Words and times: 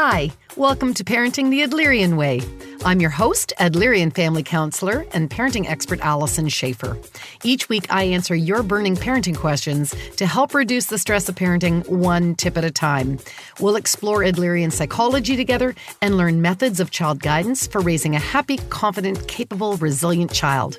Hi, 0.00 0.30
welcome 0.56 0.94
to 0.94 1.02
Parenting 1.02 1.50
the 1.50 1.62
Adlerian 1.62 2.16
Way. 2.16 2.40
I'm 2.84 3.00
your 3.00 3.10
host, 3.10 3.52
Adlerian 3.58 4.14
family 4.14 4.44
counselor 4.44 5.04
and 5.12 5.28
parenting 5.28 5.68
expert 5.68 5.98
Alyson 5.98 6.46
Schafer. 6.46 7.04
Each 7.42 7.68
week, 7.68 7.92
I 7.92 8.04
answer 8.04 8.36
your 8.36 8.62
burning 8.62 8.94
parenting 8.94 9.36
questions 9.36 9.92
to 10.14 10.24
help 10.24 10.54
reduce 10.54 10.86
the 10.86 10.98
stress 10.98 11.28
of 11.28 11.34
parenting 11.34 11.84
one 11.88 12.36
tip 12.36 12.56
at 12.56 12.64
a 12.64 12.70
time. 12.70 13.18
We'll 13.58 13.74
explore 13.74 14.20
Adlerian 14.20 14.70
psychology 14.70 15.34
together 15.34 15.74
and 16.00 16.16
learn 16.16 16.40
methods 16.40 16.78
of 16.78 16.92
child 16.92 17.20
guidance 17.20 17.66
for 17.66 17.80
raising 17.80 18.14
a 18.14 18.20
happy, 18.20 18.58
confident, 18.70 19.26
capable, 19.26 19.78
resilient 19.78 20.32
child. 20.32 20.78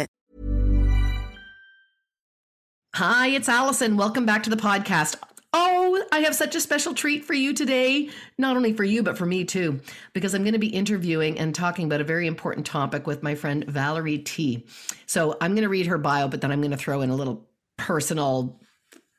Hi, 2.95 3.27
it's 3.27 3.47
Alyson. 3.47 3.95
Welcome 3.95 4.25
back 4.25 4.43
to 4.43 4.49
the 4.49 4.57
podcast. 4.57 5.15
Oh, 5.53 6.03
I 6.11 6.19
have 6.19 6.35
such 6.35 6.55
a 6.55 6.59
special 6.59 6.93
treat 6.93 7.23
for 7.23 7.33
you 7.33 7.53
today. 7.53 8.09
Not 8.37 8.57
only 8.57 8.73
for 8.73 8.83
you, 8.83 9.01
but 9.01 9.17
for 9.17 9.25
me 9.25 9.45
too, 9.45 9.79
because 10.11 10.33
I'm 10.33 10.43
going 10.43 10.53
to 10.53 10.59
be 10.59 10.67
interviewing 10.67 11.39
and 11.39 11.55
talking 11.55 11.85
about 11.85 12.01
a 12.01 12.03
very 12.03 12.27
important 12.27 12.65
topic 12.65 13.07
with 13.07 13.23
my 13.23 13.33
friend 13.33 13.63
Valerie 13.63 14.17
Tih. 14.17 14.65
So 15.05 15.37
I'm 15.39 15.51
going 15.51 15.63
to 15.63 15.69
read 15.69 15.87
her 15.87 15.97
bio, 15.97 16.27
but 16.27 16.41
then 16.41 16.51
I'm 16.51 16.59
going 16.59 16.71
to 16.71 16.77
throw 16.77 16.99
in 16.99 17.09
a 17.09 17.15
little 17.15 17.47
personal 17.77 18.59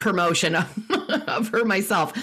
promotion 0.00 0.54
of, 1.26 1.48
her 1.48 1.64
myself. 1.64 2.14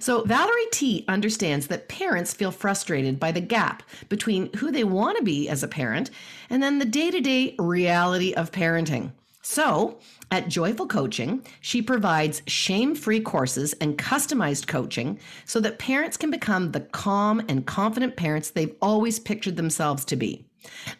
So, 0.00 0.22
Valerie 0.22 0.70
Tih 0.72 1.04
understands 1.06 1.66
that 1.66 1.88
parents 1.88 2.32
feel 2.32 2.50
frustrated 2.50 3.20
by 3.20 3.30
the 3.30 3.42
gap 3.42 3.82
between 4.08 4.50
who 4.54 4.70
they 4.70 4.84
want 4.84 5.18
to 5.18 5.22
be 5.22 5.50
as 5.50 5.62
a 5.62 5.68
parent 5.68 6.10
and 6.48 6.62
then 6.62 6.78
the 6.78 6.86
day 6.86 7.10
to 7.10 7.20
day 7.20 7.56
reality 7.58 8.32
of 8.32 8.52
parenting. 8.52 9.12
So, 9.46 9.98
at 10.30 10.46
JoyFULL 10.46 10.88
Coaching, 10.88 11.44
she 11.60 11.82
provides 11.82 12.40
shame 12.46 12.94
free 12.94 13.20
courses 13.20 13.74
and 13.74 13.98
customized 13.98 14.66
coaching 14.66 15.18
so 15.44 15.60
that 15.60 15.78
parents 15.78 16.16
can 16.16 16.30
become 16.30 16.72
the 16.72 16.80
calm 16.80 17.42
and 17.46 17.66
confident 17.66 18.16
parents 18.16 18.50
they've 18.50 18.74
always 18.80 19.18
pictured 19.18 19.56
themselves 19.56 20.06
to 20.06 20.16
be. 20.16 20.46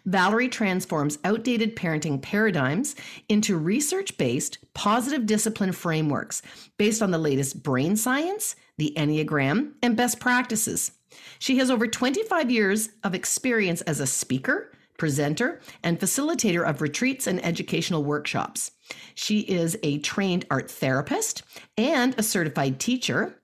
Valerie 0.05 0.51
transforms 0.51 1.19
outdated 1.25 1.75
parenting 1.75 2.21
paradigms 2.21 2.97
into 3.31 3.57
research 3.57 4.15
based, 4.19 4.59
positive 4.75 5.25
discipline 5.25 5.73
frameworks 5.73 6.43
based 6.77 7.01
on 7.01 7.13
the 7.13 7.19
latest 7.19 7.63
brain 7.63 7.97
science, 7.97 8.57
the 8.77 8.93
Enneagram, 8.95 9.73
and 9.83 9.97
best 9.97 10.21
practices. 10.21 10.93
She 11.39 11.57
has 11.57 11.71
over 11.71 11.87
25 11.87 12.51
years 12.51 12.91
of 13.05 13.15
experience 13.15 13.81
as 13.83 14.01
a 14.01 14.07
speaker, 14.07 14.71
presenter, 14.99 15.61
and 15.83 15.99
facilitator 15.99 16.69
of 16.69 16.81
retreats 16.81 17.27
and 17.27 17.45
educational 17.45 18.05
workshops. 18.05 18.71
She 19.15 19.41
is 19.41 19.79
a 19.83 19.99
trained 19.99 20.47
art 20.51 20.71
therapist 20.71 21.43
and 21.77 22.15
a 22.19 22.23
certified 22.23 22.79
teacher. 22.79 23.41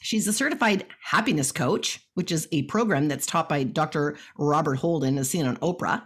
She's 0.00 0.28
a 0.28 0.32
certified 0.32 0.86
happiness 1.02 1.50
coach, 1.50 2.00
which 2.14 2.30
is 2.30 2.48
a 2.52 2.62
program 2.62 3.08
that's 3.08 3.26
taught 3.26 3.48
by 3.48 3.64
Dr. 3.64 4.16
Robert 4.38 4.76
Holden, 4.76 5.18
as 5.18 5.30
seen 5.30 5.46
on 5.46 5.56
Oprah, 5.56 6.04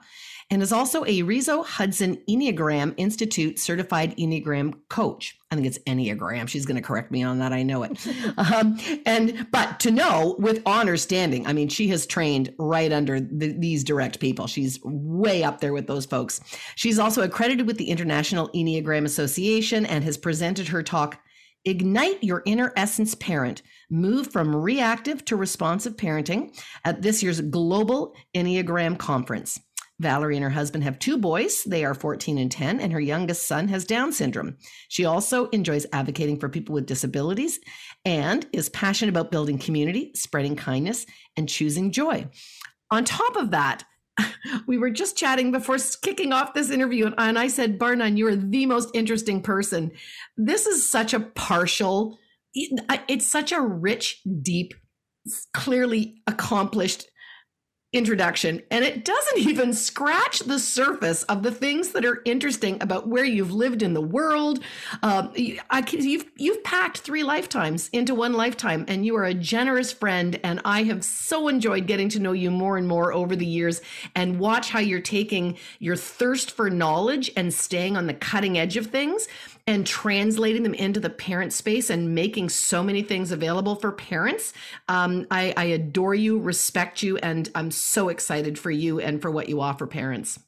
and 0.53 0.63
is 0.63 0.71
also 0.71 1.03
a 1.07 1.23
Riso 1.23 1.63
Hudson 1.63 2.19
Enneagram 2.29 2.93
Institute 2.99 3.59
certified 3.59 4.15
Enneagram 4.19 4.75
coach. 4.91 5.35
I 5.51 5.55
think 5.55 5.67
it's 5.67 5.79
Enneagram. 5.87 6.47
She's 6.47 6.67
going 6.67 6.77
to 6.77 6.87
correct 6.87 7.11
me 7.11 7.23
on 7.23 7.39
that. 7.39 7.55
I 7.55 7.63
know 7.63 7.85
it. 7.85 8.07
um, 8.37 8.79
and 9.07 9.47
but 9.51 9.81
to 9.81 9.91
know 9.91 10.37
with 10.39 10.63
honor 10.67 10.99
standing, 10.99 11.47
I 11.47 11.55
mean, 11.55 11.71
she 11.71 11.89
has 11.89 12.05
trained 12.05 12.53
right 12.59 12.93
under 12.93 13.19
the, 13.19 13.53
these 13.59 13.83
direct 13.83 14.21
people. 14.21 14.47
She's 14.47 14.79
way 14.85 15.43
up 15.43 15.61
there 15.63 15.73
with 15.73 15.87
those 15.87 16.05
folks. 16.05 16.39
She's 16.75 16.99
also 16.99 17.23
accredited 17.23 17.67
with 17.67 17.79
the 17.79 17.89
International 17.89 18.51
Enneagram 18.51 19.07
Association 19.07 19.87
and 19.87 20.05
has 20.05 20.19
presented 20.19 20.69
her 20.69 20.83
talk 20.83 21.19
Ignite 21.65 22.23
Your 22.23 22.43
Inner 22.45 22.75
Essence 22.77 23.15
Parent 23.15 23.63
Move 23.89 24.27
from 24.27 24.55
Reactive 24.55 25.25
to 25.27 25.37
Responsive 25.37 25.97
Parenting 25.97 26.55
at 26.85 27.01
this 27.01 27.23
year's 27.23 27.41
Global 27.41 28.15
Enneagram 28.35 28.99
Conference. 28.99 29.59
Valerie 30.03 30.37
and 30.37 30.45
her 30.45 30.51
husband 30.51 30.85
have 30.85 30.99
two 30.99 31.17
boys. 31.17 31.63
They 31.65 31.85
are 31.85 31.95
14 31.95 32.37
and 32.37 32.51
10, 32.51 32.81
and 32.81 32.93
her 32.93 33.01
youngest 33.01 33.47
son 33.47 33.69
has 33.69 33.85
Down 33.85 34.13
syndrome. 34.13 34.57
She 34.89 35.05
also 35.05 35.49
enjoys 35.51 35.87
advocating 35.93 36.39
for 36.39 36.49
people 36.49 36.75
with 36.75 36.87
disabilities 36.87 37.61
and 38.05 38.47
is 38.53 38.69
passionate 38.69 39.11
about 39.11 39.31
building 39.31 39.59
community, 39.59 40.13
spreading 40.15 40.57
kindness, 40.57 41.07
and 41.37 41.49
choosing 41.49 41.93
joy. 41.93 42.29
On 42.91 43.05
top 43.05 43.37
of 43.37 43.53
that, 43.53 43.85
we 44.67 44.77
were 44.77 44.91
just 44.91 45.17
chatting 45.17 45.53
before 45.53 45.79
kicking 46.03 46.33
off 46.33 46.55
this 46.55 46.71
interview, 46.71 47.11
and 47.17 47.39
I 47.39 47.49
said, 47.49 47.79
Barnum, 47.79 48.17
you're 48.17 48.37
the 48.37 48.67
most 48.67 48.91
interesting 48.95 49.41
person. 49.41 49.93
This 50.37 50.67
is 50.67 50.89
such 50.89 51.15
a 51.15 51.21
partial, 51.21 52.19
it's 52.55 53.27
such 53.27 53.53
a 53.53 53.61
rich, 53.61 54.21
deep, 54.43 54.75
clearly 55.55 56.21
accomplished 56.27 57.07
introduction 57.93 58.63
and 58.71 58.85
it 58.85 59.05
doesn't 59.05 59.39
even 59.49 59.73
scratch 59.73 60.41
the 60.41 60.59
surface 60.59 61.23
of 61.25 61.43
the 61.43 61.51
things 61.51 61.93
that 61.93 62.05
are 62.05 62.23
interesting 62.25 62.83
about 62.83 63.09
where 63.09 63.25
you've 63.25 63.53
lived 63.53 63.83
in 63.83 63.95
the 63.95 64.01
world. 64.01 64.61
Um, 65.03 65.33
I, 65.71 65.85
you've, 65.91 66.25
you've 66.37 66.65
packed 66.65 66.99
three 66.99 67.23
lifetimes 67.23 67.89
into 67.93 68.15
one 68.15 68.33
lifetime 68.33 68.85
and 68.89 69.05
you 69.05 69.17
are 69.17 69.25
a 69.25 69.35
generous 69.35 69.93
friend 69.93 70.39
and 70.43 70.61
i 70.65 70.83
have 70.83 71.05
so 71.05 71.49
enjoyed 71.49 71.87
getting 71.87 72.09
to 72.09 72.19
know 72.19 72.33
you 72.33 72.51
more 72.51 72.77
and 72.77 72.89
more 72.89 73.13
over 73.13 73.37
the 73.37 73.47
years 73.47 73.81
and 74.15 74.39
watch 74.39 74.71
how 74.71 74.79
you're 74.79 75.01
taking 75.01 75.57
your 75.79 75.97
thirst 75.97 76.51
for 76.51 76.71
knowledge 76.71 77.31
and 77.37 77.53
staying 77.53 77.97
on 77.97 78.07
the 78.07 78.15
cutting 78.15 78.59
edge 78.59 78.77
of 78.77 78.87
things 78.87 79.29
and 79.67 79.87
translating 79.87 80.63
them 80.63 80.75
into 80.75 81.01
the 81.01 81.11
parent 81.11 81.53
space 81.53 81.91
and 81.91 82.15
making 82.15 82.49
so 82.49 82.83
many 82.83 83.03
things 83.03 83.31
available 83.31 83.77
for 83.77 83.93
parents. 83.93 84.53
Um, 84.89 85.27
I, 85.31 85.55
I 85.57 85.65
adore 85.65 86.15
you, 86.15 86.39
respect 86.39 87.03
you, 87.03 87.17
and 87.19 87.49
I'm 87.55 87.71
so 87.71 88.09
excited 88.09 88.59
for 88.59 88.71
you 88.71 89.01
and 89.01 89.21
for 89.21 89.31
what 89.31 89.49
you 89.49 89.61
offer 89.61 89.87
parents. 89.87 90.39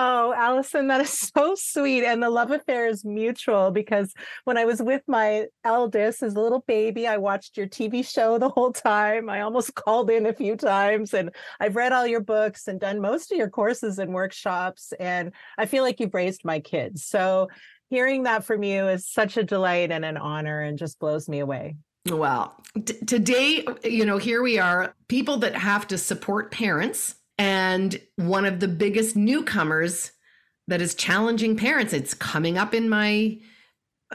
Oh, 0.00 0.32
Alyson, 0.36 0.86
that 0.88 1.00
is 1.00 1.10
so 1.10 1.56
sweet. 1.56 2.04
And 2.04 2.22
the 2.22 2.30
love 2.30 2.52
affair 2.52 2.86
is 2.86 3.04
mutual 3.04 3.72
because 3.72 4.14
when 4.44 4.56
I 4.56 4.64
was 4.64 4.80
with 4.80 5.02
my 5.08 5.46
eldest 5.64 6.22
as 6.22 6.36
a 6.36 6.40
little 6.40 6.62
baby, 6.68 7.08
I 7.08 7.16
watched 7.16 7.56
your 7.56 7.66
TV 7.66 8.08
show 8.08 8.38
the 8.38 8.48
whole 8.48 8.72
time. 8.72 9.28
I 9.28 9.40
almost 9.40 9.74
called 9.74 10.08
in 10.08 10.26
a 10.26 10.32
few 10.32 10.54
times 10.54 11.14
and 11.14 11.30
I've 11.58 11.74
read 11.74 11.90
all 11.90 12.06
your 12.06 12.20
books 12.20 12.68
and 12.68 12.78
done 12.78 13.00
most 13.00 13.32
of 13.32 13.38
your 13.38 13.50
courses 13.50 13.98
and 13.98 14.14
workshops. 14.14 14.92
And 15.00 15.32
I 15.56 15.66
feel 15.66 15.82
like 15.82 15.98
you've 15.98 16.14
raised 16.14 16.44
my 16.44 16.60
kids. 16.60 17.04
So 17.04 17.48
hearing 17.90 18.24
that 18.24 18.44
from 18.44 18.62
you 18.62 18.88
is 18.88 19.08
such 19.08 19.36
a 19.36 19.42
delight 19.42 19.90
and 19.90 20.04
an 20.04 20.16
honor 20.16 20.60
and 20.60 20.78
just 20.78 20.98
blows 20.98 21.28
me 21.28 21.40
away. 21.40 21.76
Well, 22.08 22.54
t- 22.84 22.94
today, 23.06 23.66
you 23.84 24.06
know, 24.06 24.18
here 24.18 24.42
we 24.42 24.58
are, 24.58 24.94
people 25.08 25.38
that 25.38 25.54
have 25.54 25.86
to 25.88 25.98
support 25.98 26.50
parents, 26.50 27.14
and 27.36 28.00
one 28.16 28.44
of 28.44 28.60
the 28.60 28.68
biggest 28.68 29.14
newcomers 29.14 30.12
that 30.66 30.80
is 30.82 30.94
challenging 30.94 31.56
parents. 31.56 31.92
It's 31.92 32.14
coming 32.14 32.58
up 32.58 32.74
in 32.74 32.88
my, 32.88 33.38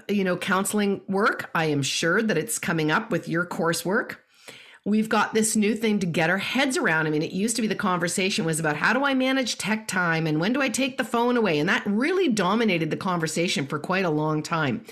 you 0.08 0.24
know, 0.24 0.38
counseling 0.38 1.02
work. 1.08 1.50
I 1.56 1.66
am 1.66 1.82
sure 1.82 2.22
that 2.22 2.38
it's 2.38 2.60
coming 2.60 2.92
up 2.92 3.12
with 3.12 3.28
your 3.28 3.46
coursework 3.46 4.18
we've 4.86 5.08
got 5.08 5.34
this 5.34 5.56
new 5.56 5.76
thing 5.76 5.98
to 6.00 6.06
get 6.06 6.30
our 6.30 6.38
heads 6.38 6.76
around. 6.76 7.08
I 7.08 7.10
mean, 7.10 7.22
it 7.22 7.32
used 7.32 7.56
to 7.56 7.62
be 7.62 7.70
the 7.70 7.76
conversation 7.76 8.44
was 8.44 8.60
about 8.60 8.76
how 8.76 8.92
do 8.92 9.06
I 9.06 9.14
manage 9.14 9.58
tech 9.58 9.88
time 9.88 10.28
and 10.28 10.42
when 10.42 10.52
do 10.52 10.62
I 10.62 10.68
take 10.68 10.98
the 10.98 11.06
phone 11.06 11.38
away? 11.38 11.58
And 11.60 11.70
that 11.70 11.84
really 11.86 12.28
dominated 12.28 12.90
the 12.90 12.98
conversation 12.98 13.66
for 13.66 13.80
quite 13.80 14.04
a 14.04 14.10
long 14.10 14.44
time. 14.44 14.84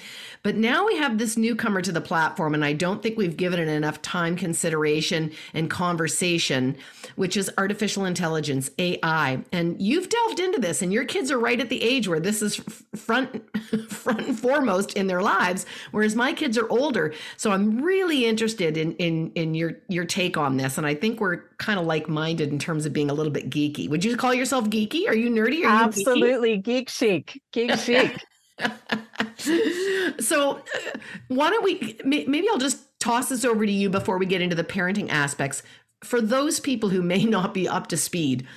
But 0.44 0.56
now 0.56 0.88
we 0.88 0.98
have 0.98 1.18
this 1.18 1.38
newcomer 1.38 1.82
to 1.82 1.92
the 1.92 2.02
platform, 2.02 2.56
and 2.56 2.66
I 2.66 2.74
don't 2.74 3.04
think 3.04 3.16
we've 3.16 3.38
given 3.38 3.60
it 3.60 3.68
enough 3.68 4.02
time, 4.02 4.36
consideration, 4.36 5.32
and 5.54 5.70
conversation, 5.70 6.78
which 7.16 7.38
is 7.38 7.52
artificial 7.60 8.06
intelligence, 8.06 8.72
AI. 8.80 9.44
And 9.52 9.80
you've 9.80 10.10
delved 10.10 10.40
into 10.40 10.60
this, 10.60 10.82
and 10.82 10.92
your 10.92 11.06
kids 11.06 11.30
are 11.30 11.38
right 11.38 11.60
at 11.60 11.70
the 11.70 11.84
age 11.84 12.08
where 12.08 12.20
this 12.20 12.42
is 12.42 12.56
front, 12.96 13.44
front 13.90 14.22
and 14.22 14.40
foremost 14.40 14.94
in 14.94 15.06
their 15.06 15.22
lives, 15.22 15.68
whereas 15.92 16.16
my 16.16 16.34
kids 16.34 16.58
are 16.58 16.70
older. 16.70 17.14
So 17.38 17.52
I'm 17.52 17.84
really 17.84 18.26
interested 18.26 18.78
in 18.78 18.94
in 18.94 19.32
in 19.36 19.54
your 19.54 19.74
your 19.88 20.06
take 20.06 20.38
on 20.38 20.58
this, 20.58 20.78
and 20.78 20.88
I 20.88 20.96
think 20.96 21.20
we're 21.20 21.44
kind 21.58 21.80
of 21.80 21.86
like 21.86 22.08
minded 22.08 22.50
in 22.50 22.60
terms 22.60 22.86
of 22.86 22.94
being 22.94 23.10
a 23.10 23.14
little 23.14 23.32
bit 23.32 23.50
geeky. 23.50 23.90
Would 23.90 24.04
you 24.04 24.16
call 24.18 24.34
yourself 24.34 24.70
geeky? 24.70 25.08
Are 25.08 25.16
you 25.16 25.30
nerdy? 25.30 25.64
Are 25.64 25.84
Absolutely, 25.84 26.54
you 26.54 26.58
geek 26.58 26.90
chic, 26.90 27.42
geek 27.52 27.72
chic. 27.80 28.18
so, 30.20 30.58
uh, 30.58 30.60
why 31.28 31.50
don't 31.50 31.64
we? 31.64 31.98
Maybe 32.04 32.48
I'll 32.50 32.58
just 32.58 33.00
toss 33.00 33.30
this 33.30 33.44
over 33.44 33.66
to 33.66 33.72
you 33.72 33.90
before 33.90 34.18
we 34.18 34.26
get 34.26 34.42
into 34.42 34.56
the 34.56 34.64
parenting 34.64 35.10
aspects. 35.10 35.64
For 36.04 36.22
those 36.22 36.60
people 36.60 36.90
who 36.90 37.02
may 37.02 37.26
not 37.26 37.54
be 37.54 37.68
up 37.68 37.88
to 37.88 37.98
speed, 37.98 38.48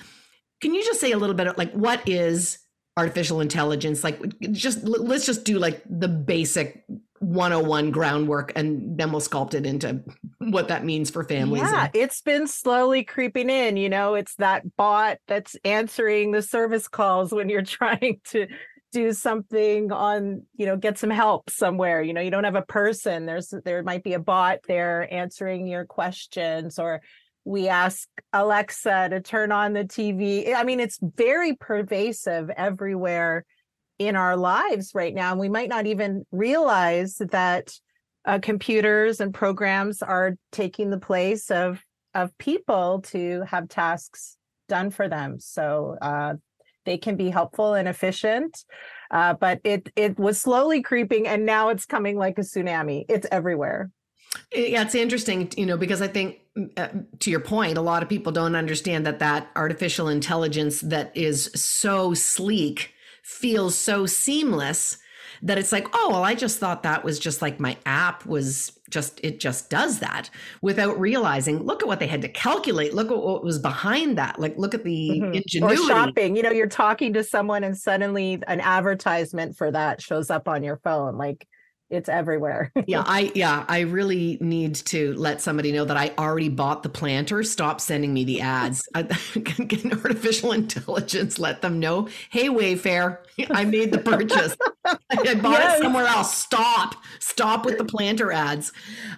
can 0.61 0.75
you 0.75 0.85
just 0.85 1.01
say 1.01 1.13
a 1.13 1.19
little 1.19 1.37
bit 1.37 1.47
of 1.47 1.59
like 1.59 1.73
what 1.73 2.07
is 2.09 2.59
artificial 2.97 3.41
intelligence? 3.41 4.05
Like, 4.05 4.21
just 4.53 4.85
let's 4.85 5.27
just 5.27 5.45
do 5.45 5.59
like 5.59 5.83
the 5.89 6.09
basic 6.09 6.85
101 7.25 7.91
groundwork 7.91 8.53
and 8.55 8.99
then 8.99 9.11
we'll 9.11 9.21
sculpt 9.21 9.55
it 9.55 9.65
into 9.67 10.03
what 10.39 10.69
that 10.69 10.85
means 10.85 11.11
for 11.11 11.25
families. 11.25 11.63
Yeah, 11.63 11.89
it's 11.95 12.21
been 12.21 12.47
slowly 12.47 13.05
creeping 13.05 13.51
in. 13.51 13.77
You 13.77 13.89
know, 13.89 14.15
it's 14.15 14.35
that 14.37 14.77
bot 14.77 15.19
that's 15.27 15.57
answering 15.65 16.33
the 16.33 16.43
service 16.43 16.89
calls 16.89 17.33
when 17.33 17.49
you're 17.49 17.63
trying 17.63 18.21
to 18.29 18.47
do 18.93 19.13
something 19.13 19.91
on 19.91 20.43
you 20.55 20.67
know 20.67 20.77
get 20.77 20.97
some 20.97 21.11
help 21.11 21.51
somewhere 21.51 22.01
you 22.01 22.13
know 22.13 22.21
you 22.21 22.31
don't 22.31 22.45
have 22.45 22.55
a 22.55 22.63
person 22.63 23.27
there's 23.27 23.53
there 23.65 23.83
might 23.83 24.05
be 24.05 24.13
a 24.13 24.21
bot 24.21 24.61
there 24.69 25.13
answering 25.13 25.67
your 25.67 25.85
questions 25.85 26.79
or 26.79 27.03
we 27.45 27.67
ask 27.67 28.09
alexa 28.33 29.09
to 29.09 29.21
turn 29.21 29.51
on 29.51 29.73
the 29.73 29.83
tv 29.83 30.55
i 30.55 30.63
mean 30.63 30.79
it's 30.79 31.01
very 31.17 31.57
pervasive 31.57 32.49
everywhere 32.51 33.45
in 33.99 34.17
our 34.17 34.37
lives 34.37 34.93
right 34.95 35.15
now 35.15 35.31
and 35.31 35.41
we 35.41 35.49
might 35.49 35.69
not 35.69 35.87
even 35.87 36.25
realize 36.33 37.17
that 37.17 37.73
uh, 38.25 38.39
computers 38.41 39.21
and 39.21 39.33
programs 39.35 40.03
are 40.03 40.37
taking 40.51 40.91
the 40.91 40.99
place 40.99 41.51
of 41.51 41.83
of 42.15 42.37
people 42.39 43.03
to 43.03 43.43
have 43.49 43.69
tasks 43.69 44.37
done 44.69 44.91
for 44.91 45.09
them 45.09 45.39
so 45.39 45.97
uh, 46.01 46.35
they 46.85 46.99
can 46.99 47.17
be 47.17 47.31
helpful 47.31 47.75
and 47.75 47.89
efficient. 47.89 48.65
Uh, 49.11 49.35
but 49.35 49.61
it 49.65 49.91
it 49.97 50.19
was 50.19 50.41
slowly 50.41 50.83
creeping, 50.83 51.27
and 51.27 51.47
now 51.47 51.69
it's 51.69 51.87
coming 51.87 52.17
like 52.17 52.39
a 52.39 52.43
tsunami. 52.43 53.05
It's 53.09 53.27
everywhere. 53.31 53.91
Yeah, 54.53 54.83
it's 54.83 54.97
interesting, 54.97 55.51
you 55.57 55.65
know, 55.65 55.77
because 55.77 56.03
I 56.03 56.09
think 56.09 56.41
uh, 56.77 56.89
to 57.21 57.31
your 57.31 57.41
point, 57.41 57.79
a 57.79 57.83
lot 57.83 58.03
of 58.03 58.09
people 58.09 58.33
don't 58.33 58.57
understand 58.57 59.07
that 59.07 59.21
that 59.21 59.49
artificial 59.55 60.09
intelligence 60.09 60.81
that 60.81 61.17
is 61.17 61.51
so 61.55 62.15
sleek 62.15 62.94
feels 63.25 63.77
so 63.77 64.07
seamless 64.07 64.99
that 65.43 65.59
it's 65.59 65.73
like, 65.73 65.87
oh, 65.93 66.11
well, 66.11 66.23
I 66.23 66.35
just 66.35 66.59
thought 66.59 66.85
that 66.85 67.05
was 67.05 67.19
just 67.19 67.43
like 67.43 67.59
my 67.59 67.77
app 67.85 68.25
was 68.25 68.79
just, 68.89 69.21
it 69.23 69.41
just 69.41 69.69
does 69.69 69.99
that 69.99 70.31
without 70.63 70.99
realizing, 70.99 71.63
look 71.63 71.83
at 71.83 71.89
what 71.89 71.99
they 71.99 72.07
had 72.07 72.23
to 72.23 72.29
calculate. 72.29 72.95
Look 72.95 73.11
at 73.11 73.19
what 73.19 73.43
was 73.43 73.59
behind 73.59 74.17
that. 74.17 74.39
Like, 74.39 74.57
look 74.57 74.75
at 74.75 74.85
the 74.85 75.11
mm-hmm. 75.11 75.35
ingenuity. 75.35 75.83
Or 75.83 75.87
shopping, 75.87 76.37
you 76.37 76.43
know, 76.43 76.53
you're 76.53 76.67
talking 76.67 77.13
to 77.15 77.25
someone 77.25 77.65
and 77.65 77.77
suddenly 77.77 78.41
an 78.47 78.61
advertisement 78.61 79.57
for 79.57 79.71
that 79.71 80.01
shows 80.01 80.31
up 80.31 80.49
on 80.49 80.63
your 80.63 80.77
phone. 80.77 81.19
Like, 81.19 81.47
it's 81.95 82.09
everywhere. 82.09 82.73
yeah, 82.87 83.03
I 83.07 83.33
yeah, 83.35 83.65
I 83.69 83.81
really 83.81 84.39
need 84.41 84.75
to 84.77 85.15
let 85.15 85.41
somebody 85.41 85.73
know 85.73 85.85
that 85.85 85.97
I 85.97 86.13
already 86.19 86.49
bought 86.49 86.83
the 86.83 86.89
planter. 86.89 87.43
Stop 87.43 87.81
sending 87.81 88.13
me 88.13 88.25
the 88.25 88.41
ads. 88.41 88.89
I, 88.95 89.03
artificial 90.05 90.53
intelligence. 90.53 91.39
Let 91.39 91.63
them 91.63 91.81
know. 91.81 92.09
Hey, 92.31 92.49
Wayfair, 92.49 93.19
I 93.51 93.65
made 93.65 93.93
the 93.93 93.99
purchase. 93.99 94.57
I 94.85 95.35
bought 95.35 95.53
yes. 95.53 95.79
it 95.79 95.83
somewhere 95.83 96.07
else. 96.07 96.37
Stop. 96.37 96.97
Stop 97.21 97.65
with 97.65 97.79
the 97.79 97.85
planter 97.85 98.33
ads. 98.33 98.73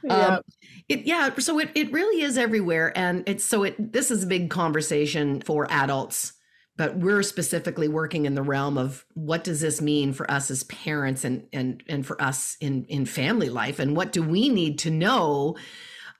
Yeah. 0.04 0.14
Um, 0.14 0.42
it, 0.88 1.00
yeah, 1.04 1.34
so 1.38 1.58
it, 1.58 1.70
it 1.74 1.90
really 1.90 2.22
is 2.22 2.38
everywhere, 2.38 2.96
and 2.96 3.24
it's 3.26 3.44
so 3.44 3.64
it. 3.64 3.92
This 3.92 4.12
is 4.12 4.22
a 4.22 4.26
big 4.26 4.50
conversation 4.50 5.40
for 5.40 5.66
adults 5.68 6.32
but 6.76 6.96
we're 6.96 7.22
specifically 7.22 7.88
working 7.88 8.26
in 8.26 8.34
the 8.34 8.42
realm 8.42 8.76
of 8.76 9.04
what 9.14 9.44
does 9.44 9.60
this 9.60 9.80
mean 9.80 10.12
for 10.12 10.30
us 10.30 10.50
as 10.50 10.64
parents 10.64 11.24
and 11.24 11.46
and 11.52 11.82
and 11.88 12.06
for 12.06 12.20
us 12.20 12.56
in 12.60 12.84
in 12.84 13.06
family 13.06 13.48
life 13.48 13.78
and 13.78 13.96
what 13.96 14.12
do 14.12 14.22
we 14.22 14.48
need 14.48 14.78
to 14.78 14.90
know 14.90 15.56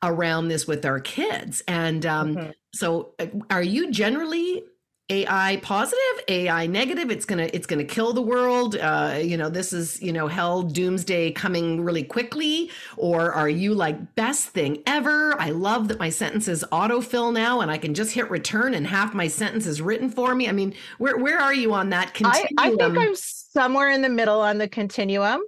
around 0.03 0.49
this 0.49 0.67
with 0.67 0.85
our 0.85 1.00
kids 1.00 1.62
and 1.67 2.05
um, 2.05 2.37
mm-hmm. 2.37 2.50
so 2.75 3.14
uh, 3.19 3.26
are 3.50 3.62
you 3.62 3.91
generally 3.91 4.62
AI 5.08 5.61
positive, 5.62 6.25
AI 6.29 6.67
negative. 6.67 7.11
It's 7.11 7.25
gonna 7.25 7.49
it's 7.53 7.67
gonna 7.67 7.85
kill 7.85 8.12
the 8.12 8.23
world. 8.23 8.76
Uh, 8.76 9.19
you 9.23 9.37
know, 9.37 9.49
this 9.49 9.73
is 9.73 10.03
you 10.03 10.12
know 10.12 10.26
hell 10.26 10.62
doomsday 10.62 11.31
coming 11.31 11.81
really 11.81 12.03
quickly. 12.03 12.70
Or 12.97 13.32
are 13.32 13.49
you 13.49 13.73
like 13.73 14.17
best 14.17 14.49
thing 14.49 14.82
ever? 14.85 15.41
I 15.41 15.50
love 15.50 15.87
that 15.88 16.00
my 16.00 16.11
sentences 16.11 16.64
autofill 16.73 17.32
now, 17.32 17.61
and 17.61 17.70
I 17.70 17.79
can 17.79 17.94
just 17.94 18.12
hit 18.12 18.29
return, 18.31 18.75
and 18.75 18.85
half 18.85 19.14
my 19.14 19.29
sentence 19.29 19.67
is 19.67 19.81
written 19.81 20.11
for 20.11 20.35
me. 20.35 20.49
I 20.49 20.53
mean, 20.53 20.75
where 20.99 21.17
where 21.17 21.38
are 21.38 21.55
you 21.55 21.73
on 21.73 21.91
that 21.91 22.12
continuum? 22.12 22.49
I, 22.59 22.67
I 22.67 22.75
think 22.75 22.99
I'm 22.99 23.14
somewhere 23.14 23.90
in 23.90 24.02
the 24.02 24.09
middle 24.09 24.40
on 24.40 24.59
the 24.59 24.69
continuum. 24.69 25.42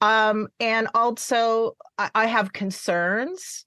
Um, 0.00 0.48
and 0.60 0.88
also 0.94 1.76
I, 1.98 2.10
I 2.14 2.26
have 2.26 2.52
concerns 2.52 3.64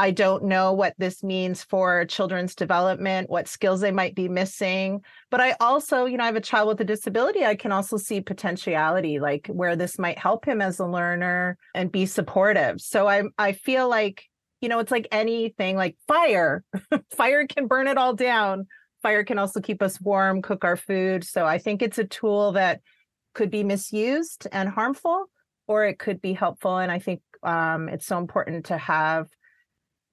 I 0.00 0.12
don't 0.12 0.44
know 0.44 0.72
what 0.72 0.94
this 0.96 1.24
means 1.24 1.64
for 1.64 2.04
children's 2.04 2.54
development, 2.54 3.28
what 3.28 3.48
skills 3.48 3.80
they 3.80 3.90
might 3.90 4.14
be 4.14 4.28
missing. 4.28 5.00
But 5.28 5.40
I 5.40 5.56
also, 5.58 6.04
you 6.04 6.16
know, 6.16 6.22
I 6.22 6.26
have 6.26 6.36
a 6.36 6.40
child 6.40 6.68
with 6.68 6.80
a 6.80 6.84
disability. 6.84 7.44
I 7.44 7.56
can 7.56 7.72
also 7.72 7.96
see 7.96 8.20
potentiality, 8.20 9.18
like 9.18 9.48
where 9.48 9.74
this 9.74 9.98
might 9.98 10.16
help 10.16 10.44
him 10.46 10.62
as 10.62 10.78
a 10.78 10.86
learner 10.86 11.58
and 11.74 11.90
be 11.90 12.06
supportive. 12.06 12.80
So 12.80 13.08
I 13.08 13.24
I 13.38 13.52
feel 13.52 13.88
like, 13.88 14.24
you 14.60 14.68
know, 14.68 14.78
it's 14.78 14.92
like 14.92 15.08
anything 15.10 15.74
like 15.76 15.96
fire. 16.06 16.62
fire 17.16 17.46
can 17.48 17.66
burn 17.66 17.88
it 17.88 17.98
all 17.98 18.14
down. 18.14 18.68
Fire 19.02 19.24
can 19.24 19.38
also 19.38 19.60
keep 19.60 19.82
us 19.82 20.00
warm, 20.00 20.42
cook 20.42 20.64
our 20.64 20.76
food. 20.76 21.24
So 21.24 21.44
I 21.44 21.58
think 21.58 21.82
it's 21.82 21.98
a 21.98 22.04
tool 22.04 22.52
that 22.52 22.82
could 23.34 23.50
be 23.50 23.64
misused 23.64 24.46
and 24.52 24.68
harmful, 24.68 25.26
or 25.66 25.86
it 25.86 25.98
could 25.98 26.20
be 26.20 26.34
helpful. 26.34 26.78
And 26.78 26.92
I 26.92 27.00
think 27.00 27.20
um, 27.42 27.88
it's 27.88 28.06
so 28.06 28.18
important 28.18 28.66
to 28.66 28.78
have 28.78 29.28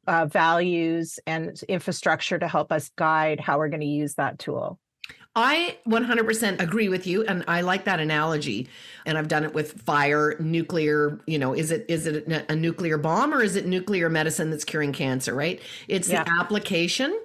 uh, 0.07 0.25
values 0.25 1.19
and 1.25 1.59
infrastructure 1.67 2.39
to 2.39 2.47
help 2.47 2.71
us 2.71 2.89
guide 2.95 3.39
how 3.39 3.57
we're 3.57 3.69
going 3.69 3.81
to 3.81 3.85
use 3.85 4.15
that 4.15 4.39
tool. 4.39 4.79
I 5.37 5.77
100% 5.85 6.61
agree 6.61 6.87
with 6.87 7.05
you 7.05 7.25
and 7.25 7.43
I 7.47 7.59
like 7.61 7.83
that 7.85 7.99
analogy 7.99 8.69
and 9.05 9.17
I've 9.17 9.27
done 9.27 9.43
it 9.43 9.53
with 9.53 9.81
fire 9.81 10.37
nuclear 10.39 11.19
you 11.27 11.37
know 11.37 11.53
is 11.53 11.71
it 11.71 11.85
is 11.89 12.07
it 12.07 12.25
a 12.49 12.55
nuclear 12.55 12.97
bomb 12.97 13.33
or 13.33 13.43
is 13.43 13.57
it 13.57 13.65
nuclear 13.65 14.09
medicine 14.09 14.49
that's 14.49 14.63
curing 14.63 14.93
cancer 14.93 15.35
right 15.35 15.61
it's 15.89 16.07
yeah. 16.07 16.23
the 16.23 16.31
application 16.39 17.19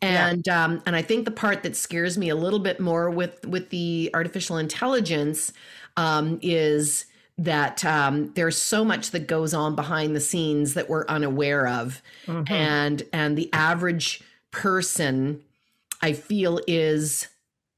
and 0.00 0.44
yeah. 0.46 0.64
um 0.64 0.82
and 0.86 0.96
I 0.96 1.02
think 1.02 1.26
the 1.26 1.30
part 1.30 1.62
that 1.64 1.76
scares 1.76 2.16
me 2.16 2.30
a 2.30 2.34
little 2.34 2.58
bit 2.58 2.80
more 2.80 3.10
with 3.10 3.46
with 3.46 3.68
the 3.68 4.10
artificial 4.14 4.56
intelligence 4.56 5.52
um 5.98 6.38
is 6.40 7.04
that 7.38 7.84
um, 7.84 8.32
there's 8.34 8.56
so 8.56 8.84
much 8.84 9.10
that 9.10 9.26
goes 9.26 9.54
on 9.54 9.74
behind 9.74 10.14
the 10.14 10.20
scenes 10.20 10.74
that 10.74 10.88
we're 10.88 11.06
unaware 11.06 11.66
of 11.66 12.02
mm-hmm. 12.26 12.52
and 12.52 13.02
and 13.12 13.36
the 13.36 13.50
average 13.52 14.22
person 14.50 15.42
i 16.02 16.12
feel 16.12 16.60
is 16.66 17.28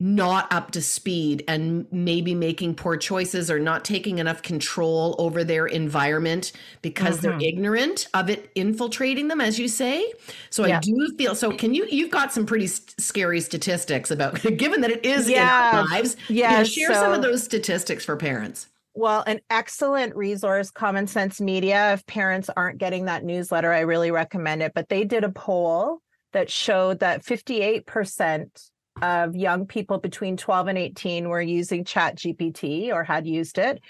not 0.00 0.52
up 0.52 0.72
to 0.72 0.82
speed 0.82 1.44
and 1.46 1.86
maybe 1.92 2.34
making 2.34 2.74
poor 2.74 2.96
choices 2.96 3.48
or 3.48 3.60
not 3.60 3.84
taking 3.84 4.18
enough 4.18 4.42
control 4.42 5.14
over 5.18 5.44
their 5.44 5.66
environment 5.66 6.50
because 6.82 7.18
mm-hmm. 7.18 7.38
they're 7.38 7.48
ignorant 7.48 8.08
of 8.12 8.28
it 8.28 8.50
infiltrating 8.56 9.28
them 9.28 9.40
as 9.40 9.56
you 9.56 9.68
say 9.68 10.12
so 10.50 10.66
yeah. 10.66 10.78
i 10.78 10.80
do 10.80 11.14
feel 11.16 11.34
so 11.36 11.52
can 11.52 11.72
you 11.72 11.86
you've 11.88 12.10
got 12.10 12.32
some 12.32 12.44
pretty 12.44 12.66
st- 12.66 13.00
scary 13.00 13.40
statistics 13.40 14.10
about 14.10 14.42
given 14.56 14.80
that 14.80 14.90
it 14.90 15.06
is 15.06 15.30
yeah. 15.30 15.70
in 15.70 15.76
our 15.76 15.84
lives 15.86 16.16
yeah 16.28 16.64
share 16.64 16.92
so, 16.92 16.94
some 16.94 17.12
of 17.12 17.22
those 17.22 17.44
statistics 17.44 18.04
for 18.04 18.16
parents 18.16 18.66
Well, 18.96 19.24
an 19.26 19.40
excellent 19.50 20.14
resource, 20.14 20.70
Common 20.70 21.08
Sense 21.08 21.40
Media. 21.40 21.94
If 21.94 22.06
parents 22.06 22.48
aren't 22.56 22.78
getting 22.78 23.06
that 23.06 23.24
newsletter, 23.24 23.72
I 23.72 23.80
really 23.80 24.12
recommend 24.12 24.62
it. 24.62 24.72
But 24.72 24.88
they 24.88 25.04
did 25.04 25.24
a 25.24 25.32
poll 25.32 25.98
that 26.32 26.48
showed 26.48 27.00
that 27.00 27.24
58% 27.24 28.70
of 29.02 29.34
young 29.34 29.66
people 29.66 29.98
between 29.98 30.36
12 30.36 30.68
and 30.68 30.78
18 30.78 31.28
were 31.28 31.42
using 31.42 31.84
Chat 31.84 32.16
GPT 32.16 32.92
or 32.92 33.02
had 33.02 33.26
used 33.26 33.58
it, 33.58 33.80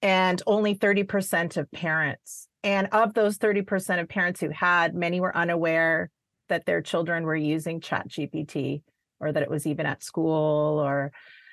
and 0.00 0.40
only 0.46 0.76
30% 0.76 1.56
of 1.56 1.70
parents. 1.72 2.46
And 2.62 2.88
of 2.92 3.12
those 3.12 3.38
30% 3.38 4.00
of 4.00 4.08
parents 4.08 4.40
who 4.40 4.50
had, 4.50 4.94
many 4.94 5.20
were 5.20 5.36
unaware 5.36 6.10
that 6.48 6.64
their 6.64 6.80
children 6.80 7.24
were 7.24 7.34
using 7.34 7.80
Chat 7.80 8.08
GPT 8.08 8.82
or 9.18 9.32
that 9.32 9.42
it 9.42 9.50
was 9.50 9.66
even 9.66 9.86
at 9.86 10.04
school 10.04 10.78
or 10.78 11.10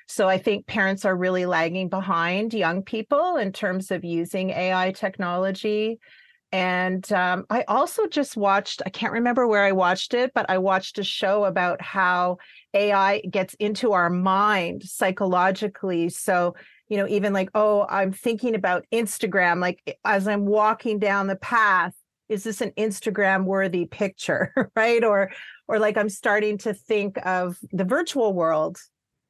so 0.08 0.28
I 0.28 0.38
think 0.38 0.66
parents 0.66 1.04
are 1.04 1.16
really 1.16 1.46
lagging 1.46 1.88
behind 1.88 2.54
young 2.54 2.82
people 2.82 3.36
in 3.36 3.52
terms 3.52 3.90
of 3.90 4.04
using 4.04 4.50
AI 4.50 4.92
technology. 4.92 5.98
And 6.52 7.10
um, 7.12 7.46
I 7.48 7.64
also 7.66 8.06
just 8.06 8.36
watched, 8.36 8.82
I 8.84 8.90
can't 8.90 9.14
remember 9.14 9.46
where 9.46 9.64
I 9.64 9.72
watched 9.72 10.12
it, 10.12 10.32
but 10.34 10.46
I 10.50 10.58
watched 10.58 10.98
a 10.98 11.04
show 11.04 11.46
about 11.46 11.80
how 11.80 12.36
AI 12.74 13.20
gets 13.20 13.54
into 13.54 13.92
our 13.92 14.10
mind 14.10 14.82
psychologically. 14.82 16.10
So, 16.10 16.54
you 16.88 16.98
know, 16.98 17.08
even 17.08 17.32
like, 17.32 17.48
oh, 17.54 17.86
I'm 17.88 18.12
thinking 18.12 18.54
about 18.54 18.84
Instagram, 18.92 19.60
like 19.60 19.98
as 20.04 20.28
I'm 20.28 20.44
walking 20.44 20.98
down 20.98 21.26
the 21.26 21.36
path, 21.36 21.94
is 22.28 22.44
this 22.44 22.60
an 22.60 22.72
Instagram 22.72 23.44
worthy 23.44 23.86
picture, 23.86 24.52
right? 24.76 25.02
Or, 25.02 25.30
or 25.68 25.78
like 25.78 25.96
I'm 25.96 26.10
starting 26.10 26.58
to 26.58 26.74
think 26.74 27.16
of 27.24 27.56
the 27.72 27.84
virtual 27.84 28.34
world 28.34 28.76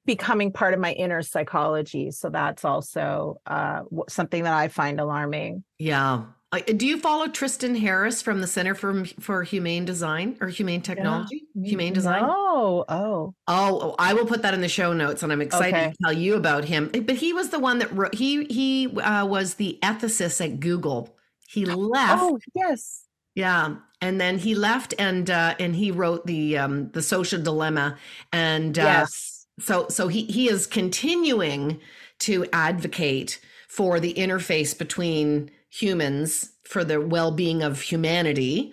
becoming 0.05 0.53
part 0.53 0.75
of 0.75 0.81
my 0.81 0.93
inner 0.93 1.23
psychology. 1.23 2.11
So 2.11 2.31
that's 2.31 2.65
also 2.65 3.41
uh, 3.47 3.83
something 4.09 4.45
that 4.45 4.53
I 4.53 4.69
find 4.69 5.01
alarming. 5.01 5.65
Yeah. 5.79 6.25
Do 6.67 6.87
you 6.87 6.99
follow 6.99 7.29
Tristan 7.29 7.75
Harris 7.75 8.21
from 8.21 8.43
the 8.43 8.47
Center 8.47 8.75
for 8.75 9.07
for 9.21 9.43
Humane 9.43 9.87
Design 9.87 10.37
or 10.39 10.49
Humane 10.49 10.83
Technology? 10.83 11.45
Yeah. 11.55 11.71
Humane 11.71 11.95
Design? 11.95 12.25
Oh, 12.27 12.85
oh, 12.91 13.35
oh! 13.49 13.95
I 13.99 14.13
will 14.13 14.27
put 14.27 14.43
that 14.43 14.53
in 14.53 14.61
the 14.61 14.69
show 14.69 14.93
notes, 14.93 15.23
and 15.23 15.33
I'm 15.33 15.41
excited 15.41 15.75
okay. 15.75 15.91
to 15.93 15.97
tell 16.03 16.13
you 16.13 16.35
about 16.35 16.67
him. 16.67 16.91
But 16.91 17.17
he 17.17 17.33
was 17.33 17.49
the 17.49 17.59
one 17.59 17.79
that 17.79 17.91
wrote. 17.97 18.15
He 18.15 18.45
he 18.51 18.89
uh, 19.01 19.25
was 19.25 19.55
the 19.55 19.79
ethicist 19.83 20.45
at 20.45 20.61
Google. 20.61 21.17
He 21.49 21.65
left. 21.65 22.23
Oh, 22.23 22.39
yes. 22.55 23.07
Yeah, 23.35 23.77
and 24.03 24.21
then 24.21 24.37
he 24.37 24.55
left, 24.55 24.93
and 24.99 25.31
uh, 25.31 25.55
and 25.59 25.75
he 25.75 25.91
wrote 25.91 26.27
the 26.27 26.59
um, 26.59 26.91
the 26.91 27.01
Social 27.01 27.41
Dilemma, 27.41 27.97
and 28.31 28.79
uh, 28.79 28.83
yes 28.83 29.32
so 29.61 29.87
so 29.89 30.09
he 30.09 30.25
he 30.25 30.49
is 30.49 30.67
continuing 30.67 31.81
to 32.19 32.47
advocate 32.53 33.41
for 33.69 34.01
the 34.01 34.15
interface 34.15 34.77
between 34.77 35.51
humans 35.71 36.51
for 36.65 36.85
the 36.85 37.01
well-being 37.01 37.63
of 37.63 37.81
humanity 37.81 38.73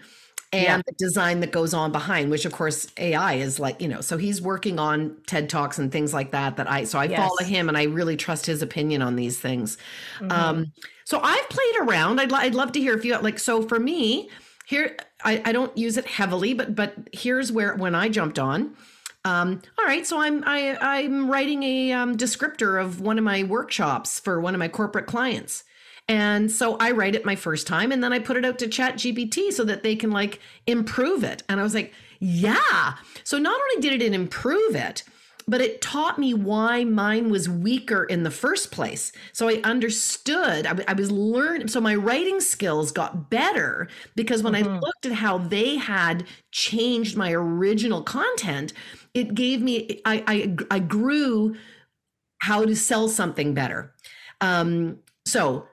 and 0.51 0.63
yeah. 0.63 0.81
the 0.85 0.93
design 0.93 1.41
that 1.41 1.51
goes 1.51 1.73
on 1.73 1.91
behind 1.91 2.31
which 2.31 2.45
of 2.45 2.51
course 2.51 2.87
ai 2.97 3.35
is 3.35 3.59
like 3.59 3.79
you 3.81 3.87
know 3.87 4.01
so 4.01 4.17
he's 4.17 4.41
working 4.41 4.79
on 4.79 5.15
ted 5.27 5.49
talks 5.49 5.77
and 5.77 5.91
things 5.91 6.13
like 6.13 6.31
that 6.31 6.57
that 6.57 6.69
i 6.69 6.83
so 6.83 6.97
i 6.97 7.05
yes. 7.05 7.19
follow 7.19 7.47
him 7.47 7.67
and 7.67 7.77
i 7.77 7.83
really 7.83 8.17
trust 8.17 8.45
his 8.45 8.61
opinion 8.61 9.01
on 9.01 9.15
these 9.15 9.39
things 9.39 9.77
mm-hmm. 10.19 10.31
um 10.31 10.71
so 11.03 11.19
i've 11.21 11.49
played 11.49 11.75
around 11.81 12.19
I'd, 12.19 12.31
I'd 12.33 12.55
love 12.55 12.71
to 12.73 12.79
hear 12.79 12.95
if 12.97 13.05
you 13.05 13.17
like 13.19 13.39
so 13.39 13.61
for 13.61 13.79
me 13.79 14.29
here 14.65 14.97
I, 15.23 15.41
I 15.45 15.51
don't 15.51 15.75
use 15.77 15.97
it 15.97 16.05
heavily 16.05 16.53
but 16.53 16.75
but 16.75 16.95
here's 17.13 17.51
where 17.51 17.75
when 17.75 17.95
i 17.95 18.09
jumped 18.09 18.39
on 18.39 18.75
um, 19.25 19.61
all 19.77 19.85
right, 19.85 20.05
so 20.05 20.19
I'm 20.19 20.43
I, 20.45 20.77
I'm 20.79 21.29
writing 21.29 21.63
a 21.63 21.91
um, 21.91 22.17
descriptor 22.17 22.81
of 22.81 23.01
one 23.01 23.17
of 23.17 23.23
my 23.23 23.43
workshops 23.43 24.19
for 24.19 24.39
one 24.39 24.55
of 24.55 24.59
my 24.59 24.67
corporate 24.67 25.07
clients. 25.07 25.63
And 26.07 26.49
so 26.51 26.75
I 26.77 26.91
write 26.91 27.13
it 27.13 27.23
my 27.23 27.35
first 27.35 27.67
time 27.67 27.91
and 27.91 28.03
then 28.03 28.11
I 28.11 28.17
put 28.17 28.35
it 28.35 28.43
out 28.43 28.57
to 28.59 28.67
Chat 28.67 28.95
GPT 28.95 29.51
so 29.51 29.63
that 29.65 29.83
they 29.83 29.95
can 29.95 30.09
like 30.09 30.39
improve 30.65 31.23
it. 31.23 31.43
And 31.47 31.59
I 31.59 31.63
was 31.63 31.75
like, 31.75 31.93
yeah. 32.19 32.95
So 33.23 33.37
not 33.37 33.59
only 33.61 33.81
did 33.87 34.01
it 34.01 34.13
improve 34.13 34.75
it, 34.75 35.03
but 35.49 35.61
it 35.61 35.81
taught 35.81 36.19
me 36.19 36.33
why 36.33 36.83
mine 36.83 37.31
was 37.31 37.49
weaker 37.49 38.03
in 38.03 38.21
the 38.21 38.29
first 38.29 38.71
place. 38.71 39.11
So 39.33 39.49
I 39.49 39.59
understood, 39.63 40.67
I, 40.67 40.77
I 40.87 40.93
was 40.93 41.09
learning. 41.09 41.69
So 41.69 41.81
my 41.81 41.95
writing 41.95 42.39
skills 42.39 42.91
got 42.91 43.31
better 43.31 43.89
because 44.15 44.43
when 44.43 44.53
mm-hmm. 44.53 44.69
I 44.69 44.79
looked 44.79 45.07
at 45.07 45.13
how 45.13 45.39
they 45.39 45.77
had 45.77 46.25
changed 46.51 47.17
my 47.17 47.31
original 47.33 48.03
content, 48.03 48.73
it 49.15 49.33
gave 49.33 49.61
me, 49.61 50.01
I, 50.05 50.23
I, 50.27 50.55
I 50.69 50.79
grew 50.79 51.55
how 52.43 52.63
to 52.63 52.75
sell 52.75 53.09
something 53.09 53.55
better. 53.55 53.95
Um, 54.41 54.99
so 55.25 55.65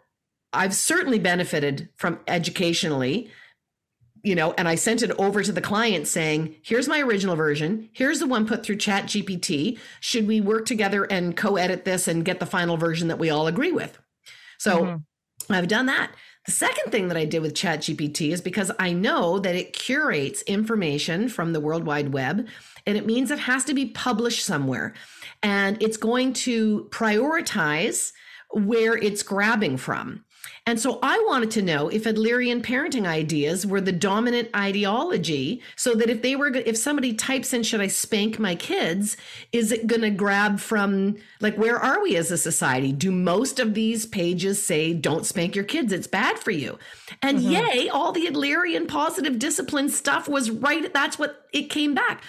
I've 0.54 0.74
certainly 0.74 1.18
benefited 1.18 1.90
from 1.96 2.20
educationally 2.26 3.30
you 4.22 4.34
know, 4.34 4.54
and 4.58 4.68
I 4.68 4.74
sent 4.74 5.02
it 5.02 5.12
over 5.12 5.42
to 5.42 5.52
the 5.52 5.60
client 5.60 6.08
saying, 6.08 6.56
here's 6.62 6.88
my 6.88 7.00
original 7.00 7.36
version. 7.36 7.88
Here's 7.92 8.18
the 8.18 8.26
one 8.26 8.46
put 8.46 8.64
through 8.64 8.76
Chat 8.76 9.04
GPT. 9.04 9.78
Should 10.00 10.26
we 10.26 10.40
work 10.40 10.66
together 10.66 11.04
and 11.04 11.36
co 11.36 11.56
edit 11.56 11.84
this 11.84 12.08
and 12.08 12.24
get 12.24 12.40
the 12.40 12.46
final 12.46 12.76
version 12.76 13.08
that 13.08 13.18
we 13.18 13.30
all 13.30 13.46
agree 13.46 13.72
with? 13.72 13.98
So 14.58 14.82
mm-hmm. 14.82 15.52
I've 15.52 15.68
done 15.68 15.86
that. 15.86 16.12
The 16.46 16.52
second 16.52 16.92
thing 16.92 17.08
that 17.08 17.16
I 17.16 17.24
did 17.24 17.42
with 17.42 17.56
Chat 17.56 17.80
GPT 17.80 18.32
is 18.32 18.40
because 18.40 18.70
I 18.78 18.92
know 18.92 19.40
that 19.40 19.56
it 19.56 19.72
curates 19.72 20.42
information 20.42 21.28
from 21.28 21.52
the 21.52 21.60
World 21.60 21.84
Wide 21.84 22.12
Web, 22.12 22.46
and 22.86 22.96
it 22.96 23.04
means 23.04 23.32
it 23.32 23.40
has 23.40 23.64
to 23.64 23.74
be 23.74 23.86
published 23.86 24.44
somewhere. 24.44 24.94
And 25.42 25.82
it's 25.82 25.96
going 25.96 26.34
to 26.34 26.84
prioritize 26.90 28.12
where 28.52 28.96
it's 28.96 29.24
grabbing 29.24 29.76
from. 29.76 30.24
And 30.68 30.80
so 30.80 30.98
I 31.00 31.22
wanted 31.28 31.52
to 31.52 31.62
know 31.62 31.88
if 31.88 32.04
Adlerian 32.04 32.60
parenting 32.60 33.06
ideas 33.06 33.64
were 33.64 33.80
the 33.80 33.92
dominant 33.92 34.48
ideology 34.54 35.62
so 35.76 35.94
that 35.94 36.10
if 36.10 36.22
they 36.22 36.34
were 36.34 36.48
if 36.48 36.76
somebody 36.76 37.14
types 37.14 37.52
in 37.52 37.62
should 37.62 37.80
I 37.80 37.86
spank 37.86 38.40
my 38.40 38.56
kids? 38.56 39.16
is 39.52 39.70
it 39.70 39.86
going 39.86 40.02
to 40.02 40.10
grab 40.10 40.58
from 40.58 41.16
like 41.40 41.56
where 41.56 41.78
are 41.78 42.02
we 42.02 42.16
as 42.16 42.32
a 42.32 42.38
society? 42.38 42.90
Do 42.90 43.12
most 43.12 43.60
of 43.60 43.74
these 43.74 44.06
pages 44.06 44.64
say 44.64 44.92
don't 44.92 45.24
spank 45.24 45.54
your 45.54 45.64
kids 45.64 45.92
it's 45.92 46.08
bad 46.08 46.36
for 46.38 46.50
you? 46.50 46.78
And 47.22 47.38
mm-hmm. 47.38 47.50
yay 47.52 47.88
all 47.88 48.10
the 48.10 48.26
Adlerian 48.26 48.88
positive 48.88 49.38
discipline 49.38 49.88
stuff 49.88 50.28
was 50.28 50.50
right 50.50 50.92
that's 50.92 51.16
what 51.16 51.46
it 51.52 51.70
came 51.70 51.94
back. 51.94 52.24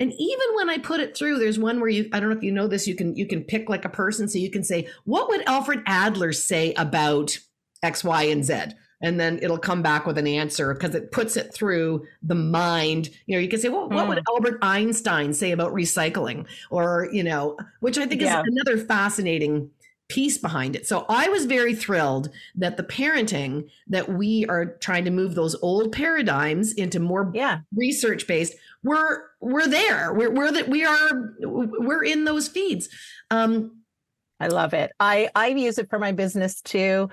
And 0.00 0.12
even 0.12 0.46
when 0.54 0.70
I 0.70 0.78
put 0.78 1.00
it 1.00 1.16
through, 1.16 1.38
there's 1.38 1.58
one 1.58 1.80
where 1.80 1.88
you 1.88 2.08
I 2.12 2.20
don't 2.20 2.28
know 2.28 2.36
if 2.36 2.42
you 2.42 2.52
know 2.52 2.68
this, 2.68 2.86
you 2.86 2.94
can 2.94 3.16
you 3.16 3.26
can 3.26 3.44
pick 3.44 3.70
like 3.70 3.84
a 3.86 3.88
person 3.88 4.28
so 4.28 4.38
you 4.38 4.50
can 4.50 4.62
say, 4.62 4.88
what 5.04 5.28
would 5.28 5.42
Alfred 5.48 5.82
Adler 5.86 6.32
say 6.32 6.74
about 6.74 7.38
X, 7.82 8.04
Y, 8.04 8.24
and 8.24 8.44
Z. 8.44 8.54
And 9.00 9.20
then 9.20 9.38
it'll 9.40 9.58
come 9.58 9.80
back 9.80 10.06
with 10.06 10.18
an 10.18 10.26
answer 10.26 10.74
because 10.74 10.94
it 10.94 11.12
puts 11.12 11.36
it 11.36 11.54
through 11.54 12.04
the 12.22 12.34
mind. 12.34 13.10
You 13.26 13.36
know, 13.36 13.40
you 13.40 13.48
can 13.48 13.60
say, 13.60 13.68
well, 13.68 13.88
what 13.88 14.08
would 14.08 14.18
hmm. 14.18 14.34
Albert 14.34 14.58
Einstein 14.60 15.32
say 15.32 15.52
about 15.52 15.72
recycling? 15.72 16.46
Or, 16.70 17.08
you 17.12 17.22
know, 17.22 17.56
which 17.80 17.96
I 17.96 18.06
think 18.06 18.22
yeah. 18.22 18.40
is 18.40 18.48
another 18.48 18.84
fascinating 18.84 19.70
piece 20.08 20.38
behind 20.38 20.74
it. 20.74 20.86
So 20.86 21.04
I 21.08 21.28
was 21.28 21.44
very 21.44 21.74
thrilled 21.74 22.30
that 22.56 22.76
the 22.76 22.82
parenting 22.82 23.68
that 23.88 24.08
we 24.08 24.46
are 24.46 24.64
trying 24.64 25.04
to 25.04 25.10
move 25.10 25.34
those 25.34 25.54
old 25.62 25.92
paradigms 25.92 26.72
into 26.72 26.98
more 26.98 27.30
yeah. 27.34 27.60
research 27.76 28.26
based, 28.26 28.54
we're 28.82 29.22
we're 29.40 29.68
there. 29.68 30.14
We're 30.14 30.30
we're 30.30 30.50
that 30.50 30.68
we 30.68 30.84
are 30.84 31.34
we're 31.40 32.04
in 32.04 32.24
those 32.24 32.48
feeds. 32.48 32.88
Um 33.30 33.82
I 34.40 34.48
love 34.48 34.72
it. 34.72 34.92
I 34.98 35.28
I 35.34 35.48
use 35.48 35.78
it 35.78 35.90
for 35.90 35.98
my 35.98 36.12
business 36.12 36.62
too 36.62 37.10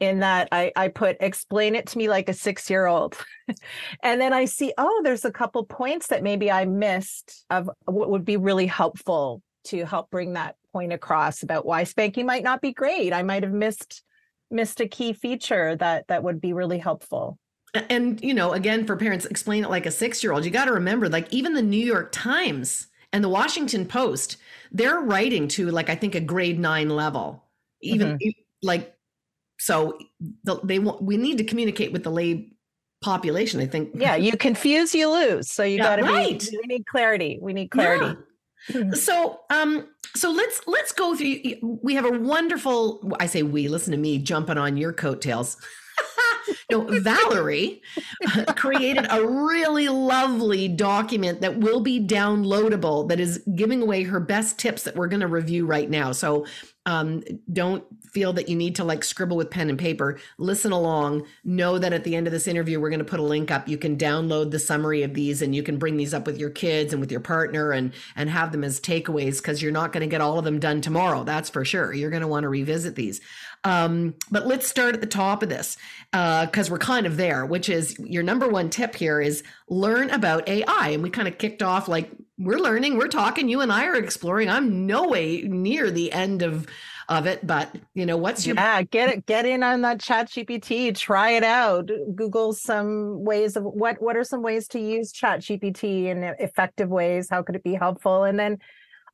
in 0.00 0.20
that 0.20 0.48
I, 0.52 0.72
I 0.76 0.88
put 0.88 1.16
explain 1.20 1.74
it 1.74 1.86
to 1.88 1.98
me 1.98 2.08
like 2.08 2.28
a 2.28 2.34
six 2.34 2.70
year 2.70 2.86
old. 2.86 3.16
and 4.02 4.20
then 4.20 4.32
I 4.32 4.44
see, 4.44 4.72
oh, 4.78 5.00
there's 5.02 5.24
a 5.24 5.32
couple 5.32 5.64
points 5.64 6.08
that 6.08 6.22
maybe 6.22 6.50
I 6.50 6.64
missed 6.64 7.44
of 7.50 7.68
what 7.86 8.10
would 8.10 8.24
be 8.24 8.36
really 8.36 8.66
helpful 8.66 9.42
to 9.64 9.84
help 9.84 10.10
bring 10.10 10.34
that 10.34 10.56
point 10.72 10.92
across 10.92 11.42
about 11.42 11.66
why 11.66 11.84
spanking 11.84 12.26
might 12.26 12.44
not 12.44 12.60
be 12.60 12.72
great. 12.72 13.12
I 13.12 13.22
might 13.22 13.42
have 13.42 13.52
missed 13.52 14.02
missed 14.50 14.80
a 14.80 14.88
key 14.88 15.12
feature 15.12 15.76
that 15.76 16.06
that 16.08 16.22
would 16.22 16.40
be 16.40 16.52
really 16.52 16.78
helpful. 16.78 17.38
And 17.74 18.22
you 18.22 18.32
know, 18.32 18.52
again, 18.52 18.86
for 18.86 18.96
parents, 18.96 19.26
explain 19.26 19.64
it 19.64 19.70
like 19.70 19.86
a 19.86 19.90
six 19.90 20.22
year 20.22 20.32
old. 20.32 20.44
You 20.44 20.50
got 20.50 20.66
to 20.66 20.72
remember, 20.72 21.08
like 21.08 21.32
even 21.32 21.54
the 21.54 21.62
New 21.62 21.84
York 21.84 22.10
Times 22.12 22.86
and 23.12 23.22
the 23.22 23.28
Washington 23.28 23.86
Post, 23.86 24.36
they're 24.72 25.00
writing 25.00 25.48
to 25.48 25.70
like 25.70 25.90
I 25.90 25.94
think 25.94 26.14
a 26.14 26.20
grade 26.20 26.58
nine 26.58 26.88
level. 26.88 27.44
Even 27.80 28.18
mm-hmm. 28.18 28.28
like 28.62 28.94
so 29.58 29.98
the, 30.44 30.60
they 30.64 30.78
want 30.78 31.02
we 31.02 31.16
need 31.16 31.38
to 31.38 31.44
communicate 31.44 31.92
with 31.92 32.04
the 32.04 32.10
lay 32.10 32.52
population. 33.00 33.60
I 33.60 33.66
think. 33.66 33.90
Yeah, 33.94 34.16
you 34.16 34.36
confuse, 34.36 34.94
you 34.94 35.10
lose. 35.10 35.50
So 35.50 35.62
you 35.62 35.76
yeah, 35.76 35.82
got 35.82 35.96
to 35.96 36.02
right. 36.02 36.40
be. 36.40 36.58
We 36.62 36.76
need 36.76 36.86
clarity. 36.86 37.38
We 37.40 37.52
need 37.52 37.70
clarity. 37.70 38.18
Yeah. 38.68 38.90
so 38.92 39.40
um 39.50 39.88
so 40.16 40.32
let's 40.32 40.60
let's 40.66 40.90
go 40.90 41.14
through 41.14 41.36
we 41.62 41.94
have 41.94 42.04
a 42.04 42.18
wonderful 42.18 43.12
i 43.20 43.26
say 43.26 43.44
we 43.44 43.68
listen 43.68 43.92
to 43.92 43.96
me 43.96 44.18
jumping 44.18 44.58
on 44.58 44.76
your 44.76 44.92
coattails 44.92 45.56
no, 46.70 46.84
Valerie 47.00 47.82
created 48.56 49.06
a 49.10 49.26
really 49.26 49.88
lovely 49.88 50.68
document 50.68 51.40
that 51.40 51.58
will 51.58 51.80
be 51.80 52.00
downloadable 52.00 53.08
that 53.08 53.20
is 53.20 53.42
giving 53.54 53.82
away 53.82 54.02
her 54.02 54.20
best 54.20 54.58
tips 54.58 54.82
that 54.82 54.94
we're 54.96 55.08
going 55.08 55.20
to 55.20 55.26
review 55.26 55.66
right 55.66 55.88
now. 55.88 56.12
So 56.12 56.46
um, 56.86 57.22
don't 57.52 57.84
feel 58.12 58.32
that 58.34 58.48
you 58.48 58.56
need 58.56 58.76
to 58.76 58.84
like 58.84 59.04
scribble 59.04 59.36
with 59.36 59.50
pen 59.50 59.68
and 59.68 59.78
paper. 59.78 60.18
Listen 60.38 60.72
along. 60.72 61.26
Know 61.44 61.78
that 61.78 61.92
at 61.92 62.04
the 62.04 62.16
end 62.16 62.26
of 62.26 62.32
this 62.32 62.48
interview, 62.48 62.80
we're 62.80 62.90
going 62.90 62.98
to 62.98 63.04
put 63.04 63.20
a 63.20 63.24
link 63.24 63.50
up. 63.50 63.68
You 63.68 63.78
can 63.78 63.96
download 63.96 64.50
the 64.50 64.58
summary 64.58 65.02
of 65.02 65.14
these, 65.14 65.42
and 65.42 65.54
you 65.54 65.62
can 65.62 65.78
bring 65.78 65.96
these 65.96 66.14
up 66.14 66.26
with 66.26 66.38
your 66.38 66.50
kids 66.50 66.92
and 66.92 67.00
with 67.00 67.10
your 67.10 67.20
partner, 67.20 67.72
and 67.72 67.92
and 68.16 68.30
have 68.30 68.52
them 68.52 68.64
as 68.64 68.80
takeaways 68.80 69.38
because 69.38 69.62
you're 69.62 69.72
not 69.72 69.92
going 69.92 70.02
to 70.02 70.06
get 70.06 70.20
all 70.20 70.38
of 70.38 70.44
them 70.44 70.58
done 70.58 70.80
tomorrow. 70.80 71.24
That's 71.24 71.50
for 71.50 71.64
sure. 71.64 71.92
You're 71.92 72.10
going 72.10 72.22
to 72.22 72.28
want 72.28 72.44
to 72.44 72.48
revisit 72.48 72.94
these. 72.94 73.20
Um, 73.64 74.14
but 74.30 74.46
let's 74.46 74.66
start 74.66 74.94
at 74.94 75.00
the 75.00 75.06
top 75.06 75.42
of 75.42 75.48
this 75.48 75.76
because 76.12 76.68
uh, 76.68 76.72
we're 76.72 76.78
kind 76.78 77.06
of 77.06 77.16
there, 77.16 77.44
which 77.44 77.68
is 77.68 77.98
your 77.98 78.22
number 78.22 78.48
one 78.48 78.70
tip 78.70 78.94
here 78.94 79.20
is 79.20 79.42
learn 79.68 80.10
about 80.10 80.48
AI. 80.48 80.90
And 80.90 81.02
we 81.02 81.10
kind 81.10 81.28
of 81.28 81.38
kicked 81.38 81.62
off 81.62 81.88
like 81.88 82.10
we're 82.38 82.58
learning, 82.58 82.96
we're 82.96 83.08
talking, 83.08 83.48
you 83.48 83.60
and 83.60 83.72
I 83.72 83.86
are 83.86 83.96
exploring. 83.96 84.48
I'm 84.48 84.86
no 84.86 85.08
way 85.08 85.42
near 85.42 85.90
the 85.90 86.12
end 86.12 86.42
of 86.42 86.66
of 87.08 87.26
it, 87.26 87.46
but 87.46 87.74
you 87.94 88.04
know, 88.04 88.16
what's 88.16 88.46
your 88.46 88.56
yeah, 88.56 88.82
get 88.82 89.08
it, 89.08 89.26
get 89.26 89.46
in 89.46 89.62
on 89.62 89.80
that 89.82 90.00
chat 90.00 90.28
GPT, 90.28 90.94
try 90.96 91.30
it 91.30 91.44
out. 91.44 91.90
Google 92.14 92.52
some 92.52 93.24
ways 93.24 93.56
of 93.56 93.64
what 93.64 94.00
what 94.00 94.16
are 94.16 94.24
some 94.24 94.42
ways 94.42 94.68
to 94.68 94.78
use 94.78 95.12
chat 95.12 95.40
GPT 95.40 96.06
in 96.06 96.22
effective 96.38 96.88
ways? 96.88 97.28
How 97.30 97.42
could 97.42 97.56
it 97.56 97.64
be 97.64 97.74
helpful? 97.74 98.24
And 98.24 98.38
then 98.38 98.58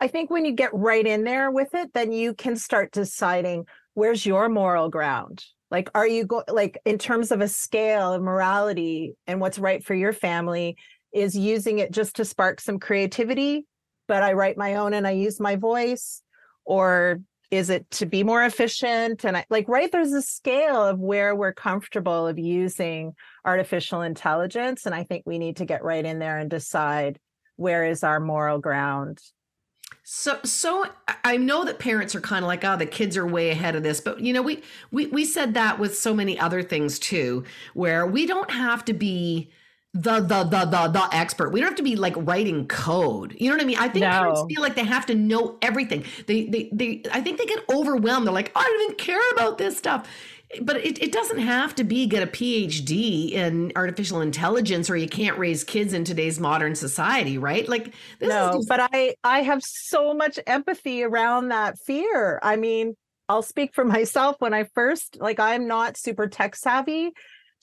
I 0.01 0.09
think 0.09 0.31
when 0.31 0.45
you 0.45 0.53
get 0.53 0.75
right 0.75 1.07
in 1.07 1.25
there 1.25 1.51
with 1.51 1.75
it, 1.75 1.93
then 1.95 2.13
you 2.13 2.35
can 2.35 2.57
start 2.57 2.91
deciding 2.93 3.67
where's 3.95 4.27
your 4.27 4.49
moral 4.49 4.89
ground 4.89 5.45
like 5.71 5.91
are 5.95 6.07
you 6.07 6.25
go 6.25 6.45
like 6.49 6.79
in 6.85 6.99
terms 6.99 7.33
of 7.33 7.41
a 7.41 7.49
scale 7.49 8.13
of 8.13 8.23
morality 8.23 9.15
and 9.27 9.41
what's 9.41 9.59
right 9.59 9.85
for 9.85 9.95
your 9.95 10.13
family 10.13 10.77
is 11.13 11.37
using 11.37 11.79
it 11.79 11.91
just 11.91 12.17
to 12.17 12.25
spark 12.25 12.61
some 12.61 12.79
creativity 12.79 13.67
but 14.07 14.23
i 14.23 14.33
write 14.33 14.57
my 14.57 14.75
own 14.75 14.95
and 14.95 15.07
i 15.07 15.11
use 15.11 15.41
my 15.41 15.57
voice 15.57 16.23
or 16.65 17.21
is 17.51 17.71
it 17.71 17.91
to 17.93 18.07
be 18.07 18.23
more 18.23 18.45
efficient? 18.45 19.25
And 19.25 19.37
I, 19.37 19.47
like 19.51 19.69
right 19.69 19.91
there's 19.91 20.13
a 20.13 20.23
scale 20.23 20.83
of 20.85 20.99
where 20.99 21.35
we're 21.35 21.53
comfortable 21.53 22.27
of 22.27 22.39
using 22.39 23.15
artificial 23.45 24.03
intelligence 24.03 24.87
and 24.87 24.95
i 24.95 25.05
think 25.05 25.23
we 25.27 25.39
need 25.39 25.57
to 25.57 25.65
get 25.65 25.85
right 25.85 26.05
in 26.05 26.19
there 26.19 26.39
and 26.39 26.49
decide 26.49 27.19
where 27.57 27.85
is 27.85 28.03
our 28.03 28.21
moral 28.21 28.59
ground. 28.59 29.21
So, 30.03 30.39
so 30.45 30.87
I 31.25 31.37
know 31.37 31.65
that 31.65 31.79
parents 31.79 32.15
are 32.15 32.21
kind 32.21 32.45
of 32.45 32.49
like, 32.49 32.65
oh, 32.65 32.77
the 32.77 32.87
kids 32.87 33.17
are 33.17 33.27
way 33.27 33.51
ahead 33.51 33.75
of 33.75 33.83
this, 33.83 34.01
but 34.01 34.21
you 34.21 34.33
know, 34.33 34.43
we 34.43 34.63
we 34.91 35.07
we 35.07 35.25
said 35.25 35.55
that 35.55 35.79
with 35.79 35.97
so 35.97 36.13
many 36.13 36.39
other 36.39 36.63
things 36.63 36.99
too, 36.99 37.45
where 37.73 38.07
we 38.07 38.27
don't 38.27 38.51
have 38.51 38.85
to 38.87 38.93
be 38.93 39.51
the 39.95 40.21
the 40.21 40.43
the 40.45 40.65
the 40.65 40.89
the 40.89 41.09
expert. 41.13 41.51
We 41.51 41.61
don't 41.61 41.69
have 41.69 41.77
to 41.77 41.83
be 41.83 41.97
like 41.97 42.15
writing 42.17 42.67
code. 42.67 43.37
You 43.39 43.49
know 43.49 43.57
what 43.57 43.63
I 43.63 43.67
mean? 43.67 43.79
I 43.79 43.89
think 43.89 44.03
no. 44.05 44.11
parents 44.11 44.45
feel 44.49 44.61
like 44.61 44.75
they 44.75 44.85
have 44.85 45.07
to 45.07 45.15
know 45.15 45.57
everything. 45.63 46.05
They 46.27 46.47
they 46.47 46.69
they. 46.73 47.03
I 47.13 47.21
think 47.21 47.39
they 47.39 47.47
get 47.47 47.61
overwhelmed. 47.73 48.27
They're 48.27 48.35
like, 48.35 48.53
I 48.57 48.63
don't 48.63 48.83
even 48.83 48.97
care 48.97 49.31
about 49.33 49.59
this 49.59 49.79
stuff 49.79 50.09
but 50.63 50.77
it, 50.77 51.03
it 51.03 51.13
doesn't 51.13 51.39
have 51.39 51.75
to 51.75 51.85
be 51.85 52.07
get 52.07 52.23
a 52.23 52.27
phd 52.27 53.33
in 53.33 53.73
artificial 53.77 54.21
intelligence 54.21 54.89
or 54.89 54.97
you 54.97 55.09
can't 55.09 55.39
raise 55.39 55.65
kids 55.65 55.93
in 55.93 56.05
today's 56.05 56.39
modern 56.39 56.75
society 56.75 57.39
right 57.39 57.69
like 57.69 57.93
no 58.21 58.53
just- 58.53 58.69
but 58.69 58.89
i 58.93 59.15
i 59.25 59.41
have 59.41 59.63
so 59.63 60.15
much 60.15 60.39
empathy 60.47 61.03
around 61.03 61.49
that 61.49 61.79
fear 61.79 62.39
i 62.43 62.57
mean 62.57 62.95
i'll 63.29 63.43
speak 63.43 63.75
for 63.75 63.85
myself 63.97 64.37
when 64.39 64.55
i 64.55 64.65
first 64.75 65.17
like 65.21 65.41
i'm 65.41 65.67
not 65.67 65.97
super 65.97 66.29
tech 66.29 66.55
savvy 66.55 67.13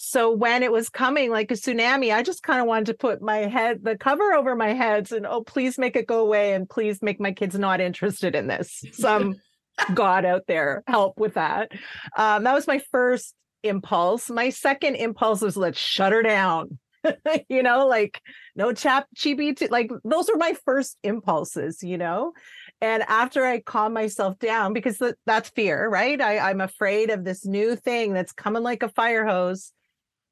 so 0.03 0.31
when 0.31 0.63
it 0.63 0.71
was 0.71 0.89
coming 0.89 1.29
like 1.31 1.51
a 1.51 1.55
tsunami 1.55 2.13
i 2.13 2.23
just 2.23 2.43
kind 2.43 2.59
of 2.59 2.67
wanted 2.67 2.85
to 2.85 2.93
put 2.93 3.21
my 3.21 3.37
head 3.39 3.79
the 3.83 3.97
cover 3.97 4.33
over 4.33 4.55
my 4.55 4.73
heads 4.73 5.11
and 5.11 5.25
oh 5.25 5.43
please 5.43 5.77
make 5.77 5.95
it 5.95 6.07
go 6.07 6.19
away 6.19 6.53
and 6.53 6.69
please 6.69 7.01
make 7.01 7.19
my 7.19 7.31
kids 7.31 7.57
not 7.57 7.79
interested 7.79 8.35
in 8.35 8.47
this 8.47 8.83
some 8.93 9.35
God 9.93 10.25
out 10.25 10.43
there 10.47 10.83
help 10.87 11.19
with 11.19 11.35
that. 11.35 11.71
Um, 12.17 12.43
that 12.43 12.53
was 12.53 12.67
my 12.67 12.81
first 12.91 13.33
impulse. 13.63 14.29
My 14.29 14.49
second 14.49 14.95
impulse 14.95 15.41
was 15.41 15.57
let's 15.57 15.79
shut 15.79 16.11
her 16.11 16.21
down. 16.21 16.79
you 17.49 17.63
know, 17.63 17.87
like 17.87 18.21
no 18.55 18.73
chap 18.73 19.07
chibi 19.15 19.69
like 19.71 19.89
those 20.03 20.29
were 20.29 20.37
my 20.37 20.55
first 20.65 20.97
impulses, 21.03 21.81
you 21.81 21.97
know. 21.97 22.33
And 22.79 23.03
after 23.07 23.45
I 23.45 23.59
calm 23.59 23.93
myself 23.93 24.37
down, 24.39 24.73
because 24.73 24.97
th- 24.97 25.15
that's 25.25 25.49
fear, 25.49 25.87
right? 25.87 26.19
I, 26.19 26.37
I'm 26.37 26.61
afraid 26.61 27.09
of 27.09 27.23
this 27.23 27.45
new 27.45 27.75
thing 27.75 28.13
that's 28.13 28.33
coming 28.33 28.63
like 28.63 28.83
a 28.83 28.89
fire 28.89 29.25
hose. 29.25 29.71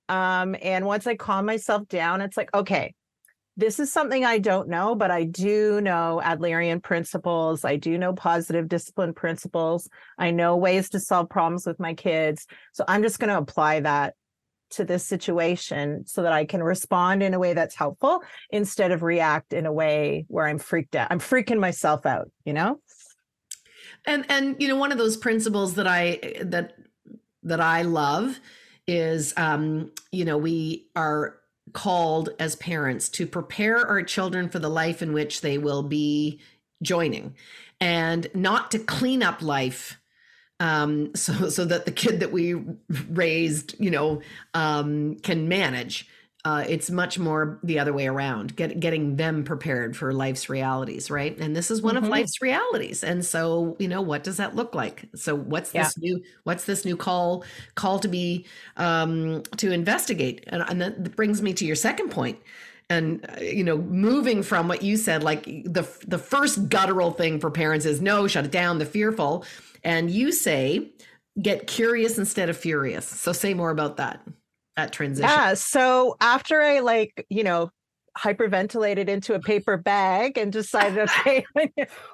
Um, 0.10 0.56
and 0.62 0.86
once 0.86 1.08
I 1.08 1.15
calm 1.15 1.45
myself 1.45 1.88
down, 1.88 2.22
it's 2.22 2.36
like, 2.36 2.54
okay, 2.54 2.93
this 3.56 3.80
is 3.80 3.91
something 3.91 4.24
I 4.24 4.39
don't 4.39 4.69
know, 4.69 4.95
but 4.95 5.12
I 5.12 5.26
do 5.26 5.82
know 5.82 6.22
Adlerian 6.24 6.82
principles. 6.82 7.65
I 7.65 7.76
do 7.76 7.98
know 7.98 8.13
positive 8.13 8.69
discipline 8.69 9.13
principles. 9.13 9.89
I 10.17 10.32
know 10.32 10.56
ways 10.56 10.89
to 10.91 11.00
solve 11.00 11.30
problems 11.30 11.65
with 11.67 11.80
my 11.80 11.93
kids. 11.93 12.48
So 12.72 12.86
I'm 12.88 13.04
just 13.04 13.19
going 13.19 13.30
to 13.30 13.38
apply 13.38 13.82
that 13.82 14.15
to 14.72 14.86
this 14.86 15.06
situation 15.06 16.06
so 16.06 16.24
that 16.24 16.32
I 16.32 16.45
can 16.45 16.63
respond 16.63 17.22
in 17.22 17.34
a 17.34 17.39
way 17.39 17.54
that's 17.54 17.76
helpful 17.76 18.24
instead 18.50 18.91
of 18.91 19.04
react 19.04 19.52
in 19.52 19.65
a 19.65 19.74
way 19.74 20.26
where 20.28 20.48
I'm 20.48 20.60
freaked 20.60 20.95
out. 20.95 21.08
I'm 21.12 21.19
freaking 21.19 21.60
myself 21.60 22.06
out, 22.06 22.32
you 22.45 22.54
know? 22.54 22.80
And 24.06 24.26
and 24.30 24.56
you 24.60 24.67
know 24.67 24.78
one 24.78 24.91
of 24.93 24.98
those 24.98 25.17
principles 25.17 25.74
that 25.74 25.88
I 25.88 26.19
that 26.43 26.74
that 27.43 27.60
I 27.60 27.82
love 27.82 28.39
is 28.89 29.36
um 29.38 29.91
you 30.12 30.25
know 30.25 30.36
we 30.36 30.88
are 30.95 31.38
called 31.73 32.30
as 32.39 32.56
parents 32.56 33.08
to 33.08 33.28
prepare 33.28 33.88
our 33.88 34.02
children 34.02 34.49
for 34.49 34.58
the 34.58 34.69
life 34.69 35.04
in 35.04 35.13
which 35.13 35.41
they 35.41 35.60
will 35.60 35.84
be 35.84 36.39
joining 36.82 37.36
and 37.80 38.28
not 38.34 38.71
to 38.71 38.80
clean 38.80 39.21
up 39.21 39.43
life 39.43 39.99
um, 40.60 41.12
so 41.15 41.49
so 41.49 41.65
that 41.65 41.86
the 41.86 41.91
kid 41.91 42.19
that 42.19 42.32
we 42.32 42.56
raised 43.12 43.75
you 43.80 43.91
know 43.91 44.21
um, 44.56 45.15
can 45.17 45.47
manage 45.47 46.08
uh, 46.45 46.63
it's 46.69 46.89
much 46.89 47.19
more 47.19 47.60
the 47.63 47.78
other 47.80 47.91
way 47.91 48.08
around 48.08 48.56
get, 48.56 48.80
getting 48.80 49.17
them 49.17 49.43
prepared 49.43 49.95
for 49.97 50.13
life's 50.13 50.47
realities 50.47 51.12
right? 51.12 51.38
And 51.38 51.54
this 51.56 51.69
is 51.69 51.82
one 51.82 51.95
mm-hmm. 51.95 52.06
of 52.06 52.10
life's 52.10 52.41
realities. 52.41 53.04
And 53.04 53.25
so 53.25 53.75
you 53.78 53.88
know 53.89 54.02
what 54.02 54.23
does 54.23 54.38
that 54.38 54.56
look 54.56 54.73
like? 54.73 55.10
So 55.15 55.36
what's 55.36 55.73
yeah. 55.73 55.84
this 55.84 55.97
new 55.97 56.23
what's 56.43 56.63
this 56.63 56.86
new 56.86 56.95
call 56.95 57.43
call 57.75 57.99
to 57.99 58.08
be 58.08 58.45
um 58.78 59.43
to 59.58 59.71
investigate? 59.71 60.45
And, 60.47 60.63
and 60.69 60.82
that 60.82 61.15
brings 61.15 61.41
me 61.41 61.54
to 61.56 61.65
your 61.65 61.75
second 61.75 62.10
point. 62.10 62.39
And 62.89 63.25
uh, 63.30 63.41
you 63.41 63.63
know 63.65 63.78
moving 63.78 64.41
from 64.41 64.69
what 64.69 64.82
you 64.82 64.95
said 64.95 65.23
like 65.23 65.43
the 65.43 65.86
the 66.08 66.17
first 66.17 66.69
guttural 66.69 67.12
thing 67.12 67.41
for 67.41 67.52
parents 67.52 67.86
is 67.86 68.02
no 68.02 68.28
shut 68.28 68.45
it 68.45 68.52
down 68.52 68.80
the 68.80 68.86
fearful. 68.86 69.43
And 69.84 70.10
you 70.10 70.32
say 70.32 70.89
get 71.41 71.67
curious 71.67 72.17
instead 72.17 72.49
of 72.49 72.56
furious. 72.56 73.06
So 73.06 73.34
say 73.34 73.54
more 73.54 73.71
about 73.71 73.97
that 73.97 74.21
that 74.79 74.93
transition? 74.93 75.29
Yeah. 75.29 75.53
So 75.53 76.15
after 76.21 76.61
I 76.61 76.79
like, 76.79 77.25
you 77.29 77.43
know, 77.43 77.71
hyperventilated 78.17 79.07
into 79.07 79.33
a 79.33 79.39
paper 79.39 79.77
bag 79.77 80.37
and 80.37 80.51
decided, 80.51 80.97
okay, 81.19 81.45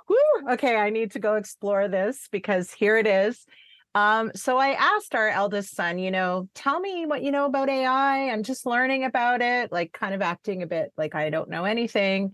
whew, 0.08 0.42
okay, 0.52 0.76
I 0.76 0.90
need 0.90 1.12
to 1.12 1.20
go 1.20 1.36
explore 1.36 1.88
this 1.88 2.28
because 2.32 2.72
here 2.72 2.98
it 2.98 3.08
is. 3.08 3.46
Um, 3.94 4.32
so 4.36 4.58
I 4.58 4.72
asked 4.72 5.16
our 5.16 5.30
eldest 5.30 5.74
son, 5.74 6.00
you 6.00 6.12
know, 6.12 6.50
tell 6.54 6.82
me 6.82 7.06
what 7.06 7.24
you 7.24 7.32
know 7.32 7.46
about 7.46 7.70
AI. 7.70 8.30
I'm 8.30 8.44
just 8.44 8.66
learning 8.66 9.06
about 9.06 9.42
it, 9.42 9.72
like 9.72 9.94
kind 9.94 10.14
of 10.14 10.22
acting 10.22 10.64
a 10.64 10.68
bit 10.68 10.92
like 10.98 11.16
I 11.16 11.30
don't 11.30 11.50
know 11.50 11.64
anything. 11.64 12.34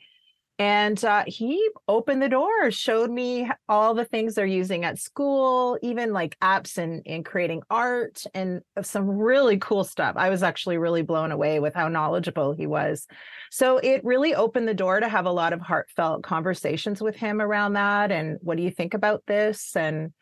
And 0.62 1.04
uh, 1.04 1.24
he 1.26 1.70
opened 1.88 2.22
the 2.22 2.30
door, 2.30 2.70
showed 2.70 3.10
me 3.10 3.50
all 3.68 3.96
the 3.96 4.06
things 4.06 4.36
they're 4.36 4.46
using 4.46 4.86
at 4.86 5.00
school, 5.00 5.80
even 5.82 6.14
like 6.14 6.38
apps 6.40 6.78
and, 6.78 7.02
and 7.08 7.26
creating 7.26 7.64
art 7.72 8.26
and 8.36 8.62
some 8.84 9.10
really 9.10 9.58
cool 9.58 9.84
stuff. 9.84 10.14
I 10.18 10.30
was 10.30 10.44
actually 10.44 10.78
really 10.78 11.02
blown 11.02 11.32
away 11.32 11.60
with 11.60 11.74
how 11.74 11.88
knowledgeable 11.88 12.54
he 12.54 12.68
was. 12.68 13.08
So 13.50 13.80
it 13.80 14.06
really 14.06 14.36
opened 14.36 14.68
the 14.68 14.76
door 14.76 15.00
to 15.00 15.10
have 15.10 15.26
a 15.26 15.32
lot 15.32 15.52
of 15.52 15.62
heartfelt 15.62 16.22
conversations 16.22 17.02
with 17.02 17.16
him 17.16 17.42
around 17.42 17.74
that. 17.74 18.12
And 18.12 18.38
what 18.42 18.56
do 18.56 18.62
you 18.62 18.70
think 18.70 18.94
about 18.94 19.24
this? 19.26 19.76
And 19.76 20.14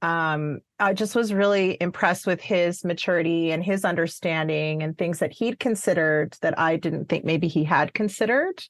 um, 0.00 0.60
I 0.80 0.94
just 0.94 1.14
was 1.14 1.34
really 1.34 1.76
impressed 1.78 2.26
with 2.26 2.40
his 2.40 2.86
maturity 2.86 3.52
and 3.52 3.62
his 3.62 3.84
understanding 3.84 4.82
and 4.82 4.96
things 4.96 5.18
that 5.18 5.34
he'd 5.34 5.58
considered 5.58 6.38
that 6.40 6.58
I 6.58 6.76
didn't 6.76 7.10
think 7.10 7.26
maybe 7.26 7.48
he 7.48 7.64
had 7.64 7.92
considered. 7.92 8.64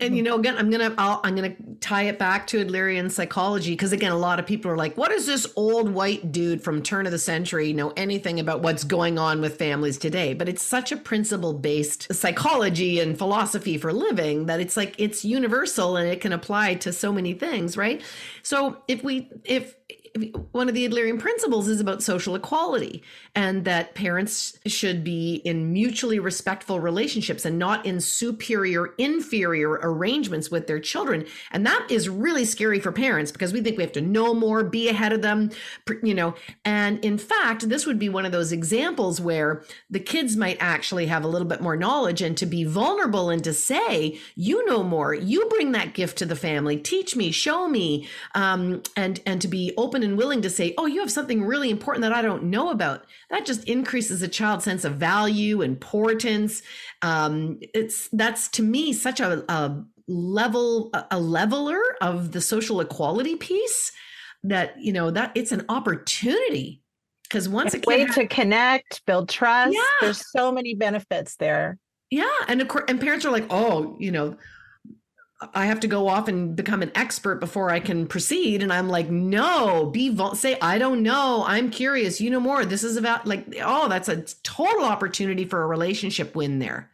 And 0.00 0.16
you 0.16 0.22
know, 0.22 0.36
again, 0.36 0.56
I'm 0.56 0.70
gonna 0.70 0.94
i 0.96 1.28
am 1.28 1.34
gonna 1.36 1.54
tie 1.80 2.04
it 2.04 2.18
back 2.18 2.46
to 2.48 2.64
Adlerian 2.64 3.10
psychology 3.10 3.72
because 3.72 3.92
again, 3.92 4.12
a 4.12 4.18
lot 4.18 4.38
of 4.38 4.46
people 4.46 4.70
are 4.70 4.76
like, 4.76 4.96
"What 4.96 5.10
does 5.10 5.26
this 5.26 5.46
old 5.56 5.90
white 5.90 6.32
dude 6.32 6.62
from 6.62 6.82
turn 6.82 7.06
of 7.06 7.12
the 7.12 7.18
century 7.18 7.72
know 7.72 7.92
anything 7.96 8.40
about 8.40 8.62
what's 8.62 8.82
going 8.82 9.18
on 9.18 9.40
with 9.40 9.58
families 9.58 9.98
today?" 9.98 10.32
But 10.32 10.48
it's 10.48 10.62
such 10.62 10.90
a 10.90 10.96
principle 10.96 11.52
based 11.52 12.12
psychology 12.14 12.98
and 12.98 13.18
philosophy 13.18 13.76
for 13.76 13.92
living 13.92 14.46
that 14.46 14.60
it's 14.60 14.76
like 14.76 14.94
it's 14.98 15.24
universal 15.24 15.96
and 15.96 16.08
it 16.08 16.20
can 16.20 16.32
apply 16.32 16.74
to 16.76 16.92
so 16.92 17.12
many 17.12 17.34
things, 17.34 17.76
right? 17.76 18.02
So 18.42 18.78
if 18.88 19.04
we 19.04 19.28
if 19.44 19.74
one 20.52 20.68
of 20.68 20.74
the 20.74 20.88
Adlerian 20.88 21.18
principles 21.18 21.68
is 21.68 21.80
about 21.80 22.02
social 22.02 22.34
equality 22.34 23.02
and 23.34 23.64
that 23.64 23.94
parents 23.94 24.58
should 24.66 25.04
be 25.04 25.36
in 25.44 25.72
mutually 25.72 26.18
respectful 26.18 26.80
relationships 26.80 27.44
and 27.44 27.58
not 27.58 27.86
in 27.86 28.00
superior 28.00 28.86
inferior 28.98 29.78
arrangements 29.82 30.50
with 30.50 30.66
their 30.66 30.80
children. 30.80 31.26
And 31.52 31.64
that 31.66 31.86
is 31.90 32.08
really 32.08 32.44
scary 32.44 32.80
for 32.80 32.92
parents 32.92 33.30
because 33.30 33.52
we 33.52 33.60
think 33.60 33.76
we 33.76 33.84
have 33.84 33.92
to 33.92 34.00
know 34.00 34.34
more, 34.34 34.64
be 34.64 34.88
ahead 34.88 35.12
of 35.12 35.22
them, 35.22 35.50
you 36.02 36.14
know. 36.14 36.34
And 36.64 37.04
in 37.04 37.16
fact, 37.16 37.68
this 37.68 37.86
would 37.86 37.98
be 37.98 38.08
one 38.08 38.26
of 38.26 38.32
those 38.32 38.52
examples 38.52 39.20
where 39.20 39.62
the 39.88 40.00
kids 40.00 40.36
might 40.36 40.56
actually 40.60 41.06
have 41.06 41.24
a 41.24 41.28
little 41.28 41.48
bit 41.48 41.60
more 41.60 41.76
knowledge 41.76 42.20
and 42.20 42.36
to 42.38 42.46
be 42.46 42.64
vulnerable 42.64 43.30
and 43.30 43.44
to 43.44 43.52
say, 43.52 44.18
you 44.34 44.66
know 44.66 44.82
more, 44.82 45.14
you 45.14 45.46
bring 45.48 45.72
that 45.72 45.94
gift 45.94 46.18
to 46.18 46.26
the 46.26 46.36
family, 46.36 46.76
teach 46.76 47.14
me, 47.14 47.30
show 47.30 47.68
me, 47.68 48.08
um, 48.34 48.82
and 48.96 49.20
and 49.26 49.40
to 49.42 49.48
be 49.48 49.72
open 49.76 49.99
and 50.02 50.16
willing 50.16 50.42
to 50.42 50.50
say, 50.50 50.74
oh, 50.78 50.86
you 50.86 51.00
have 51.00 51.10
something 51.10 51.44
really 51.44 51.70
important 51.70 52.02
that 52.02 52.12
I 52.12 52.22
don't 52.22 52.44
know 52.44 52.70
about. 52.70 53.04
That 53.30 53.46
just 53.46 53.64
increases 53.64 54.22
a 54.22 54.28
child's 54.28 54.64
sense 54.64 54.84
of 54.84 54.94
value, 54.94 55.62
importance. 55.62 56.62
Um, 57.02 57.58
it's 57.74 58.08
that's 58.12 58.48
to 58.48 58.62
me 58.62 58.92
such 58.92 59.20
a, 59.20 59.44
a 59.52 59.84
level 60.10 60.90
a 61.10 61.20
leveler 61.20 61.80
of 62.00 62.32
the 62.32 62.40
social 62.40 62.80
equality 62.80 63.36
piece 63.36 63.92
that 64.42 64.74
you 64.80 64.92
know 64.92 65.10
that 65.10 65.30
it's 65.34 65.52
an 65.52 65.64
opportunity 65.68 66.82
because 67.22 67.48
once 67.48 67.74
a 67.74 67.80
way 67.86 68.06
to 68.06 68.26
connect 68.26 69.04
build 69.06 69.28
trust 69.28 69.72
yeah. 69.72 69.82
there's 70.00 70.28
so 70.32 70.50
many 70.50 70.74
benefits 70.74 71.36
there 71.36 71.78
yeah 72.10 72.26
and 72.48 72.60
of 72.60 72.66
course 72.66 72.84
and 72.88 73.00
parents 73.00 73.24
are 73.24 73.30
like 73.30 73.46
oh 73.50 73.96
you 74.00 74.10
know 74.10 74.36
I 75.54 75.66
have 75.66 75.80
to 75.80 75.88
go 75.88 76.08
off 76.08 76.28
and 76.28 76.54
become 76.54 76.82
an 76.82 76.92
expert 76.94 77.36
before 77.36 77.70
I 77.70 77.80
can 77.80 78.06
proceed. 78.06 78.62
And 78.62 78.72
I'm 78.72 78.88
like, 78.88 79.10
no, 79.10 79.86
be 79.86 80.14
say, 80.34 80.58
I 80.60 80.76
don't 80.78 81.02
know. 81.02 81.44
I'm 81.46 81.70
curious. 81.70 82.20
You 82.20 82.30
know 82.30 82.40
more. 82.40 82.64
This 82.64 82.84
is 82.84 82.96
about 82.96 83.26
like, 83.26 83.46
oh, 83.62 83.88
that's 83.88 84.08
a 84.08 84.22
total 84.42 84.84
opportunity 84.84 85.46
for 85.46 85.62
a 85.62 85.66
relationship 85.66 86.34
win 86.34 86.58
there. 86.58 86.90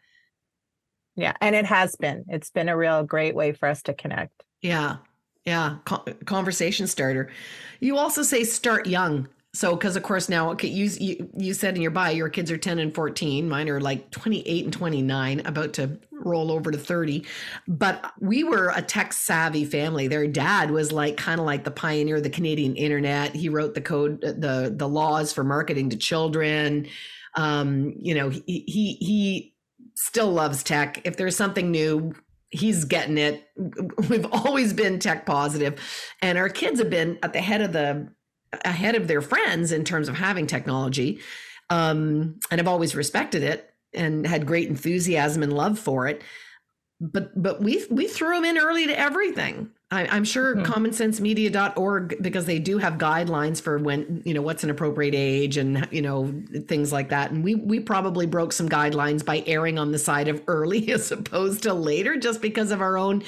Yeah. 1.17 1.33
And 1.41 1.57
it 1.57 1.65
has 1.65 1.97
been, 1.97 2.25
it's 2.29 2.51
been 2.51 2.69
a 2.69 2.77
real 2.77 3.03
great 3.03 3.35
way 3.35 3.53
for 3.53 3.69
us 3.69 3.83
to 3.85 3.95
connect. 3.95 4.45
Yeah. 4.61 4.99
Yeah. 5.45 5.79
conversation 6.25 6.87
starter. 6.87 7.31
You 7.81 7.97
also 7.97 8.23
say 8.23 8.45
start 8.45 8.87
young. 8.87 9.29
So, 9.57 9.75
because 9.75 9.97
of 9.97 10.03
course 10.03 10.29
now, 10.29 10.51
okay, 10.51 10.69
you, 10.69 10.91
you 11.01 11.31
you 11.35 11.55
said 11.55 11.77
in 11.77 11.81
your 11.81 11.91
bio 11.91 12.13
your 12.13 12.29
kids 12.29 12.51
are 12.51 12.59
ten 12.59 12.79
and 12.79 12.95
fourteen. 12.95 13.49
Mine 13.49 13.71
are 13.71 13.81
like 13.81 14.11
twenty 14.11 14.47
eight 14.47 14.65
and 14.65 14.73
twenty 14.73 15.01
nine, 15.01 15.41
about 15.47 15.73
to 15.75 15.99
roll 16.13 16.53
over 16.53 16.71
to 16.71 16.77
thirty. 16.77 17.25
But 17.67 18.13
we 18.21 18.45
were 18.45 18.71
a 18.77 18.83
tech 18.83 19.15
savvy 19.15 19.65
family. 19.65 20.09
Their 20.09 20.27
dad 20.27 20.71
was 20.71 20.93
like 20.93 21.17
kind 21.17 21.41
of 21.41 21.47
like 21.47 21.65
the 21.65 21.71
pioneer 21.71 22.17
of 22.17 22.23
the 22.23 22.29
Canadian 22.29 22.77
internet. 22.77 23.35
He 23.35 23.49
wrote 23.49 23.73
the 23.73 23.81
code, 23.81 24.21
the 24.21 24.75
the 24.77 24.87
laws 24.87 25.33
for 25.33 25.43
marketing 25.43 25.89
to 25.89 25.97
children. 25.97 26.87
Um, 27.35 27.95
you 27.99 28.15
know, 28.15 28.29
he 28.29 28.43
he 28.67 28.99
he 29.01 29.55
still 29.95 30.33
loves 30.33 30.63
tech. 30.63 31.01
If 31.07 31.17
there's 31.17 31.35
something 31.35 31.71
new, 31.71 32.13
he's 32.51 32.85
getting 32.85 33.17
it. 33.17 33.49
We've 34.11 34.27
always 34.31 34.75
been 34.75 34.99
tech 34.99 35.25
positive, 35.25 35.81
and 36.21 36.37
our 36.37 36.51
kids 36.51 36.79
have 36.79 36.91
been 36.91 37.19
at 37.23 37.33
the 37.33 37.41
head 37.41 37.63
of 37.63 37.73
the 37.73 38.15
ahead 38.65 38.95
of 38.95 39.09
their 39.09 39.23
friends 39.23 39.73
in 39.73 39.85
terms 39.85 40.09
of 40.09 40.17
having 40.17 40.47
technology 40.47 41.21
um, 41.71 42.39
and 42.51 42.59
have 42.59 42.69
always 42.69 42.95
respected 42.95 43.43
it 43.43 43.73
and 43.93 44.27
had 44.27 44.47
great 44.47 44.69
enthusiasm 44.69 45.43
and 45.43 45.53
love 45.53 45.79
for 45.79 46.07
it. 46.07 46.23
But 47.01 47.41
but 47.41 47.61
we 47.61 47.85
we 47.91 48.09
threw 48.09 48.35
them 48.35 48.45
in 48.45 48.59
early 48.59 48.87
to 48.87 48.99
everything. 48.99 49.71
I, 49.91 50.17
am 50.17 50.25
sure 50.25 50.57
mm-hmm. 50.57 50.73
commonsensemedia.org 50.73 52.21
because 52.21 52.47
they 52.47 52.59
do 52.59 52.79
have 52.79 52.95
guidelines 52.95 53.61
for 53.61 53.79
when 53.79 54.23
you 54.25 54.35
know 54.35 54.43
what's 54.43 54.65
an 54.65 54.71
appropriate 54.71 55.15
age 55.15 55.59
and 55.59 55.87
you 55.91 56.01
know 56.01 56.33
things 56.67 56.93
like 56.93 57.11
that. 57.11 57.31
And 57.31 57.45
we 57.45 57.55
we 57.55 57.81
probably 57.81 58.27
broke 58.27 58.53
some 58.53 58.69
guidelines 58.69 59.25
by 59.25 59.45
erring 59.47 59.79
on 59.79 59.93
the 59.93 59.99
side 59.99 60.29
of 60.29 60.43
early 60.47 60.91
as 60.93 61.13
opposed 61.13 61.65
to 61.65 61.75
later 61.75 62.17
just 62.17 62.41
because 62.41 62.71
of 62.71 62.81
our 62.81 62.97
own 62.97 63.23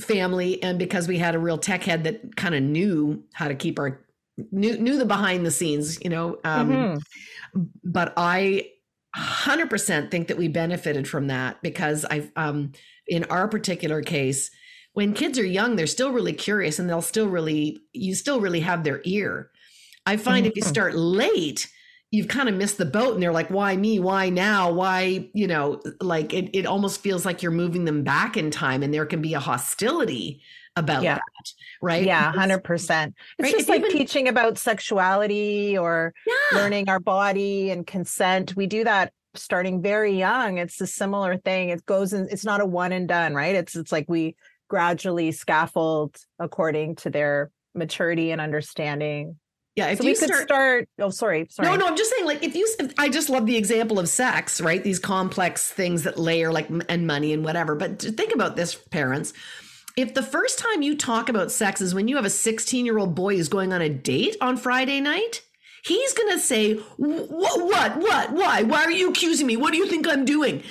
family 0.00 0.62
and 0.62 0.78
because 0.78 1.06
we 1.06 1.18
had 1.18 1.34
a 1.34 1.38
real 1.38 1.58
tech 1.58 1.84
head 1.84 2.04
that 2.04 2.34
kind 2.36 2.54
of 2.54 2.62
knew 2.62 3.22
how 3.34 3.46
to 3.46 3.54
keep 3.54 3.78
our 3.78 4.00
knew 4.36 4.78
knew 4.78 4.98
the 4.98 5.04
behind 5.04 5.44
the 5.44 5.50
scenes, 5.50 6.02
you 6.02 6.10
know. 6.10 6.38
Um, 6.44 6.70
mm-hmm. 6.70 7.62
But 7.84 8.14
I 8.16 8.68
100% 9.16 10.10
think 10.10 10.28
that 10.28 10.38
we 10.38 10.48
benefited 10.48 11.06
from 11.06 11.26
that 11.26 11.62
because 11.62 12.06
I, 12.10 12.30
um, 12.36 12.72
in 13.06 13.24
our 13.24 13.46
particular 13.46 14.02
case, 14.02 14.50
when 14.94 15.12
kids 15.12 15.38
are 15.38 15.44
young, 15.44 15.76
they're 15.76 15.86
still 15.86 16.12
really 16.12 16.32
curious 16.32 16.78
and 16.78 16.88
they'll 16.88 17.02
still 17.02 17.28
really, 17.28 17.80
you 17.92 18.14
still 18.14 18.40
really 18.40 18.60
have 18.60 18.84
their 18.84 19.00
ear. 19.04 19.50
I 20.06 20.16
find 20.16 20.44
mm-hmm. 20.44 20.50
if 20.50 20.56
you 20.56 20.62
mm-hmm. 20.62 20.70
start 20.70 20.94
late, 20.94 21.70
you've 22.10 22.28
kind 22.28 22.48
of 22.48 22.54
missed 22.54 22.78
the 22.78 22.84
boat 22.84 23.14
and 23.14 23.22
they're 23.22 23.32
like, 23.32 23.48
why 23.48 23.76
me? 23.76 23.98
Why 23.98 24.28
now? 24.28 24.70
Why, 24.70 25.30
you 25.34 25.46
know, 25.46 25.80
like 26.00 26.32
it, 26.32 26.50
it 26.54 26.66
almost 26.66 27.00
feels 27.00 27.24
like 27.24 27.42
you're 27.42 27.52
moving 27.52 27.84
them 27.84 28.04
back 28.04 28.36
in 28.36 28.50
time 28.50 28.82
and 28.82 28.92
there 28.92 29.06
can 29.06 29.22
be 29.22 29.34
a 29.34 29.40
hostility 29.40 30.42
about 30.76 31.02
yeah. 31.02 31.14
that, 31.14 31.52
right? 31.80 32.04
Yeah, 32.04 32.32
hundred 32.32 32.64
percent. 32.64 33.14
It's 33.38 33.46
right? 33.46 33.52
just 33.52 33.64
if 33.64 33.68
like 33.68 33.80
even, 33.80 33.92
teaching 33.92 34.28
about 34.28 34.58
sexuality 34.58 35.76
or 35.76 36.14
yeah. 36.26 36.58
learning 36.58 36.88
our 36.88 37.00
body 37.00 37.70
and 37.70 37.86
consent. 37.86 38.56
We 38.56 38.66
do 38.66 38.84
that 38.84 39.12
starting 39.34 39.82
very 39.82 40.18
young. 40.18 40.58
It's 40.58 40.80
a 40.80 40.86
similar 40.86 41.36
thing. 41.36 41.70
It 41.70 41.84
goes 41.86 42.12
in. 42.12 42.28
It's 42.30 42.44
not 42.44 42.60
a 42.60 42.66
one 42.66 42.92
and 42.92 43.08
done, 43.08 43.34
right? 43.34 43.54
It's 43.54 43.76
it's 43.76 43.92
like 43.92 44.06
we 44.08 44.36
gradually 44.68 45.32
scaffold 45.32 46.16
according 46.38 46.96
to 46.96 47.10
their 47.10 47.50
maturity 47.74 48.30
and 48.30 48.40
understanding. 48.40 49.36
Yeah, 49.74 49.88
if 49.88 49.98
so 49.98 50.04
you 50.04 50.14
could 50.14 50.28
start, 50.28 50.42
start, 50.42 50.88
Oh, 50.98 51.08
sorry, 51.08 51.46
sorry. 51.48 51.66
No, 51.66 51.76
no. 51.76 51.86
I'm 51.86 51.96
just 51.96 52.10
saying, 52.10 52.26
like, 52.26 52.42
if 52.42 52.54
you, 52.54 52.68
if, 52.78 52.92
I 52.98 53.08
just 53.08 53.30
love 53.30 53.46
the 53.46 53.56
example 53.56 53.98
of 53.98 54.06
sex, 54.06 54.60
right? 54.60 54.84
These 54.84 54.98
complex 54.98 55.72
things 55.72 56.02
that 56.02 56.18
layer, 56.18 56.52
like, 56.52 56.68
and 56.90 57.06
money 57.06 57.32
and 57.32 57.42
whatever. 57.42 57.74
But 57.74 58.02
think 58.02 58.34
about 58.34 58.54
this, 58.54 58.74
parents 58.74 59.32
if 59.96 60.14
the 60.14 60.22
first 60.22 60.58
time 60.58 60.82
you 60.82 60.96
talk 60.96 61.28
about 61.28 61.52
sex 61.52 61.80
is 61.80 61.94
when 61.94 62.08
you 62.08 62.16
have 62.16 62.24
a 62.24 62.30
16 62.30 62.84
year 62.84 62.98
old 62.98 63.14
boy 63.14 63.36
who's 63.36 63.48
going 63.48 63.72
on 63.72 63.82
a 63.82 63.88
date 63.88 64.36
on 64.40 64.56
Friday 64.56 65.00
night, 65.00 65.42
he's 65.84 66.14
going 66.14 66.32
to 66.32 66.38
say, 66.38 66.74
What, 66.96 67.60
what, 67.60 67.96
what, 67.98 68.32
why? 68.32 68.62
Why 68.62 68.84
are 68.84 68.90
you 68.90 69.10
accusing 69.10 69.46
me? 69.46 69.56
What 69.56 69.72
do 69.72 69.78
you 69.78 69.86
think 69.86 70.08
I'm 70.08 70.24
doing? 70.24 70.62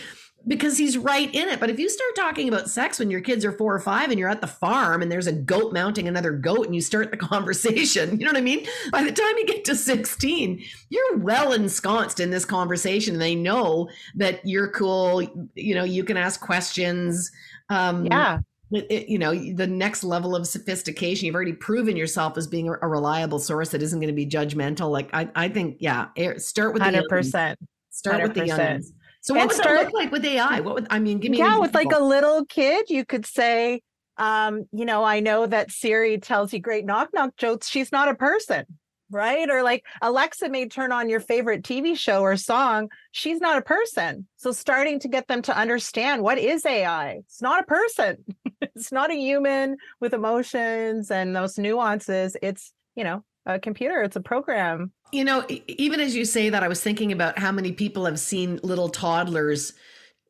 Because 0.48 0.76
he's 0.76 0.98
right 0.98 1.32
in 1.36 1.50
it. 1.50 1.60
But 1.60 1.70
if 1.70 1.78
you 1.78 1.88
start 1.88 2.16
talking 2.16 2.48
about 2.48 2.68
sex 2.68 2.98
when 2.98 3.12
your 3.12 3.22
kids 3.22 3.46
are 3.46 3.52
four 3.52 3.76
or 3.76 3.80
five 3.80 4.10
and 4.10 4.20
you're 4.20 4.28
at 4.28 4.42
the 4.42 4.48
farm 4.48 5.04
and 5.04 5.12
there's 5.12 5.28
a 5.28 5.32
goat 5.32 5.72
mounting 5.72 6.08
another 6.08 6.32
goat 6.32 6.66
and 6.66 6.74
you 6.74 6.82
start 6.82 7.12
the 7.12 7.18
conversation, 7.34 8.20
you 8.20 8.26
know 8.26 8.32
what 8.32 8.40
I 8.40 8.42
mean? 8.42 8.66
By 8.92 9.04
the 9.04 9.12
time 9.12 9.38
you 9.38 9.46
get 9.46 9.66
to 9.66 9.76
16, 9.76 10.64
you're 10.90 11.18
well 11.18 11.54
ensconced 11.54 12.20
in 12.20 12.32
this 12.32 12.44
conversation. 12.44 13.20
They 13.20 13.36
know 13.36 13.88
that 14.16 14.42
you're 14.44 14.72
cool. 14.72 15.22
You 15.54 15.76
know, 15.76 15.84
you 15.84 16.04
can 16.04 16.18
ask 16.18 16.42
questions. 16.42 17.32
Um, 17.70 18.08
yeah 18.08 18.40
it, 18.72 19.10
you 19.10 19.20
know 19.20 19.34
the 19.34 19.68
next 19.68 20.04
level 20.04 20.36
of 20.36 20.48
sophistication 20.48 21.26
you've 21.26 21.36
already 21.36 21.54
proven 21.54 21.96
yourself 21.98 22.38
as 22.38 22.48
being 22.48 22.70
a, 22.70 22.88
reliable 22.88 23.40
source 23.40 23.70
that 23.70 23.82
isn't 23.82 24.00
going 24.00 24.08
to 24.08 24.14
be 24.14 24.26
judgmental 24.26 24.90
like 24.90 25.10
i, 25.14 25.30
I 25.36 25.50
think 25.50 25.78
yeah 25.80 26.08
start 26.38 26.74
with 26.74 26.82
100% 26.82 27.10
the 27.10 27.58
start 27.90 28.22
100%. 28.22 28.24
with 28.24 28.34
the 28.34 28.42
youngins 28.42 28.86
so 29.22 29.34
what 29.34 29.42
and 29.42 29.50
would 29.50 29.58
start, 29.58 29.78
that 29.78 29.86
look 29.86 29.94
like 29.94 30.12
with 30.12 30.26
ai 30.26 30.62
what 30.62 30.76
would 30.76 30.88
i 30.90 31.00
mean 31.00 31.20
give 31.20 31.32
me 31.32 31.38
yeah 31.38 31.58
with 31.58 31.74
like 31.74 31.92
a 31.94 32.04
little 32.04 32.46
kid 32.46 32.90
you 32.90 33.06
could 33.06 33.26
say 33.26 33.82
um 34.18 34.66
you 34.72 34.86
know 34.86 35.04
i 35.04 35.20
know 35.20 35.46
that 35.46 35.72
siri 35.72 36.18
tells 36.18 36.54
you 36.54 36.60
great 36.60 36.86
knock 36.86 37.10
knock 37.14 37.36
jokes 37.38 37.68
she's 37.68 37.92
not 37.92 38.08
a 38.08 38.16
person 38.16 38.66
right? 39.12 39.50
Or 39.50 39.62
like 39.62 39.86
Alexa 40.02 40.50
may 40.50 40.68
turn 40.68 40.92
on 40.92 41.10
your 41.10 41.20
favorite 41.20 41.64
TV 41.64 41.98
show 41.98 42.22
or 42.22 42.38
song. 42.38 42.90
She's 43.12 43.40
not 43.40 43.58
a 43.58 43.62
person. 43.62 44.28
So 44.38 44.52
starting 44.52 45.00
to 45.02 45.08
get 45.08 45.28
them 45.28 45.42
to 45.44 45.58
understand 45.58 46.24
what 46.24 46.38
is 46.38 46.66
AI? 46.66 47.22
It's 47.26 47.42
not 47.42 47.62
a 47.62 47.66
person. 47.66 48.24
it's 48.76 48.92
not 48.92 49.12
a 49.12 49.16
human 49.16 49.78
with 50.00 50.14
emotions 50.14 51.12
and 51.12 51.36
those 51.36 51.58
nuances. 51.58 52.38
It's, 52.42 52.74
you 52.96 53.04
know, 53.04 53.24
a 53.46 53.60
computer, 53.60 54.02
it's 54.02 54.16
a 54.16 54.22
program. 54.22 54.92
You 55.12 55.24
know, 55.24 55.46
even 55.68 56.00
as 56.00 56.16
you 56.16 56.26
say 56.26 56.50
that, 56.50 56.64
I 56.64 56.68
was 56.68 56.82
thinking 56.82 57.12
about 57.12 57.38
how 57.38 57.52
many 57.52 57.72
people 57.72 58.06
have 58.06 58.20
seen 58.20 58.60
little 58.64 58.90
toddlers 58.90 59.74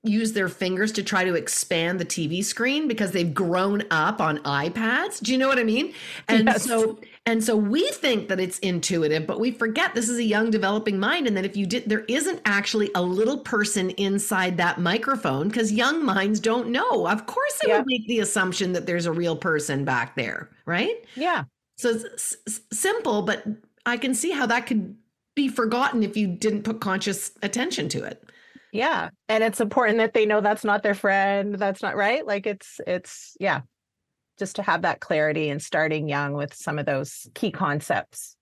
use 0.04 0.34
their 0.34 0.50
fingers 0.50 0.92
to 0.94 1.04
try 1.04 1.24
to 1.24 1.36
expand 1.36 2.00
the 2.00 2.06
TV 2.06 2.44
screen 2.44 2.88
because 2.88 3.12
they've 3.12 3.34
grown 3.34 3.84
up 3.92 4.20
on 4.20 4.40
iPads. 4.40 5.22
Do 5.22 5.32
you 5.32 5.38
know 5.38 5.48
what 5.48 5.60
I 5.60 5.64
mean? 5.64 5.94
And 6.28 6.48
yes. 6.48 6.64
so 6.64 7.00
and 7.28 7.44
so 7.44 7.56
we 7.56 7.88
think 7.92 8.30
that 8.30 8.40
it's 8.40 8.58
intuitive, 8.60 9.28
but 9.28 9.40
we 9.40 9.52
forget 9.52 9.94
this 9.94 10.10
is 10.10 10.18
a 10.18 10.24
young 10.24 10.50
developing 10.50 11.00
mind 11.00 11.28
and 11.28 11.38
that 11.38 11.46
if 11.46 11.56
you 11.56 11.68
did 11.68 11.88
there 11.88 12.04
isn't 12.08 12.42
actually 12.46 12.90
a 12.96 13.02
little 13.02 13.38
person 13.38 13.92
inside 13.92 14.58
that 14.58 14.80
microphone 14.80 15.48
because 15.48 15.72
young 15.72 16.04
minds 16.04 16.40
don't 16.40 16.70
know. 16.70 17.08
Of 17.08 17.28
course 17.28 17.60
they 17.62 17.70
yeah. 17.70 17.78
would 17.78 17.86
make 17.86 18.08
the 18.08 18.20
assumption 18.20 18.74
that 18.74 18.88
there's 18.88 19.06
a 19.06 19.12
real 19.12 19.36
person 19.36 19.86
back 19.86 20.16
there, 20.16 20.50
right? 20.66 21.06
Yeah. 21.16 21.44
So 21.78 21.90
it's 21.90 22.36
s- 22.48 22.62
simple, 22.72 23.22
but 23.22 23.46
I 23.86 23.98
can 23.98 24.16
see 24.16 24.32
how 24.32 24.48
that 24.48 24.66
could 24.66 24.96
be 25.36 25.48
forgotten 25.48 26.02
if 26.02 26.18
you 26.18 26.28
didn't 26.28 26.64
put 26.64 26.82
conscious 26.82 27.32
attention 27.44 27.88
to 27.90 28.04
it. 28.04 28.24
Yeah. 28.74 29.10
And 29.30 29.44
it's 29.44 29.62
important 29.62 30.00
that 30.00 30.14
they 30.14 30.26
know 30.26 30.42
that's 30.42 30.64
not 30.64 30.82
their 30.82 30.96
friend. 30.96 31.56
That's 31.56 31.84
not 31.84 31.96
right. 31.96 32.26
Like 32.26 32.48
it's, 32.48 32.82
it's, 32.88 33.36
yeah, 33.40 33.62
just 34.42 34.56
to 34.56 34.64
have 34.64 34.82
that 34.82 35.00
clarity 35.00 35.50
and 35.50 35.62
starting 35.62 36.10
young 36.10 36.34
with 36.34 36.52
some 36.56 36.80
of 36.80 36.88
those 36.88 37.30
key 37.36 37.52
concepts. 37.52 38.36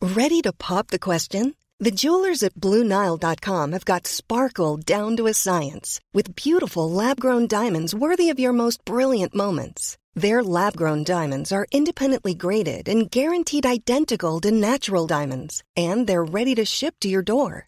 Ready 0.00 0.40
to 0.42 0.52
pop 0.52 0.86
the 0.88 0.98
question? 0.98 1.54
The 1.78 1.90
jewelers 1.90 2.42
at 2.42 2.54
BlueNile.com 2.54 3.72
have 3.72 3.84
got 3.84 4.06
sparkle 4.06 4.78
down 4.78 5.16
to 5.18 5.26
a 5.26 5.34
science 5.34 6.00
with 6.14 6.34
beautiful 6.34 6.90
lab 6.90 7.20
grown 7.20 7.46
diamonds 7.46 7.94
worthy 7.94 8.30
of 8.30 8.40
your 8.40 8.54
most 8.54 8.84
brilliant 8.86 9.34
moments. 9.34 9.98
Their 10.14 10.42
lab 10.42 10.74
grown 10.74 11.04
diamonds 11.04 11.52
are 11.52 11.66
independently 11.70 12.34
graded 12.34 12.88
and 12.88 13.10
guaranteed 13.10 13.66
identical 13.66 14.40
to 14.40 14.50
natural 14.50 15.06
diamonds, 15.06 15.62
and 15.76 16.06
they're 16.06 16.24
ready 16.24 16.54
to 16.54 16.64
ship 16.64 16.94
to 17.00 17.08
your 17.08 17.22
door. 17.22 17.67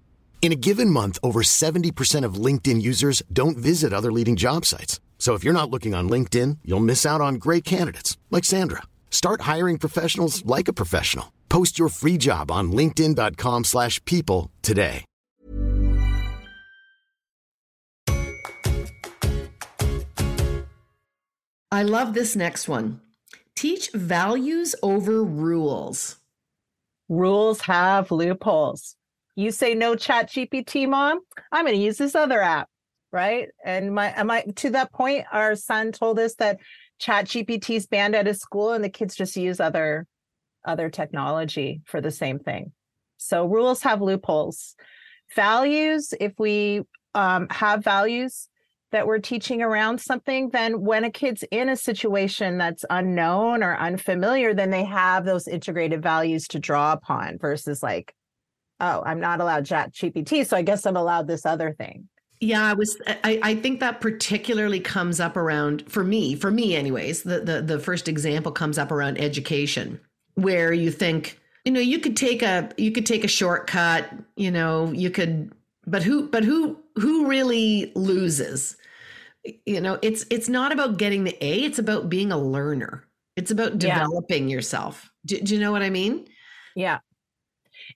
In 0.41 0.51
a 0.51 0.55
given 0.55 0.89
month, 0.89 1.19
over 1.21 1.43
70% 1.43 2.25
of 2.25 2.45
LinkedIn 2.45 2.81
users 2.81 3.21
don't 3.31 3.57
visit 3.59 3.93
other 3.93 4.11
leading 4.11 4.35
job 4.35 4.65
sites. 4.65 4.99
So 5.19 5.35
if 5.35 5.43
you're 5.43 5.53
not 5.53 5.69
looking 5.69 5.93
on 5.93 6.09
LinkedIn, 6.09 6.57
you'll 6.65 6.79
miss 6.79 7.05
out 7.05 7.21
on 7.21 7.35
great 7.35 7.63
candidates 7.63 8.17
like 8.31 8.43
Sandra. 8.43 8.81
Start 9.11 9.41
hiring 9.41 9.77
professionals 9.77 10.43
like 10.45 10.67
a 10.67 10.73
professional. 10.73 11.31
Post 11.47 11.77
your 11.77 11.89
free 11.89 12.17
job 12.17 12.49
on 12.49 12.71
linkedin.com/people 12.71 13.63
slash 13.65 14.03
people 14.05 14.49
today. 14.63 15.05
I 21.73 21.83
love 21.83 22.13
this 22.13 22.35
next 22.35 22.67
one. 22.67 22.99
Teach 23.55 23.91
values 23.93 24.75
over 24.81 25.23
rules. 25.23 26.17
Rules 27.07 27.61
have 27.61 28.11
loopholes. 28.11 28.95
You 29.41 29.51
say 29.51 29.73
no 29.73 29.95
chat 29.95 30.29
GPT, 30.29 30.87
mom, 30.87 31.19
I'm 31.51 31.65
going 31.65 31.75
to 31.75 31.83
use 31.83 31.97
this 31.97 32.13
other 32.13 32.41
app, 32.41 32.69
right? 33.11 33.47
And 33.65 33.95
my, 33.95 34.13
am 34.15 34.29
I 34.29 34.43
to 34.57 34.69
that 34.69 34.93
point, 34.93 35.25
our 35.31 35.55
son 35.55 35.91
told 35.91 36.19
us 36.19 36.35
that 36.35 36.59
chat 36.99 37.25
GPT 37.25 37.77
is 37.77 37.87
banned 37.87 38.15
at 38.15 38.27
his 38.27 38.39
school 38.39 38.71
and 38.73 38.83
the 38.83 38.89
kids 38.89 39.15
just 39.15 39.35
use 39.35 39.59
other 39.59 40.05
other 40.63 40.91
technology 40.91 41.81
for 41.85 42.01
the 42.01 42.11
same 42.11 42.37
thing. 42.37 42.71
So 43.17 43.47
rules 43.47 43.81
have 43.81 43.99
loopholes. 43.99 44.75
Values, 45.35 46.13
if 46.19 46.33
we 46.37 46.83
um, 47.15 47.47
have 47.49 47.83
values 47.83 48.47
that 48.91 49.07
we're 49.07 49.17
teaching 49.17 49.63
around 49.63 49.99
something, 49.99 50.49
then 50.49 50.81
when 50.81 51.03
a 51.03 51.09
kid's 51.09 51.43
in 51.49 51.69
a 51.69 51.75
situation 51.75 52.59
that's 52.59 52.85
unknown 52.91 53.63
or 53.63 53.75
unfamiliar, 53.75 54.53
then 54.53 54.69
they 54.69 54.83
have 54.83 55.25
those 55.25 55.47
integrated 55.47 56.03
values 56.03 56.47
to 56.49 56.59
draw 56.59 56.93
upon 56.93 57.39
versus 57.39 57.81
like, 57.81 58.13
oh, 58.81 59.01
I'm 59.05 59.21
not 59.21 59.39
allowed 59.39 59.65
chat 59.65 59.93
GPT, 59.93 60.45
so 60.45 60.57
I 60.57 60.61
guess 60.63 60.85
I'm 60.85 60.97
allowed 60.97 61.27
this 61.27 61.45
other 61.45 61.71
thing. 61.73 62.09
Yeah, 62.41 62.65
I 62.65 62.73
was. 62.73 62.99
I, 63.05 63.39
I 63.43 63.55
think 63.55 63.79
that 63.81 64.01
particularly 64.01 64.79
comes 64.79 65.19
up 65.19 65.37
around 65.37 65.89
for 65.89 66.03
me. 66.03 66.35
For 66.35 66.49
me, 66.49 66.75
anyways, 66.75 67.21
the, 67.23 67.39
the 67.41 67.61
the 67.61 67.79
first 67.79 68.07
example 68.07 68.51
comes 68.51 68.79
up 68.79 68.91
around 68.91 69.19
education, 69.19 69.99
where 70.33 70.73
you 70.73 70.89
think, 70.89 71.39
you 71.65 71.71
know, 71.71 71.79
you 71.79 71.99
could 71.99 72.17
take 72.17 72.41
a 72.41 72.71
you 72.77 72.91
could 72.91 73.05
take 73.05 73.23
a 73.23 73.27
shortcut. 73.27 74.09
You 74.35 74.49
know, 74.49 74.91
you 74.91 75.11
could, 75.11 75.53
but 75.85 76.01
who 76.01 76.27
but 76.29 76.43
who 76.43 76.79
who 76.95 77.27
really 77.27 77.91
loses? 77.95 78.75
You 79.67 79.79
know, 79.79 79.99
it's 80.01 80.25
it's 80.31 80.49
not 80.49 80.71
about 80.71 80.97
getting 80.97 81.23
the 81.25 81.37
A. 81.45 81.63
It's 81.63 81.77
about 81.79 82.09
being 82.09 82.31
a 82.31 82.37
learner. 82.39 83.05
It's 83.35 83.51
about 83.51 83.73
Yeah. 83.83 83.99
developing 83.99 84.49
yourself. 84.49 85.11
Do, 85.27 85.39
do 85.39 85.53
you 85.53 85.59
know 85.59 85.71
what 85.71 85.83
I 85.83 85.91
mean? 85.91 86.27
Yeah. 86.75 86.99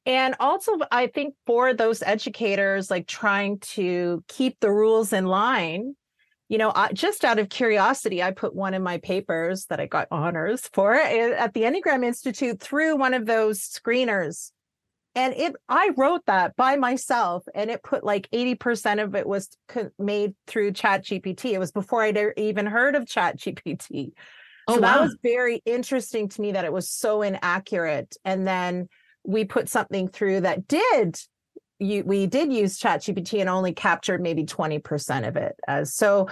And 0.05 0.35
also, 0.39 0.77
I 0.91 1.07
think 1.07 1.35
for 1.45 1.73
those 1.73 2.01
educators, 2.01 2.89
like 2.89 3.07
trying 3.07 3.59
to 3.59 4.23
keep 4.27 4.59
the 4.59 4.71
rules 4.71 5.13
in 5.13 5.25
line, 5.25 5.95
you 6.47 6.57
know, 6.57 6.73
just 6.93 7.25
out 7.25 7.39
of 7.39 7.49
curiosity, 7.49 8.21
I 8.21 8.31
put 8.31 8.55
one 8.55 8.73
in 8.73 8.83
my 8.83 8.99
papers 8.99 9.65
that 9.65 9.79
I 9.79 9.87
got 9.87 10.07
honors 10.11 10.69
for 10.73 10.93
eh, 10.93 11.33
at 11.37 11.53
the 11.53 11.61
Enneagram 11.61 12.05
Institute 12.05 12.59
through 12.59 12.97
one 12.97 13.13
of 13.13 13.25
those 13.25 13.59
screeners. 13.61 14.51
And 15.15 15.33
it, 15.33 15.55
I 15.69 15.91
wrote 15.95 16.25
that 16.27 16.57
by 16.57 16.75
myself, 16.75 17.45
and 17.55 17.71
it 17.71 17.81
put 17.83 18.03
like 18.03 18.29
80% 18.31 19.01
of 19.01 19.15
it 19.15 19.25
was 19.25 19.49
made 19.97 20.33
through 20.45 20.73
Chat 20.73 21.05
GPT. 21.05 21.53
It 21.53 21.59
was 21.59 21.71
before 21.71 22.03
I'd 22.03 22.33
even 22.37 22.65
heard 22.65 22.95
of 22.95 23.07
Chat 23.07 23.39
GPT. 23.39 24.11
Oh, 24.67 24.75
so 24.75 24.81
that 24.81 24.99
was 24.99 25.15
very 25.23 25.61
interesting 25.65 26.27
to 26.27 26.41
me 26.41 26.51
that 26.51 26.65
it 26.65 26.73
was 26.73 26.89
so 26.89 27.21
inaccurate. 27.21 28.17
And 28.25 28.45
then 28.45 28.89
we 29.25 29.45
put 29.45 29.69
something 29.69 30.07
through 30.07 30.41
that 30.41 30.67
did 30.67 31.17
you 31.79 32.03
we 32.05 32.25
did 32.25 32.53
use 32.53 32.79
ChatGPT 32.79 33.41
and 33.41 33.49
only 33.49 33.73
captured 33.73 34.21
maybe 34.21 34.45
20% 34.45 35.27
of 35.27 35.35
it. 35.35 35.87
So 35.87 36.29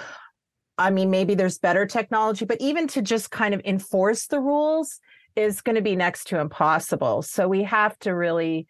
I 0.77 0.89
mean 0.89 1.10
maybe 1.10 1.36
there's 1.36 1.60
better 1.60 1.86
technology, 1.86 2.45
but 2.45 2.62
even 2.62 2.88
to 2.89 3.01
just 3.01 3.29
kind 3.29 3.53
of 3.53 3.62
enforce 3.65 4.27
the 4.27 4.39
rules 4.39 4.99
is 5.36 5.62
going 5.62 5.75
to 5.75 5.82
be 5.82 5.95
next 5.95 6.27
to 6.27 6.39
impossible. 6.39 7.21
So 7.23 7.47
we 7.47 7.63
have 7.63 7.97
to 7.99 8.12
really 8.12 8.67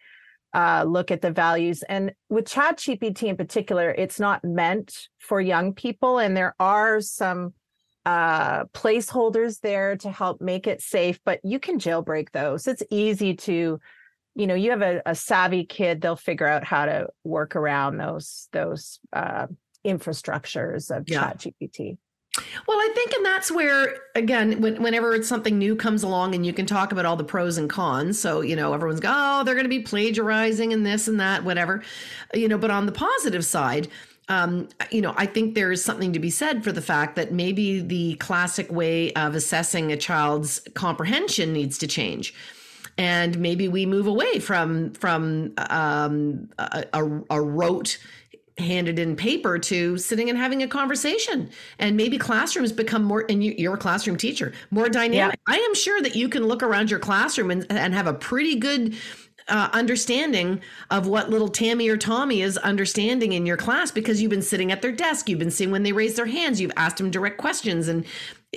uh, 0.54 0.84
look 0.86 1.10
at 1.10 1.20
the 1.20 1.30
values. 1.30 1.82
And 1.88 2.12
with 2.28 2.46
ChatGPT 2.46 3.24
in 3.24 3.36
particular, 3.36 3.90
it's 3.90 4.20
not 4.20 4.44
meant 4.44 5.08
for 5.18 5.40
young 5.40 5.74
people. 5.74 6.18
And 6.18 6.36
there 6.36 6.54
are 6.60 7.00
some 7.00 7.54
uh, 8.06 8.64
placeholders 8.66 9.60
there 9.60 9.96
to 9.96 10.10
help 10.10 10.40
make 10.40 10.66
it 10.66 10.80
safe, 10.80 11.18
but 11.24 11.40
you 11.42 11.58
can 11.58 11.78
jailbreak 11.78 12.30
those. 12.30 12.66
It's 12.66 12.82
easy 12.90 13.34
to, 13.34 13.80
you 14.34 14.46
know, 14.46 14.54
you 14.54 14.70
have 14.70 14.82
a, 14.82 15.02
a 15.06 15.14
savvy 15.14 15.64
kid, 15.64 16.00
they'll 16.00 16.16
figure 16.16 16.46
out 16.46 16.64
how 16.64 16.86
to 16.86 17.08
work 17.22 17.56
around 17.56 17.98
those 17.98 18.48
those 18.52 18.98
uh, 19.12 19.46
infrastructures 19.84 20.90
of 20.94 21.04
Yeah. 21.06 21.32
ChatGPT. 21.32 21.98
Well, 22.66 22.78
I 22.78 22.90
think, 22.96 23.12
and 23.12 23.24
that's 23.24 23.52
where, 23.52 23.94
again, 24.16 24.60
when, 24.60 24.82
whenever 24.82 25.14
it's 25.14 25.28
something 25.28 25.56
new 25.56 25.76
comes 25.76 26.02
along 26.02 26.34
and 26.34 26.44
you 26.44 26.52
can 26.52 26.66
talk 26.66 26.90
about 26.90 27.06
all 27.06 27.14
the 27.14 27.22
pros 27.22 27.58
and 27.58 27.70
cons. 27.70 28.18
So, 28.18 28.40
you 28.40 28.56
know, 28.56 28.74
everyone's 28.74 28.98
go, 28.98 29.12
oh, 29.14 29.44
they're 29.44 29.54
going 29.54 29.66
to 29.66 29.68
be 29.68 29.78
plagiarizing 29.82 30.72
and 30.72 30.84
this 30.84 31.06
and 31.06 31.20
that, 31.20 31.44
whatever, 31.44 31.84
you 32.32 32.48
know, 32.48 32.58
but 32.58 32.72
on 32.72 32.86
the 32.86 32.92
positive 32.92 33.44
side, 33.44 33.86
um, 34.28 34.68
you 34.90 35.00
know, 35.00 35.14
I 35.16 35.26
think 35.26 35.54
there 35.54 35.70
is 35.70 35.84
something 35.84 36.12
to 36.12 36.18
be 36.18 36.30
said 36.30 36.64
for 36.64 36.72
the 36.72 36.82
fact 36.82 37.14
that 37.14 37.32
maybe 37.32 37.80
the 37.80 38.14
classic 38.14 38.72
way 38.72 39.12
of 39.12 39.36
assessing 39.36 39.92
a 39.92 39.96
child's 39.96 40.60
comprehension 40.74 41.52
needs 41.52 41.78
to 41.78 41.86
change. 41.86 42.34
And 42.96 43.38
maybe 43.38 43.68
we 43.68 43.86
move 43.86 44.06
away 44.06 44.38
from 44.38 44.92
from 44.92 45.52
um, 45.56 46.48
a, 46.58 46.84
a, 46.92 47.20
a 47.30 47.40
rote 47.40 47.98
handed 48.58 49.00
in 49.00 49.16
paper 49.16 49.58
to 49.58 49.98
sitting 49.98 50.28
and 50.28 50.38
having 50.38 50.62
a 50.62 50.68
conversation. 50.68 51.50
And 51.78 51.96
maybe 51.96 52.18
classrooms 52.18 52.72
become 52.72 53.02
more 53.02 53.24
and 53.28 53.42
you, 53.42 53.54
you're 53.58 53.74
a 53.74 53.78
classroom 53.78 54.16
teacher 54.16 54.52
more 54.70 54.88
dynamic. 54.88 55.38
I 55.48 55.56
am 55.56 55.74
sure 55.74 56.00
that 56.02 56.14
you 56.14 56.28
can 56.28 56.44
look 56.46 56.62
around 56.62 56.90
your 56.90 57.00
classroom 57.00 57.50
and, 57.50 57.66
and 57.70 57.94
have 57.94 58.06
a 58.06 58.14
pretty 58.14 58.56
good 58.56 58.94
uh, 59.48 59.68
understanding 59.72 60.60
of 60.90 61.06
what 61.06 61.30
little 61.30 61.48
tammy 61.48 61.88
or 61.88 61.96
tommy 61.96 62.40
is 62.40 62.56
understanding 62.58 63.32
in 63.32 63.44
your 63.44 63.56
class 63.56 63.90
because 63.90 64.22
you've 64.22 64.30
been 64.30 64.40
sitting 64.40 64.72
at 64.72 64.80
their 64.80 64.92
desk. 64.92 65.28
You've 65.28 65.38
been 65.38 65.50
seeing 65.50 65.70
when 65.70 65.82
they 65.82 65.92
raise 65.92 66.14
their 66.14 66.26
hands. 66.26 66.60
You've 66.60 66.72
asked 66.76 66.96
them 66.96 67.10
direct 67.10 67.38
questions. 67.38 67.88
And 67.88 68.06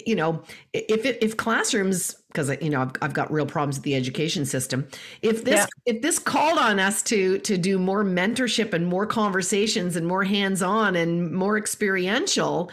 you 0.06 0.16
know 0.16 0.44
if 0.74 1.06
it, 1.06 1.18
if 1.22 1.38
classrooms 1.38 2.16
because 2.28 2.52
you 2.62 2.70
know 2.70 2.82
I've, 2.82 2.92
I've 3.02 3.14
got 3.14 3.32
real 3.32 3.46
problems 3.46 3.78
with 3.78 3.84
the 3.84 3.96
education 3.96 4.46
system 4.46 4.88
if 5.22 5.44
this 5.44 5.56
Yeah. 5.56 5.66
if 5.86 6.02
this 6.02 6.20
called 6.20 6.58
on 6.60 6.80
us 6.80 7.02
to 7.04 7.40
to 7.40 7.58
do 7.58 7.80
more 7.80 8.04
mentorship 8.04 8.74
and 8.74 8.86
more 8.86 9.06
conversations 9.06 9.96
and 9.96 10.06
more 10.08 10.24
hands-on 10.24 10.96
and 10.96 11.32
more 11.34 11.58
experiential 11.58 12.70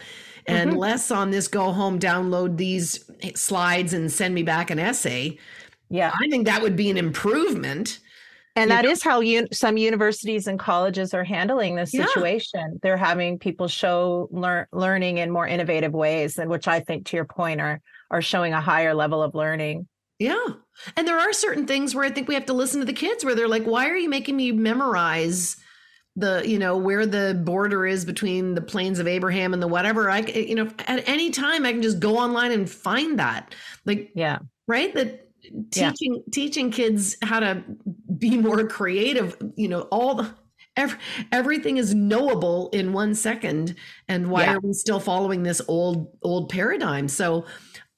and 0.47 0.69
Mm-hmm. 0.71 0.77
less 0.79 1.09
on 1.09 1.31
this 1.31 1.47
go 1.47 1.71
home 1.71 1.99
download 1.99 2.57
these 2.57 3.09
slides 3.35 3.93
and 3.93 4.11
send 4.11 4.35
me 4.35 4.43
back 4.43 4.69
an 4.69 4.77
essay 4.79 5.37
Yeah. 5.89 6.11
i 6.21 6.27
think 6.29 6.45
that 6.45 6.61
would 6.61 6.75
be 6.75 6.89
an 6.89 6.97
improvement 6.97 7.99
And 8.57 8.69
that 8.71 8.85
is 8.85 9.01
how 9.03 9.21
un- 9.21 9.47
some 9.51 9.75
universities 9.77 10.47
and 10.47 10.59
colleges 10.59 11.13
are 11.13 11.23
handling 11.25 11.75
this 11.75 11.93
Yeah. 11.93 12.05
situation. 12.05 12.79
They're 12.81 12.95
having 13.11 13.37
people 13.39 13.67
show 13.67 14.29
lear- 14.31 14.67
learning 14.71 15.17
in 15.17 15.29
more 15.29 15.45
innovative 15.45 15.91
ways, 15.93 16.37
and 16.39 16.49
which 16.49 16.65
I 16.67 16.79
think, 16.79 17.05
to 17.07 17.17
your 17.17 17.25
point, 17.25 17.59
are 17.59 17.81
are 18.11 18.21
showing 18.21 18.53
a 18.53 18.61
higher 18.61 18.93
level 18.93 19.21
of 19.23 19.35
learning. 19.35 19.87
yeah 20.19 20.45
and 20.97 21.07
there 21.07 21.17
are 21.19 21.33
certain 21.33 21.65
things 21.67 21.93
where 21.95 22.05
i 22.05 22.09
think 22.09 22.27
we 22.27 22.33
have 22.33 22.45
to 22.45 22.53
listen 22.53 22.79
to 22.79 22.85
the 22.85 22.93
kids 22.93 23.23
where 23.25 23.35
they're 23.35 23.47
like 23.47 23.63
why 23.65 23.89
are 23.89 23.97
you 23.97 24.09
making 24.09 24.35
me 24.37 24.51
memorize 24.51 25.57
the 26.15 26.41
you 26.45 26.57
know 26.59 26.77
where 26.77 27.05
the 27.05 27.39
border 27.43 27.85
is 27.85 28.05
between 28.05 28.53
the 28.55 28.61
plains 28.61 28.99
of 28.99 29.07
abraham 29.07 29.53
and 29.53 29.61
the 29.61 29.67
whatever 29.67 30.09
I, 30.09 30.19
you 30.19 30.55
know 30.55 30.69
at 30.87 31.07
any 31.09 31.29
time 31.31 31.65
i 31.65 31.71
can 31.73 31.81
just 31.81 31.99
go 31.99 32.17
online 32.17 32.51
and 32.53 32.69
find 32.69 33.19
that 33.19 33.53
like 33.85 34.11
Yeah. 34.15 34.39
right 34.67 34.93
that 34.95 35.27
Yeah. 35.75 35.91
teaching 35.91 36.23
teaching 36.31 36.71
kids 36.71 37.17
how 37.21 37.39
to 37.41 37.63
be 38.17 38.37
more 38.37 38.65
creative 38.67 39.35
you 39.57 39.67
know 39.67 39.81
all 39.91 40.15
the 40.15 40.29
every, 40.77 40.97
everything 41.31 41.77
is 41.77 41.93
knowable 41.93 42.69
in 42.71 42.93
one 42.93 43.13
second 43.15 43.75
and 44.07 44.29
why 44.29 44.43
Yeah. 44.43 44.55
are 44.55 44.59
we 44.61 44.73
still 44.73 44.99
following 45.01 45.43
this 45.43 45.61
old 45.67 46.07
old 46.21 46.49
paradigm 46.49 47.07
so 47.09 47.45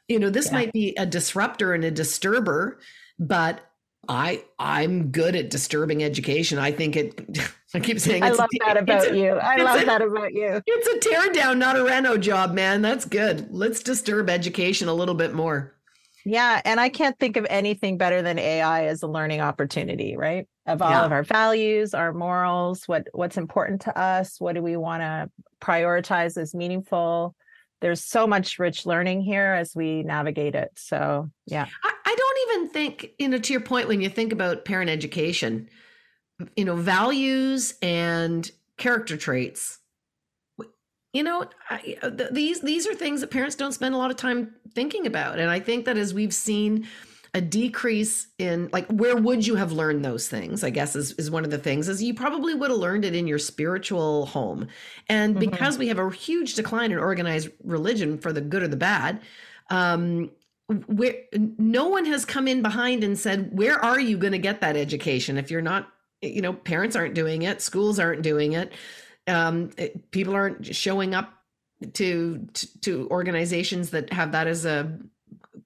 you 0.07 0.19
know 0.19 0.29
this 0.29 0.47
Yeah. 0.47 0.53
might 0.53 0.73
be 0.73 0.93
a 0.97 1.05
disruptor 1.05 1.73
and 1.73 1.83
a 1.83 1.91
disturber 1.91 2.79
but 3.19 3.61
i 4.09 4.43
i'm 4.59 5.11
good 5.11 5.35
at 5.35 5.49
disturbing 5.49 6.03
education 6.03 6.57
i 6.59 6.71
think 6.71 6.95
it 6.95 7.19
i 7.73 7.79
keep 7.79 7.99
saying 7.99 8.23
I 8.23 8.27
it's 8.29 8.37
a 8.37 8.41
love 8.41 8.49
t- 8.51 8.61
that 8.65 8.77
about 8.77 9.11
a- 9.11 9.17
you. 9.17 9.31
I 9.33 9.57
love 9.57 9.81
a- 9.81 9.85
that 9.85 10.01
about 10.01 10.33
you. 10.33 10.61
it's 10.65 10.87
a 11.05 11.09
tear 11.09 11.31
down 11.33 11.59
not 11.59 11.77
a 11.77 11.83
reno 11.83 12.17
job 12.17 12.53
man 12.53 12.81
that's 12.81 13.05
good 13.05 13.47
let's 13.51 13.83
disturb 13.83 14.29
education 14.29 14.87
a 14.87 14.93
little 14.93 15.15
bit 15.15 15.33
more 15.33 15.73
Yeah, 16.25 16.61
and 16.65 16.77
I 16.79 16.89
can't 16.89 17.17
think 17.19 17.37
of 17.37 17.45
anything 17.49 17.97
better 17.97 18.21
than 18.21 18.37
AI 18.37 18.85
as 18.87 19.01
a 19.01 19.07
learning 19.07 19.39
opportunity, 19.39 20.17
right? 20.17 20.45
Of 20.65 20.81
all 20.81 20.89
Yeah. 20.91 21.05
of 21.05 21.13
our 21.13 21.23
values, 21.23 21.93
our 21.93 22.11
morals, 22.11 22.83
what 22.85 23.07
what's 23.13 23.37
important 23.37 23.81
to 23.83 23.97
us, 23.97 24.35
what 24.41 24.53
do 24.55 24.61
we 24.61 24.75
want 24.75 25.01
to 25.03 25.29
prioritize 25.61 26.35
as 26.37 26.53
meaningful? 26.53 27.33
There's 27.81 28.03
so 28.03 28.25
much 28.25 28.59
rich 28.59 28.85
learning 28.85 29.21
here 29.21 29.53
as 29.53 29.75
we 29.75 30.03
navigate 30.03 30.55
it. 30.55 30.71
So, 30.75 31.29
yeah. 31.45 31.67
I, 31.83 31.93
I 32.05 32.15
don't 32.15 32.37
even 32.49 32.69
think, 32.69 33.11
you 33.19 33.27
know, 33.27 33.37
to 33.37 33.53
your 33.53 33.61
point, 33.61 33.87
when 33.87 34.01
you 34.01 34.09
think 34.09 34.33
about 34.33 34.65
parent 34.65 34.89
education, 34.89 35.69
you 36.55 36.65
know, 36.65 36.75
values 36.75 37.75
and 37.81 38.49
character 38.77 39.17
traits, 39.17 39.79
you 41.13 41.23
know, 41.23 41.45
I, 41.69 41.97
uh, 42.01 42.09
th- 42.11 42.29
these 42.31 42.61
these 42.61 42.85
are 42.85 42.93
things 42.93 43.21
that 43.21 43.31
parents 43.31 43.55
don't 43.55 43.71
spend 43.71 43.95
a 43.95 43.97
lot 43.97 44.11
of 44.11 44.17
time 44.17 44.53
thinking 44.75 45.07
about, 45.07 45.39
and 45.39 45.49
I 45.49 45.59
think 45.59 45.85
that 45.85 45.97
as 45.97 46.13
we've 46.13 46.33
seen 46.33 46.87
a 47.33 47.41
decrease 47.41 48.27
in 48.37 48.69
like 48.71 48.87
where 48.87 49.15
would 49.15 49.45
you 49.45 49.55
have 49.55 49.71
learned 49.71 50.03
those 50.03 50.27
things 50.27 50.63
i 50.63 50.69
guess 50.69 50.95
is, 50.95 51.11
is 51.13 51.29
one 51.29 51.43
of 51.43 51.51
the 51.51 51.57
things 51.57 51.87
is 51.89 52.01
you 52.01 52.13
probably 52.13 52.53
would 52.53 52.69
have 52.69 52.79
learned 52.79 53.03
it 53.05 53.13
in 53.15 53.27
your 53.27 53.39
spiritual 53.39 54.25
home 54.27 54.67
and 55.09 55.35
Mhm. 55.35 55.39
because 55.39 55.77
we 55.77 55.87
have 55.89 55.99
a 55.99 56.09
huge 56.09 56.55
decline 56.55 56.91
in 56.91 56.97
organized 56.97 57.49
religion 57.63 58.17
for 58.17 58.31
the 58.33 58.41
good 58.41 58.63
or 58.63 58.67
the 58.67 58.77
bad 58.77 59.21
um 59.69 60.31
where 60.87 61.13
no 61.57 61.87
one 61.87 62.05
has 62.05 62.25
come 62.25 62.47
in 62.47 62.61
behind 62.61 63.03
and 63.03 63.17
said 63.17 63.49
where 63.57 63.79
are 63.83 63.99
you 63.99 64.17
going 64.17 64.33
to 64.33 64.39
get 64.39 64.61
that 64.61 64.75
education 64.75 65.37
if 65.37 65.49
you're 65.51 65.61
not 65.61 65.87
you 66.21 66.41
know 66.41 66.53
parents 66.53 66.95
aren't 66.95 67.13
doing 67.13 67.43
it 67.43 67.61
schools 67.61 67.99
aren't 67.99 68.21
doing 68.21 68.53
it 68.53 68.71
um 69.27 69.69
it- 69.77 70.09
people 70.11 70.33
aren't 70.35 70.65
showing 70.75 71.13
up 71.13 71.33
to, 71.93 72.47
to 72.53 72.79
to 72.81 73.07
organizations 73.11 73.91
that 73.91 74.11
have 74.11 74.31
that 74.31 74.47
as 74.47 74.65
a 74.65 74.97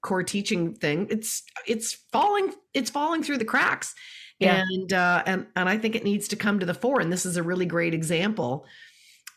core 0.02 0.22
teaching 0.22 0.74
thing 0.74 1.06
it's 1.10 1.42
it's 1.66 1.94
falling 2.12 2.52
it's 2.74 2.90
falling 2.90 3.22
through 3.22 3.38
the 3.38 3.44
cracks 3.44 3.94
Yeah. 4.40 4.62
and 4.68 4.92
uh 4.92 5.22
and 5.26 5.46
and 5.56 5.68
i 5.68 5.78
think 5.78 5.94
it 5.94 6.04
needs 6.04 6.28
to 6.28 6.36
come 6.36 6.58
to 6.58 6.66
the 6.66 6.74
fore 6.74 7.00
and 7.00 7.12
this 7.12 7.24
is 7.24 7.36
a 7.36 7.42
really 7.42 7.66
great 7.66 7.94
example 7.94 8.66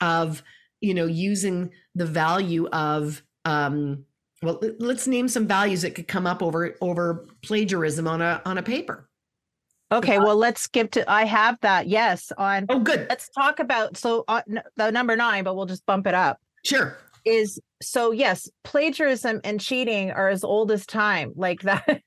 of 0.01 0.41
you 0.81 0.93
know 0.93 1.05
using 1.05 1.71
the 1.93 2.05
value 2.05 2.67
of 2.69 3.21
um 3.45 4.03
well 4.41 4.57
let- 4.61 4.81
let's 4.81 5.07
name 5.07 5.27
some 5.27 5.47
values 5.47 5.83
that 5.83 5.93
could 5.95 6.07
come 6.07 6.25
up 6.27 6.41
over 6.43 6.75
over 6.81 7.27
plagiarism 7.43 8.07
on 8.07 8.21
a 8.21 8.41
on 8.45 8.57
a 8.57 8.63
paper 8.63 9.09
Okay, 9.91 10.17
well, 10.17 10.35
let's 10.35 10.61
skip 10.61 10.89
to 10.93 11.09
I 11.09 11.25
have 11.25 11.59
that. 11.61 11.87
Yes, 11.87 12.31
on 12.39 12.65
oh 12.69 12.79
good 12.79 13.05
let's 13.07 13.29
talk 13.29 13.59
about 13.59 13.95
so 13.95 14.25
uh, 14.27 14.41
the 14.75 14.89
number 14.91 15.15
9, 15.15 15.43
but 15.43 15.55
we'll 15.55 15.67
just 15.67 15.85
bump 15.85 16.07
it 16.07 16.15
up. 16.15 16.39
sure 16.65 16.97
is 17.25 17.59
so 17.81 18.11
yes 18.11 18.49
plagiarism 18.63 19.41
and 19.43 19.59
cheating 19.59 20.11
are 20.11 20.29
as 20.29 20.43
old 20.43 20.71
as 20.71 20.85
time 20.85 21.33
like 21.35 21.61
that 21.63 22.01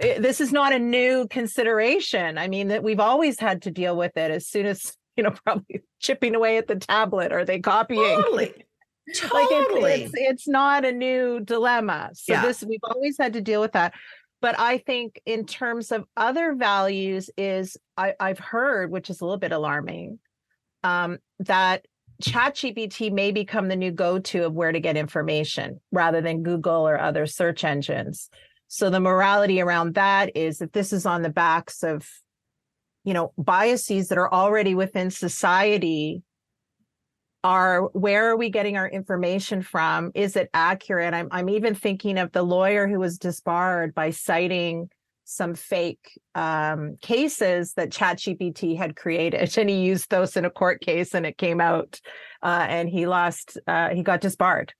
it- 0.00 0.22
this 0.22 0.40
is 0.40 0.52
not 0.52 0.72
a 0.72 0.78
new 0.78 1.26
consideration. 1.28 2.38
I 2.38 2.48
mean 2.48 2.68
that 2.68 2.82
we've 2.82 3.00
always 3.00 3.38
had 3.38 3.62
to 3.62 3.70
deal 3.70 3.96
with 3.96 4.16
it 4.16 4.30
as 4.30 4.46
soon 4.46 4.66
as 4.66 4.96
you 5.16 5.22
know 5.22 5.30
probably 5.44 5.82
chipping 6.00 6.34
away 6.34 6.56
at 6.58 6.66
the 6.66 6.76
tablet 6.76 7.32
are 7.32 7.44
they 7.44 7.60
copying. 7.60 8.02
Totally 8.22 8.46
like 9.32 9.48
totally 9.48 9.92
it's, 9.92 10.12
it's 10.14 10.22
it's 10.30 10.48
not 10.48 10.84
a 10.84 10.92
new 10.92 11.40
dilemma. 11.40 12.10
So 12.14 12.32
Yeah. 12.32 12.42
this 12.42 12.64
we've 12.64 12.80
always 12.82 13.16
had 13.18 13.34
to 13.34 13.40
deal 13.40 13.60
with 13.60 13.72
that. 13.72 13.94
But 14.42 14.58
i 14.58 14.78
think 14.78 15.20
in 15.24 15.46
terms 15.46 15.90
of 15.92 16.04
other 16.16 16.54
values 16.54 17.30
is 17.38 17.76
I, 17.96 18.14
i've 18.20 18.38
heard 18.38 18.90
which 18.90 19.08
is 19.10 19.20
a 19.20 19.24
little 19.24 19.38
bit 19.38 19.50
alarming 19.52 20.18
um, 20.84 21.18
that 21.40 21.86
ChatGPT 22.22 23.12
may 23.12 23.30
become 23.30 23.68
the 23.68 23.76
new 23.76 23.90
go-to 23.90 24.44
of 24.44 24.54
where 24.54 24.72
to 24.72 24.80
get 24.80 24.96
information 24.96 25.80
rather 25.92 26.20
than 26.20 26.42
Google 26.42 26.88
or 26.88 26.98
other 26.98 27.26
search 27.26 27.64
engines. 27.64 28.30
So 28.68 28.90
the 28.90 29.00
morality 29.00 29.60
around 29.60 29.94
that 29.94 30.36
is 30.36 30.58
that 30.58 30.72
this 30.72 30.92
is 30.92 31.06
on 31.06 31.22
the 31.22 31.30
backs 31.30 31.82
of, 31.82 32.08
you 33.04 33.14
know, 33.14 33.32
biases 33.36 34.08
that 34.08 34.18
are 34.18 34.32
already 34.32 34.74
within 34.74 35.10
society. 35.10 36.22
Are 37.44 37.82
where 37.92 38.30
are 38.30 38.36
we 38.36 38.50
getting 38.50 38.76
our 38.76 38.88
information 38.88 39.62
from? 39.62 40.10
Is 40.14 40.34
it 40.34 40.50
accurate? 40.52 41.14
I'm 41.14 41.28
I'm 41.30 41.48
even 41.48 41.76
thinking 41.76 42.18
of 42.18 42.32
the 42.32 42.42
lawyer 42.42 42.88
who 42.88 42.98
was 42.98 43.18
disbarred 43.18 43.94
by 43.94 44.10
citing 44.10 44.90
some 45.26 45.54
fake 45.54 46.18
um, 46.36 46.96
cases 47.02 47.74
that 47.74 47.90
ChatGPT 47.90 48.78
had 48.78 48.96
created, 48.96 49.58
and 49.58 49.68
he 49.68 49.82
used 49.82 50.08
those 50.08 50.36
in 50.36 50.46
a 50.46 50.50
court 50.50 50.80
case, 50.80 51.14
and 51.14 51.26
it 51.26 51.36
came 51.36 51.60
out, 51.60 52.00
uh, 52.42 52.66
and 52.68 52.88
he 52.88 53.06
lost. 53.06 53.58
Uh, 53.66 53.90
he 53.90 54.02
got 54.02 54.22
disbarred. 54.22 54.72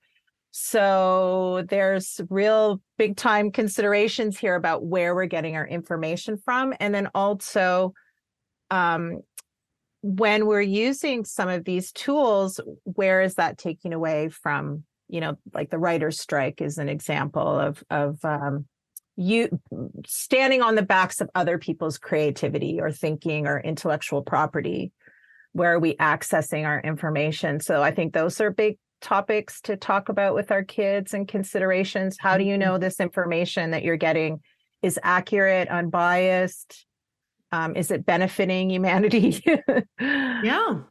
So 0.51 1.65
there's 1.69 2.19
real 2.29 2.81
big 2.97 3.17
time 3.17 3.51
considerations 3.51 4.39
here 4.39 4.55
about 4.55 4.83
where 4.83 5.13
we're 5.13 5.27
getting 5.27 5.55
our 5.55 5.67
information 5.67 6.37
from, 6.37 6.73
and 6.79 6.95
then 6.95 7.09
also, 7.13 7.93
um, 8.71 9.19
when 10.01 10.47
we're 10.47 10.61
using 10.61 11.25
some 11.25 11.49
of 11.49 11.65
these 11.65 11.91
tools, 11.91 12.61
where 12.83 13.21
is 13.21 13.35
that 13.35 13.57
taking 13.57 13.93
away 13.93 14.29
from? 14.29 14.85
You 15.09 15.21
know, 15.21 15.37
like 15.53 15.69
the 15.69 15.77
writer's 15.77 16.21
strike 16.21 16.61
is 16.61 16.77
an 16.77 16.87
example 16.87 17.59
of 17.59 17.83
of 17.89 18.23
um, 18.23 18.65
you 19.17 19.59
standing 20.05 20.61
on 20.61 20.75
the 20.75 20.83
backs 20.83 21.21
of 21.21 21.29
other 21.33 21.57
people's 21.57 21.97
creativity 21.97 22.79
or 22.79 22.91
thinking 22.91 23.47
or 23.47 23.59
intellectual 23.59 24.21
property 24.21 24.91
where 25.53 25.73
are 25.73 25.79
we 25.79 25.95
accessing 25.95 26.65
our 26.65 26.79
information? 26.81 27.59
So 27.59 27.81
i 27.81 27.91
think 27.91 28.13
those 28.13 28.39
are 28.39 28.51
big 28.51 28.77
topics 29.01 29.61
to 29.61 29.75
talk 29.75 30.09
about 30.09 30.33
with 30.33 30.51
our 30.51 30.63
kids 30.63 31.13
and 31.13 31.27
considerations. 31.27 32.17
How 32.19 32.37
do 32.37 32.43
you 32.43 32.57
know 32.57 32.77
this 32.77 32.99
information 32.99 33.71
that 33.71 33.83
you're 33.83 33.97
getting 33.97 34.41
is 34.81 34.99
accurate 35.03 35.67
unbiased? 35.67 36.85
Um, 37.51 37.75
is 37.75 37.91
it 37.91 38.05
benefiting 38.05 38.69
humanity? 38.69 39.43
Yeah. 39.99 40.81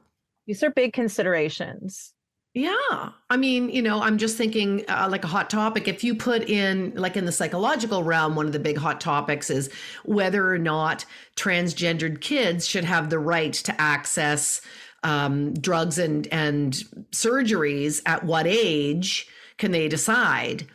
These 0.46 0.62
are 0.64 0.70
big 0.70 0.92
considerations 0.92 2.12
Yeah. 2.56 3.10
I 3.28 3.36
mean, 3.36 3.68
you 3.68 3.82
know, 3.82 4.00
I'm 4.00 4.16
just 4.16 4.38
thinking 4.38 4.82
uh, 4.88 5.08
like 5.10 5.24
a 5.24 5.26
hot 5.26 5.50
topic. 5.50 5.88
If 5.88 6.02
you 6.02 6.14
put 6.14 6.48
in, 6.48 6.94
like 6.94 7.14
in 7.14 7.26
the 7.26 7.32
psychological 7.32 8.02
realm, 8.02 8.34
one 8.34 8.46
of 8.46 8.52
the 8.52 8.58
big 8.58 8.78
hot 8.78 8.98
topics 8.98 9.50
is 9.50 9.70
whether 10.06 10.50
or 10.50 10.56
not 10.56 11.04
transgendered 11.36 12.22
kids 12.22 12.66
should 12.66 12.84
have 12.84 13.10
the 13.10 13.18
right 13.18 13.52
to 13.52 13.78
access 13.78 14.62
um, 15.02 15.52
drugs 15.52 15.98
and, 15.98 16.28
and 16.28 16.82
surgeries. 17.12 18.00
At 18.06 18.24
what 18.24 18.46
age 18.46 19.28
can 19.58 19.72
they 19.72 19.86
decide? 19.86 20.66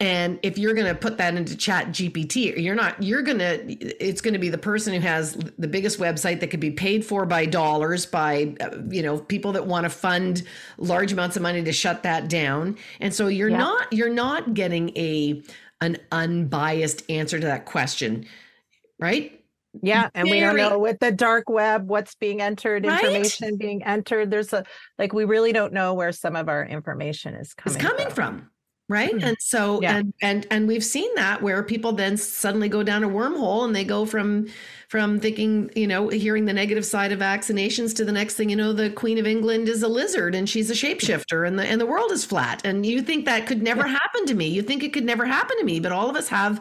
And 0.00 0.38
if 0.42 0.56
you're 0.56 0.72
going 0.72 0.86
to 0.86 0.94
put 0.94 1.18
that 1.18 1.34
into 1.34 1.54
chat 1.54 1.88
GPT, 1.88 2.56
you're 2.56 2.74
not, 2.74 3.00
you're 3.02 3.20
going 3.20 3.38
to, 3.38 3.62
it's 4.02 4.22
going 4.22 4.32
to 4.32 4.40
be 4.40 4.48
the 4.48 4.56
person 4.58 4.94
who 4.94 5.00
has 5.00 5.34
the 5.58 5.68
biggest 5.68 5.98
website 6.00 6.40
that 6.40 6.48
could 6.48 6.58
be 6.58 6.70
paid 6.70 7.04
for 7.04 7.26
by 7.26 7.44
dollars 7.44 8.06
by, 8.06 8.54
uh, 8.60 8.78
you 8.88 9.02
know, 9.02 9.18
people 9.18 9.52
that 9.52 9.66
want 9.66 9.84
to 9.84 9.90
fund 9.90 10.42
large 10.78 11.12
amounts 11.12 11.36
of 11.36 11.42
money 11.42 11.62
to 11.62 11.72
shut 11.72 12.02
that 12.04 12.30
down. 12.30 12.78
And 13.00 13.14
so 13.14 13.28
you're 13.28 13.50
Yeah. 13.50 13.58
not, 13.58 13.92
you're 13.92 14.08
not 14.08 14.54
getting 14.54 14.96
a, 14.96 15.42
an 15.82 15.98
unbiased 16.10 17.08
answer 17.10 17.38
to 17.38 17.46
that 17.46 17.66
question, 17.66 18.24
right? 18.98 19.36
Yeah, 19.82 20.08
and 20.14 20.30
we 20.30 20.40
don't 20.40 20.56
know 20.56 20.78
with 20.78 20.98
the 20.98 21.12
dark 21.12 21.48
web 21.48 21.88
what's 21.88 22.14
being 22.16 22.40
entered, 22.42 22.84
Right? 22.84 23.04
information 23.04 23.56
being 23.56 23.84
entered. 23.84 24.30
There's 24.30 24.52
a 24.52 24.64
like 24.98 25.12
we 25.12 25.24
really 25.24 25.52
don't 25.52 25.72
know 25.72 25.94
where 25.94 26.10
some 26.10 26.34
of 26.36 26.48
our 26.48 26.64
information 26.64 27.34
is 27.34 27.54
coming, 27.54 27.76
It's 27.76 27.86
coming 27.86 27.98
coming 27.98 28.14
from. 28.14 28.50
Right 28.90 29.14
Mhm. 29.14 29.22
and 29.22 29.36
so 29.40 29.80
Yeah. 29.80 29.96
and 29.98 30.12
and 30.20 30.46
and 30.50 30.68
we've 30.68 30.84
seen 30.84 31.08
that 31.14 31.40
where 31.42 31.62
people 31.62 31.92
then 31.92 32.16
suddenly 32.18 32.68
go 32.68 32.82
down 32.82 33.04
a 33.04 33.08
wormhole 33.08 33.64
and 33.64 33.74
they 33.74 33.84
go 33.84 34.04
from 34.04 34.46
from 34.88 35.20
thinking 35.20 35.70
you 35.76 35.86
know 35.86 36.08
hearing 36.08 36.46
the 36.46 36.52
negative 36.52 36.84
side 36.84 37.12
of 37.12 37.20
vaccinations 37.20 37.94
to 37.94 38.04
the 38.04 38.10
next 38.10 38.34
thing 38.34 38.50
you 38.50 38.56
know 38.56 38.72
the 38.72 38.90
queen 38.90 39.18
of 39.18 39.26
england 39.26 39.68
is 39.68 39.82
a 39.84 39.88
lizard 39.88 40.34
and 40.34 40.48
she's 40.48 40.68
a 40.70 40.74
shapeshifter 40.74 41.46
and 41.46 41.58
the 41.58 41.62
and 41.64 41.80
the 41.80 41.86
world 41.86 42.10
is 42.10 42.24
flat 42.24 42.60
and 42.64 42.84
you 42.84 43.00
think 43.00 43.24
that 43.24 43.46
could 43.46 43.62
never 43.62 43.86
happen 43.86 44.26
to 44.26 44.34
me 44.34 44.48
you 44.48 44.60
think 44.62 44.82
it 44.82 44.92
could 44.92 45.04
never 45.04 45.24
happen 45.24 45.56
to 45.58 45.64
me 45.64 45.78
but 45.78 45.92
all 45.92 46.10
of 46.10 46.16
us 46.16 46.28
have 46.28 46.60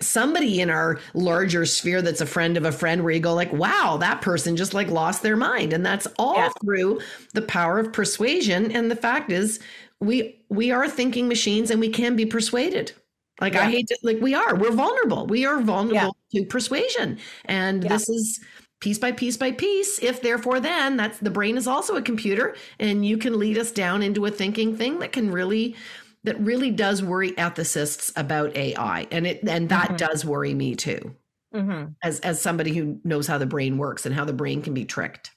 somebody 0.00 0.60
in 0.60 0.70
our 0.70 1.00
larger 1.14 1.66
sphere 1.66 2.00
that's 2.02 2.20
a 2.20 2.26
friend 2.26 2.56
of 2.56 2.64
a 2.64 2.72
friend 2.72 3.02
where 3.02 3.12
you 3.12 3.20
go 3.20 3.34
like 3.34 3.52
wow 3.52 3.96
that 4.00 4.20
person 4.20 4.56
just 4.56 4.72
like 4.72 4.88
lost 4.88 5.22
their 5.24 5.36
mind 5.36 5.72
and 5.72 5.84
that's 5.84 6.06
all 6.18 6.36
Yeah. 6.36 6.50
through 6.64 7.00
the 7.34 7.42
power 7.42 7.80
of 7.80 7.92
persuasion 7.92 8.70
and 8.70 8.90
the 8.90 8.96
fact 8.96 9.32
is 9.32 9.58
we 10.00 10.44
we 10.48 10.70
are 10.70 10.88
thinking 10.88 11.28
machines 11.28 11.70
and 11.70 11.80
we 11.80 11.88
can 11.88 12.16
be 12.16 12.26
persuaded 12.26 12.92
like 13.40 13.54
i 13.54 13.70
hate 13.70 13.86
to 13.86 13.96
like 14.02 14.18
we 14.20 14.34
are 14.34 14.54
we're 14.56 14.72
vulnerable 14.72 15.26
we 15.26 15.44
are 15.46 15.60
vulnerable 15.60 16.16
to 16.32 16.44
persuasion 16.46 17.18
and 17.46 17.84
Yeah. 17.84 17.90
this 17.90 18.08
is 18.08 18.40
piece 18.80 18.98
by 18.98 19.12
piece 19.12 19.36
by 19.36 19.52
piece. 19.52 19.98
If 20.02 20.22
therefore 20.22 20.58
then, 20.58 20.96
that's 20.96 21.18
the 21.18 21.28
brain 21.30 21.58
is 21.58 21.66
also 21.66 21.96
a 21.96 22.02
computer 22.02 22.56
and 22.78 23.04
you 23.04 23.18
can 23.18 23.38
lead 23.38 23.58
us 23.58 23.70
down 23.72 24.02
into 24.02 24.24
a 24.24 24.30
thinking 24.30 24.74
thing 24.74 25.00
that 25.00 25.12
can 25.12 25.30
really 25.30 25.76
that 26.24 26.40
really 26.40 26.70
does 26.70 27.02
worry 27.02 27.32
ethicists 27.32 28.10
about 28.16 28.56
AI. 28.56 29.06
And 29.10 29.26
it 29.26 29.46
and 29.46 29.68
that 29.68 29.90
Mhm. 29.90 29.96
does 29.98 30.24
worry 30.24 30.54
me 30.54 30.74
too. 30.76 31.14
Mhm. 31.54 31.94
As 32.02 32.20
as 32.20 32.40
somebody 32.40 32.72
who 32.74 32.98
knows 33.04 33.26
how 33.26 33.36
the 33.36 33.44
brain 33.44 33.76
works 33.76 34.06
and 34.06 34.14
how 34.14 34.24
the 34.24 34.32
brain 34.32 34.62
can 34.62 34.72
be 34.72 34.86
tricked. 34.86 35.30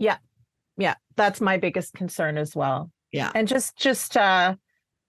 Yeah. 0.00 0.18
Yeah, 0.76 0.94
that's 1.14 1.40
my 1.40 1.58
biggest 1.58 1.94
concern 1.94 2.36
as 2.38 2.56
well. 2.56 2.90
Yeah. 3.12 3.30
And 3.34 3.46
just 3.48 3.76
just 3.76 4.16
uh 4.16 4.54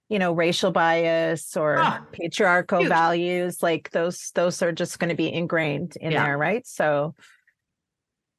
you 0.10 0.20
know, 0.20 0.34
racial 0.34 0.72
bias 0.72 1.56
or 1.56 1.78
Ah, 1.80 2.06
patriarchal 2.12 2.80
huge. 2.80 2.90
values, 2.90 3.64
like 3.64 3.90
those 3.92 4.32
those 4.36 4.62
are 4.62 4.74
just 4.74 5.00
going 5.00 5.10
to 5.10 5.16
be 5.16 5.32
ingrained 5.32 5.96
in 6.02 6.12
Yeah. 6.12 6.26
there, 6.26 6.38
right? 6.38 6.66
So 6.68 7.16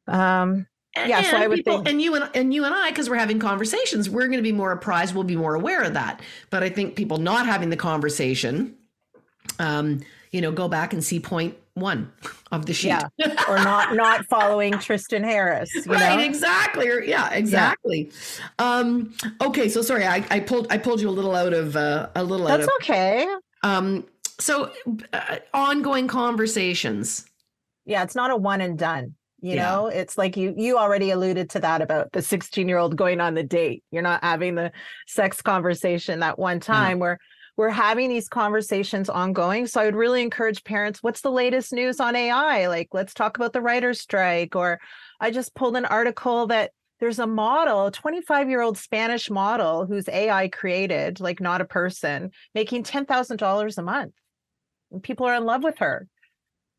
um 0.09 0.67
And, 0.95 1.09
Yeah, 1.09 1.23
so 1.23 1.39
I 1.39 1.47
would 1.47 1.57
people, 1.57 1.77
think- 1.79 1.89
and 1.89 2.03
you 2.03 2.15
and 2.15 2.29
and 2.35 2.53
you 2.53 2.65
and 2.67 2.75
I, 2.75 2.91
because 2.91 3.09
we're 3.09 3.17
having 3.17 3.39
conversations, 3.39 4.11
we're 4.11 4.27
going 4.27 4.39
to 4.39 4.43
be 4.43 4.53
more 4.53 4.73
apprised. 4.73 5.15
We'll 5.15 5.25
be 5.25 5.37
more 5.37 5.55
aware 5.55 5.83
of 5.83 5.95
that. 5.95 6.21
But 6.51 6.63
I 6.63 6.69
think 6.69 6.97
people 6.97 7.17
not 7.17 7.47
having 7.47 7.71
the 7.71 7.77
conversation, 7.79 8.77
um, 9.59 10.01
you 10.33 10.43
know, 10.43 10.53
go 10.53 10.69
back 10.69 10.93
and 10.93 11.03
see 11.03 11.21
point 11.21 11.57
one 11.75 12.13
of 12.51 12.67
the 12.67 12.73
sheet. 12.75 12.89
yeah, 12.89 13.09
or 13.49 13.57
not 13.57 13.95
not 13.95 14.25
following 14.31 14.79
Tristan 14.79 15.25
Harris, 15.25 15.71
you 15.75 15.83
right, 15.93 16.19
know? 16.19 16.25
exactly. 16.25 16.89
Or, 16.89 17.01
yeah, 17.03 17.31
exactly. 17.33 18.11
Um, 18.59 19.15
okay, 19.41 19.69
so 19.69 19.81
sorry, 19.83 20.07
I, 20.07 20.25
I 20.31 20.41
pulled 20.41 20.67
I 20.71 20.79
pulled 20.79 21.01
you 21.01 21.09
a 21.09 21.11
little 21.11 21.35
out 21.35 21.53
of 21.55 21.77
uh, 21.77 22.09
a 22.15 22.23
little 22.23 22.47
out 22.47 22.59
That's 22.59 22.69
of. 22.69 22.75
okay. 22.83 23.27
Um, 23.63 24.07
so 24.39 24.71
uh, 25.13 25.37
ongoing 25.55 26.09
conversations. 26.09 27.25
Yeah, 27.87 28.03
it's 28.03 28.15
not 28.15 28.31
a 28.31 28.37
one 28.37 28.61
and 28.61 28.79
done. 28.79 29.15
You 29.41 29.57
Yeah. 29.57 29.63
know, 29.71 29.87
it's 29.87 30.17
like 30.19 30.37
you 30.37 30.55
you 30.57 30.79
already 30.79 31.11
alluded 31.11 31.51
to 31.51 31.61
that 31.61 31.83
about 31.83 32.13
the 32.13 32.23
16 32.23 32.69
year 32.69 32.79
old 32.79 32.97
going 32.97 33.21
on 33.21 33.35
the 33.35 33.43
date. 33.43 33.83
You're 33.91 34.03
not 34.03 34.23
having 34.23 34.55
the 34.55 34.71
sex 35.09 35.43
conversation 35.43 36.21
that 36.21 36.39
one 36.39 36.61
time 36.61 36.99
where 37.01 37.19
we're 37.57 37.71
having 37.71 38.09
these 38.09 38.29
conversations 38.29 39.09
ongoing. 39.09 39.67
So 39.67 39.81
I 39.81 39.85
would 39.85 39.95
really 39.95 40.23
encourage 40.23 40.65
parents, 40.65 41.03
what's 41.03 41.21
the 41.21 41.31
latest 41.31 41.73
news 41.73 42.01
on 42.01 42.17
AI? 42.17 42.67
Like, 42.69 42.89
let's 42.93 43.15
talk 43.15 43.37
about 43.37 43.53
the 43.53 43.61
writer's 43.61 44.01
strike. 44.01 44.57
Or 44.57 44.81
I 45.21 45.31
just 45.31 45.55
pulled 45.55 45.77
an 45.77 45.85
article 45.85 46.47
that 46.49 46.73
there's 47.01 47.19
a 47.19 47.27
model, 47.27 47.87
a 47.87 47.93
25 47.93 48.49
year 48.49 48.63
old 48.63 48.79
Spanish 48.79 49.31
model 49.31 49.87
who's 49.87 50.09
AI 50.09 50.49
created, 50.49 51.21
like 51.21 51.41
not 51.41 51.61
a 51.61 51.67
person, 51.67 52.31
making 52.55 52.85
$10,000 52.85 53.79
a 53.79 53.83
month. 53.83 54.15
And 54.91 55.03
people 55.03 55.27
are 55.27 55.35
in 55.35 55.45
love 55.45 55.63
with 55.63 55.79
her 55.79 56.09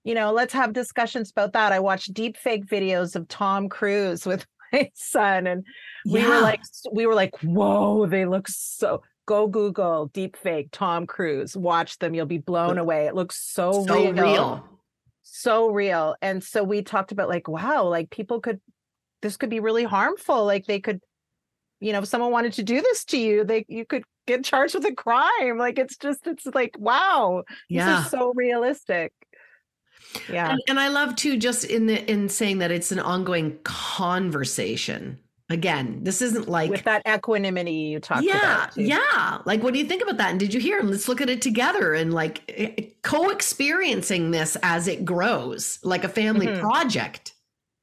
you 0.03 0.15
know, 0.15 0.31
let's 0.33 0.53
have 0.53 0.73
discussions 0.73 1.31
about 1.31 1.53
that. 1.53 1.71
I 1.71 1.79
watched 1.79 2.13
deep 2.13 2.37
fake 2.37 2.65
videos 2.65 3.15
of 3.15 3.27
Tom 3.27 3.69
Cruise 3.69 4.25
with 4.25 4.45
my 4.71 4.89
son, 4.93 5.47
and 5.47 5.65
we 6.05 6.25
were 6.25 6.41
like, 6.41 6.61
we 6.91 7.05
were 7.05 7.15
like, 7.15 7.37
whoa, 7.41 8.05
they 8.05 8.25
look 8.25 8.47
so. 8.47 9.01
Go 9.25 9.47
Google 9.47 10.07
deep 10.07 10.35
fake 10.35 10.69
Tom 10.71 11.07
Cruise. 11.07 11.55
Watch 11.55 11.97
them. 11.99 12.13
You'll 12.13 12.25
be 12.25 12.39
blown 12.39 12.77
away. 12.77 13.05
It 13.07 13.15
looks 13.15 13.37
so, 13.37 13.85
so 13.85 14.11
real, 14.11 14.13
real. 14.13 14.67
so 15.21 15.69
real. 15.69 16.15
And 16.21 16.43
so 16.43 16.63
we 16.63 16.81
talked 16.81 17.11
about 17.11 17.29
like, 17.29 17.47
wow, 17.47 17.87
like 17.87 18.09
people 18.09 18.41
could, 18.41 18.59
this 19.21 19.37
could 19.37 19.49
be 19.49 19.61
really 19.61 19.85
harmful. 19.85 20.45
Like 20.45 20.65
they 20.65 20.81
could, 20.81 20.99
you 21.79 21.93
know, 21.93 21.99
if 21.99 22.07
someone 22.07 22.31
wanted 22.31 22.53
to 22.53 22.63
do 22.63 22.81
this 22.81 23.05
to 23.05 23.17
you, 23.17 23.43
they 23.45 23.65
you 23.69 23.85
could 23.85 24.03
get 24.27 24.43
charged 24.43 24.75
with 24.75 24.85
a 24.85 24.93
crime. 24.93 25.57
Like 25.57 25.79
it's 25.79 25.97
just, 25.97 26.27
it's 26.27 26.45
like, 26.47 26.75
wow, 26.77 27.43
Yeah. 27.69 28.01
are 28.01 28.09
so 28.09 28.33
realistic. 28.35 29.13
Yeah. 30.29 30.51
And, 30.51 30.61
and 30.67 30.79
I 30.79 30.89
love 30.89 31.15
too, 31.15 31.37
just 31.37 31.63
in 31.63 31.85
the 31.87 32.09
in 32.11 32.27
saying 32.27 32.57
that 32.57 32.71
it's 32.71 32.91
an 32.91 32.99
ongoing 32.99 33.57
conversation. 33.63 35.19
Again, 35.49 35.99
this 36.03 36.21
isn't 36.21 36.47
like 36.47 36.69
with 36.71 36.83
that 36.83 37.01
equanimity 37.07 37.71
you 37.73 37.99
talked 37.99 38.23
yeah, 38.23 38.37
about. 38.63 38.71
too. 38.73 38.83
yeah. 38.83 39.39
Like, 39.45 39.61
what 39.61 39.73
do 39.73 39.79
you 39.79 39.85
think 39.85 40.01
about 40.01 40.17
that? 40.17 40.31
And 40.31 40.39
did 40.39 40.53
you 40.53 40.59
hear? 40.59 40.79
And 40.79 40.89
let's 40.89 41.07
look 41.07 41.19
at 41.21 41.29
it 41.29 41.41
together 41.41 41.93
and 41.93 42.13
like 42.13 42.41
eh, 42.49 42.89
co-experiencing 43.03 44.31
this 44.31 44.55
as 44.63 44.87
it 44.87 45.03
grows, 45.03 45.79
like 45.83 46.03
a 46.05 46.09
family 46.09 46.47
Mhm. 46.47 46.59
project. 46.61 47.33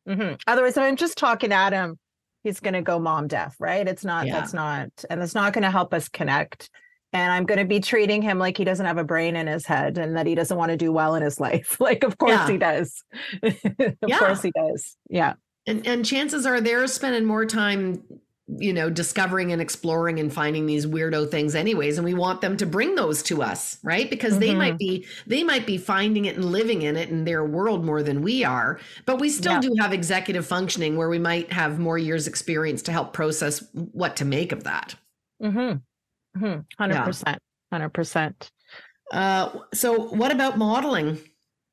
Mhm. 0.08 0.40
Otherwise, 0.46 0.76
if 0.76 0.82
I'm 0.82 0.96
just 0.96 1.18
talking 1.18 1.52
at 1.52 1.72
him, 1.72 1.98
he's 2.42 2.60
going 2.60 2.74
to 2.74 2.80
go 2.82 2.98
mom 2.98 3.28
deaf, 3.28 3.54
right? 3.60 3.86
It's 3.86 4.04
not, 4.04 4.26
Yeah. 4.26 4.40
that's 4.40 4.54
not, 4.54 4.88
and 5.10 5.22
it's 5.22 5.34
not 5.34 5.52
going 5.52 5.62
to 5.64 5.70
help 5.70 5.92
us 5.92 6.08
connect. 6.08 6.70
And 7.12 7.30
I'm 7.32 7.44
going 7.44 7.58
to 7.58 7.64
be 7.66 7.80
treating 7.80 8.22
him 8.22 8.38
like 8.38 8.56
he 8.56 8.64
doesn't 8.64 8.86
have 8.86 8.96
a 8.96 9.04
brain 9.04 9.36
in 9.36 9.46
his 9.46 9.66
head 9.66 9.98
and 9.98 10.16
that 10.16 10.26
he 10.26 10.34
doesn't 10.34 10.56
want 10.56 10.70
to 10.70 10.76
do 10.78 10.92
well 10.92 11.14
in 11.14 11.22
his 11.22 11.38
life. 11.40 11.78
Like, 11.80 12.04
of 12.04 12.16
course 12.16 12.30
Yeah. 12.32 12.48
he 12.48 12.56
does. 12.56 13.04
of 13.42 13.96
Yeah. 14.06 14.18
course 14.18 14.40
he 14.42 14.50
does. 14.52 14.96
Yeah. 15.10 15.34
And 15.66 15.86
and 15.86 16.04
chances 16.04 16.46
are 16.46 16.60
they're 16.60 16.86
spending 16.86 17.24
more 17.24 17.44
time, 17.44 18.02
you 18.48 18.72
know, 18.72 18.90
discovering 18.90 19.52
and 19.52 19.60
exploring 19.60 20.18
and 20.18 20.32
finding 20.32 20.66
these 20.66 20.86
weirdo 20.86 21.30
things 21.30 21.54
anyways. 21.54 21.98
And 21.98 22.04
we 22.04 22.14
want 22.14 22.40
them 22.40 22.56
to 22.56 22.66
bring 22.66 22.94
those 22.94 23.22
to 23.24 23.42
us, 23.42 23.78
right? 23.84 24.08
Because 24.10 24.38
they 24.38 24.54
Mhm. 24.54 24.56
might 24.56 24.78
be 24.78 25.06
they 25.26 25.44
might 25.44 25.66
be 25.66 25.76
finding 25.78 26.24
it 26.24 26.36
and 26.36 26.46
living 26.46 26.82
in 26.82 26.96
it 26.96 27.10
in 27.10 27.24
their 27.24 27.44
world 27.44 27.84
more 27.84 28.02
than 28.02 28.22
we 28.22 28.42
are. 28.42 28.80
But 29.06 29.20
we 29.20 29.28
still 29.28 29.54
Yeah. 29.54 29.60
do 29.60 29.74
have 29.80 29.92
executive 29.92 30.46
functioning 30.46 30.96
where 30.96 31.08
we 31.10 31.18
might 31.18 31.52
have 31.52 31.78
more 31.78 31.98
years 31.98 32.26
experience 32.26 32.82
to 32.82 32.92
help 32.92 33.12
process 33.12 33.62
what 33.72 34.16
to 34.16 34.24
make 34.24 34.52
of 34.52 34.64
that. 34.64 34.94
Mm-hmm. 35.42 35.78
Mm-hmm. 36.44 36.60
100%. 36.78 37.38
100%. 37.70 38.50
Uh, 39.12 39.58
so 39.74 40.08
what 40.10 40.32
about 40.32 40.56
modeling? 40.58 41.18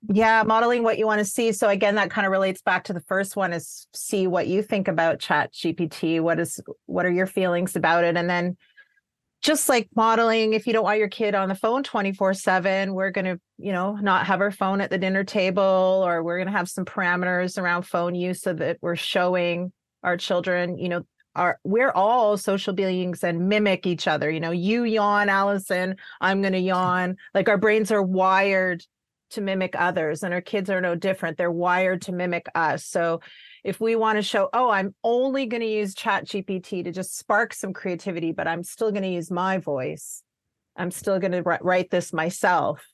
Yeah, 0.10 0.44
modeling 0.44 0.84
what 0.84 0.98
you 0.98 1.06
want 1.06 1.20
to 1.20 1.26
see. 1.26 1.52
So 1.52 1.68
again, 1.68 1.96
that 1.96 2.10
kind 2.10 2.26
of 2.26 2.32
relates 2.32 2.62
back 2.62 2.86
to 2.86 2.94
the 2.94 3.02
first 3.02 3.36
one 3.36 3.52
is 3.52 3.88
see 3.94 4.26
what 4.26 4.48
you 4.48 4.62
think 4.62 4.88
about 4.88 5.20
Chat 5.20 5.54
GPT. 5.54 6.22
What 6.22 6.40
is 6.40 6.62
what 6.86 7.06
are 7.06 7.12
your 7.12 7.28
feelings 7.28 7.76
about 7.76 8.06
it? 8.06 8.16
And 8.16 8.30
then 8.30 8.56
just 9.42 9.68
like 9.68 9.90
modeling, 9.96 10.54
if 10.54 10.66
you 10.66 10.74
don't 10.74 10.84
want 10.84 11.00
your 11.00 11.10
kid 11.10 11.36
on 11.36 11.50
the 11.50 11.56
phone 11.56 11.84
24-7, 11.84 12.94
we're 12.94 13.12
gonna, 13.12 13.38
you 13.58 13.72
know, 13.72 13.96
not 13.96 14.26
have 14.26 14.42
our 14.42 14.52
phone 14.52 14.82
at 14.82 14.90
the 14.90 14.98
dinner 14.98 15.24
table, 15.24 15.64
or 16.06 16.24
we're 16.24 16.40
gonna 16.40 16.52
have 16.52 16.70
some 16.70 16.86
parameters 16.86 17.58
around 17.62 17.84
phone 17.84 18.16
use 18.16 18.42
so 18.42 18.54
that 18.54 18.78
we're 18.82 18.96
showing 18.96 19.72
our 20.04 20.18
children, 20.18 20.78
you 20.78 20.90
know, 20.90 21.04
are 21.36 21.60
we're 21.64 21.92
all 21.92 22.36
social 22.38 22.74
beings 22.74 23.24
and 23.24 23.48
mimic 23.48 23.86
each 23.86 24.08
other. 24.08 24.30
You 24.32 24.40
know, 24.40 24.52
you 24.52 24.86
yawn, 24.86 25.28
Alyson, 25.28 25.98
I'm 26.20 26.42
gonna 26.42 26.58
yawn. 26.58 27.18
Like 27.34 27.50
our 27.50 27.58
brains 27.58 27.92
are 27.92 28.02
wired 28.02 28.84
to 29.32 29.42
mimic 29.42 29.76
others 29.78 30.24
and 30.24 30.34
our 30.34 30.42
kids 30.42 30.70
are 30.70 30.82
no 30.82 30.96
different. 30.96 31.38
They're 31.38 31.52
wired 31.52 32.04
to 32.04 32.12
mimic 32.12 32.48
us. 32.56 32.86
So 32.86 33.22
if 33.64 33.82
we 33.82 33.96
want 33.98 34.18
to 34.18 34.22
show 34.22 34.50
oh 34.54 34.70
i'm 34.70 34.96
only 35.04 35.46
going 35.46 35.62
to 35.62 35.68
use 35.68 35.94
chat 35.94 36.26
gpt 36.26 36.86
to 36.86 36.92
just 36.92 37.18
spark 37.18 37.54
some 37.54 37.74
creativity 37.74 38.32
but 38.32 38.48
i'm 38.48 38.64
still 38.64 38.92
going 38.92 39.04
to 39.04 39.10
use 39.10 39.30
my 39.30 39.58
voice. 39.58 40.24
I'm 40.78 40.92
still 40.92 41.20
going 41.20 41.32
to 41.34 41.42
write 41.42 41.90
this 41.90 42.14
myself 42.14 42.86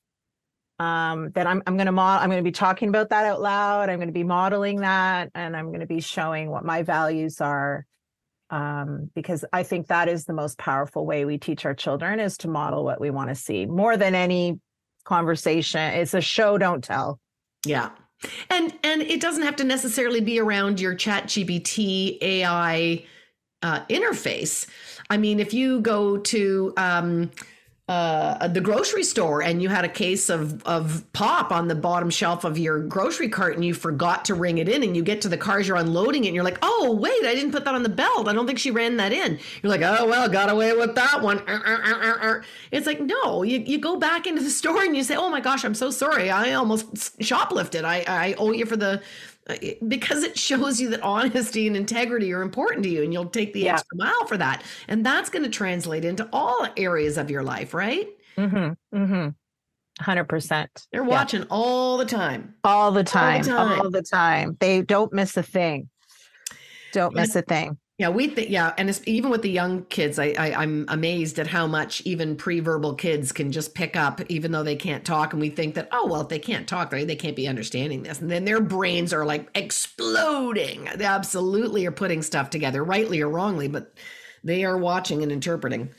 um 0.79 1.29
then 1.35 1.45
i'm, 1.45 1.61
I'm 1.67 1.77
going 1.77 1.85
to 1.85 1.91
mod 1.91 2.21
i'm 2.21 2.29
going 2.29 2.43
to 2.43 2.47
be 2.47 2.51
talking 2.51 2.89
about 2.89 3.09
that 3.09 3.25
out 3.25 3.41
loud. 3.41 3.89
I'm 3.89 3.97
going 3.97 4.07
to 4.07 4.13
be 4.13 4.23
modeling 4.23 4.81
that 4.81 5.29
and 5.35 5.55
i'm 5.55 5.67
going 5.67 5.81
to 5.81 5.85
be 5.85 6.01
showing 6.01 6.49
what 6.49 6.65
my 6.65 6.81
values 6.81 7.39
are 7.39 7.85
um, 8.49 9.09
because 9.15 9.43
I 9.51 9.63
think 9.63 9.87
that 9.87 10.07
is 10.07 10.25
the 10.25 10.33
most 10.33 10.59
powerful 10.59 11.07
way 11.07 11.25
we 11.25 11.39
teach 11.39 11.65
our 11.65 11.73
children 11.73 12.19
is 12.19 12.37
to 12.39 12.47
model 12.47 12.83
what 12.83 13.01
we 13.01 13.09
want 13.09 13.29
to 13.29 13.35
see 13.35 13.65
more 13.65 13.97
than 13.97 14.13
any 14.13 14.59
conversation. 15.05 15.81
It's 15.81 16.13
a 16.13 16.21
show, 16.21 16.57
don't 16.57 16.83
tell. 16.83 17.19
Yeah. 17.65 17.89
And 18.49 18.73
and 18.83 19.01
it 19.01 19.19
doesn't 19.19 19.43
have 19.43 19.57
to 19.57 19.63
necessarily 19.63 20.21
be 20.21 20.39
around 20.39 20.79
your 20.79 20.95
ChatGPT 20.95 22.21
AI 22.21 23.05
uh, 23.61 23.85
interface. 23.85 24.67
I 25.09 25.17
mean, 25.17 25.39
if 25.39 25.53
you 25.53 25.81
go 25.81 26.17
to 26.17 26.73
um, 26.77 27.31
uh, 27.89 28.47
the 28.47 28.61
grocery 28.61 29.03
store 29.03 29.43
and 29.43 29.61
you 29.61 29.67
had 29.67 29.83
a 29.83 29.89
case 29.89 30.29
of 30.29 30.63
of 30.63 31.03
pop 31.11 31.51
on 31.51 31.67
the 31.67 31.75
bottom 31.75 32.09
shelf 32.09 32.45
of 32.45 32.57
your 32.57 32.79
grocery 32.79 33.27
cart 33.27 33.55
and 33.55 33.65
you 33.65 33.73
forgot 33.73 34.23
to 34.23 34.33
ring 34.33 34.57
it 34.57 34.69
in 34.69 34.83
and 34.83 34.95
you 34.95 35.03
get 35.03 35.19
to 35.19 35.27
the 35.27 35.35
cars 35.35 35.67
you're 35.67 35.75
unloading 35.75 36.23
it 36.23 36.27
and 36.27 36.35
you're 36.35 36.45
like 36.45 36.59
oh 36.61 36.97
wait 36.97 37.25
i 37.25 37.35
didn't 37.35 37.51
put 37.51 37.65
that 37.65 37.75
on 37.75 37.83
the 37.83 37.89
belt. 37.89 38.29
I 38.29 38.33
don't 38.33 38.47
think 38.47 38.57
she 38.57 38.71
ran 38.71 38.95
that 38.97 39.11
in. 39.11 39.37
You're 39.61 39.69
like 39.69 39.81
oh 39.81 40.07
well 40.07 40.29
got 40.29 40.49
away 40.49 40.71
with 40.73 40.95
that 40.95 41.21
one. 41.21 41.39
Uh, 41.39 41.59
uh, 41.65 42.17
uh, 42.21 42.41
it's 42.71 42.87
like 42.87 43.01
no 43.01 43.43
you, 43.43 43.59
you 43.59 43.79
go 43.79 43.97
back 43.97 44.27
into 44.27 44.41
the 44.41 44.49
store 44.61 44.81
and 44.81 44.95
you 44.95 45.03
say 45.03 45.17
oh 45.17 45.29
my 45.29 45.41
gosh 45.41 45.65
i'm 45.65 45.75
so 45.75 45.91
sorry. 45.91 46.29
I 46.29 46.53
almost 46.53 47.19
shoplifted. 47.19 47.83
I 47.83 48.05
i 48.07 48.33
owe 48.37 48.53
you 48.53 48.65
for 48.65 48.77
the 48.77 49.01
because 49.87 50.23
it 50.23 50.37
shows 50.39 50.79
you 50.79 50.89
that 50.89 51.01
honesty 51.01 51.67
and 51.67 51.75
integrity 51.75 52.31
are 52.31 52.41
important 52.41 52.83
to 52.83 52.89
you 52.89 53.03
and 53.03 53.11
you'll 53.11 53.25
take 53.25 53.51
the 53.53 53.61
Yeah. 53.61 53.73
extra 53.73 53.97
mile 53.97 54.25
for 54.25 54.37
that 54.37 54.63
and 54.87 55.05
that's 55.05 55.29
going 55.29 55.43
to 55.43 55.49
translate 55.49 56.05
into 56.05 56.27
all 56.31 56.65
areas 56.77 57.17
of 57.17 57.29
your 57.29 57.43
life 57.43 57.73
right 57.73 58.07
Mm-hmm. 58.37 58.97
Mm-hmm. 58.97 59.29
Hundred 60.03 60.23
percent. 60.25 60.87
they're 60.91 61.03
watching 61.03 61.43
all 61.51 61.97
the 61.97 62.05
time 62.05 62.55
all 62.63 62.91
the 62.91 63.03
time. 63.03 63.43
time. 63.43 63.79
All 63.79 63.91
the 63.91 64.01
time. 64.01 64.57
They 64.59 64.81
don't 64.81 65.13
miss 65.13 65.37
a 65.37 65.43
thing. 65.43 65.89
Don't 66.93 67.13
miss 67.15 67.35
a 67.35 67.41
thing. 67.43 67.77
Yeah, 67.99 68.09
we 68.09 68.27
think 68.27 68.49
yeah, 68.49 68.73
and 68.79 68.89
it's, 68.89 69.01
even 69.05 69.29
with 69.29 69.43
the 69.43 69.51
young 69.51 69.85
kids, 69.85 70.17
I, 70.17 70.33
I 70.37 70.53
I'm 70.55 70.85
amazed 70.87 71.37
at 71.37 71.45
how 71.45 71.67
much 71.67 72.01
even 72.01 72.35
pre-verbal 72.35 72.95
kids 72.95 73.31
can 73.31 73.51
just 73.51 73.75
pick 73.75 73.95
up, 73.95 74.19
even 74.29 74.51
though 74.51 74.63
they 74.63 74.75
can't 74.75 75.05
talk. 75.05 75.31
And 75.33 75.41
we 75.41 75.49
think 75.49 75.75
that 75.75 75.89
oh 75.91 76.07
well, 76.07 76.21
if 76.21 76.29
they 76.29 76.39
can't 76.39 76.67
talk, 76.67 76.89
they 76.89 77.05
they 77.05 77.15
can't 77.15 77.35
be 77.35 77.47
understanding 77.47 78.01
this, 78.01 78.19
and 78.19 78.31
then 78.31 78.45
their 78.45 78.61
brains 78.61 79.13
are 79.13 79.25
like 79.25 79.47
exploding. 79.53 80.89
They 80.95 81.05
absolutely 81.05 81.85
are 81.85 81.91
putting 81.91 82.23
stuff 82.23 82.49
together, 82.49 82.83
rightly 82.83 83.21
or 83.21 83.29
wrongly, 83.29 83.67
but 83.67 83.93
they 84.43 84.63
are 84.63 84.77
watching 84.77 85.21
and 85.21 85.31
interpreting. 85.31 85.91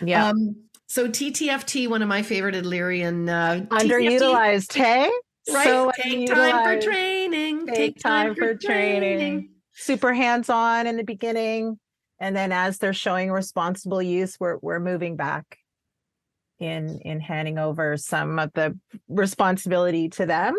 Yeah. 0.00 0.28
Um, 0.28 0.54
so 0.86 1.08
TTFT, 1.08 1.88
one 1.88 2.00
of 2.00 2.08
my 2.08 2.22
favorite 2.22 2.54
Adlerian 2.54 3.28
uh, 3.28 3.66
underutilized, 3.76 4.68
TTFT, 4.68 4.74
hey? 4.74 5.10
right? 5.52 5.64
So 5.64 5.90
take 5.96 6.28
time 6.28 6.64
for 6.64 6.80
training. 6.80 7.66
Take 7.66 7.98
time 7.98 8.36
for 8.36 8.54
training. 8.54 9.50
Super 9.80 10.12
hands-on 10.12 10.86
in 10.86 10.96
the 10.96 11.04
beginning. 11.04 11.78
And 12.20 12.36
then 12.36 12.52
as 12.52 12.78
they're 12.78 12.92
showing 12.92 13.30
responsible 13.30 14.02
use, 14.02 14.36
we're 14.38 14.58
we're 14.60 14.78
moving 14.78 15.16
back 15.16 15.56
in 16.58 17.00
in 17.02 17.18
handing 17.20 17.58
over 17.58 17.96
some 17.96 18.38
of 18.38 18.52
the 18.52 18.78
responsibility 19.08 20.10
to 20.10 20.26
them. 20.26 20.54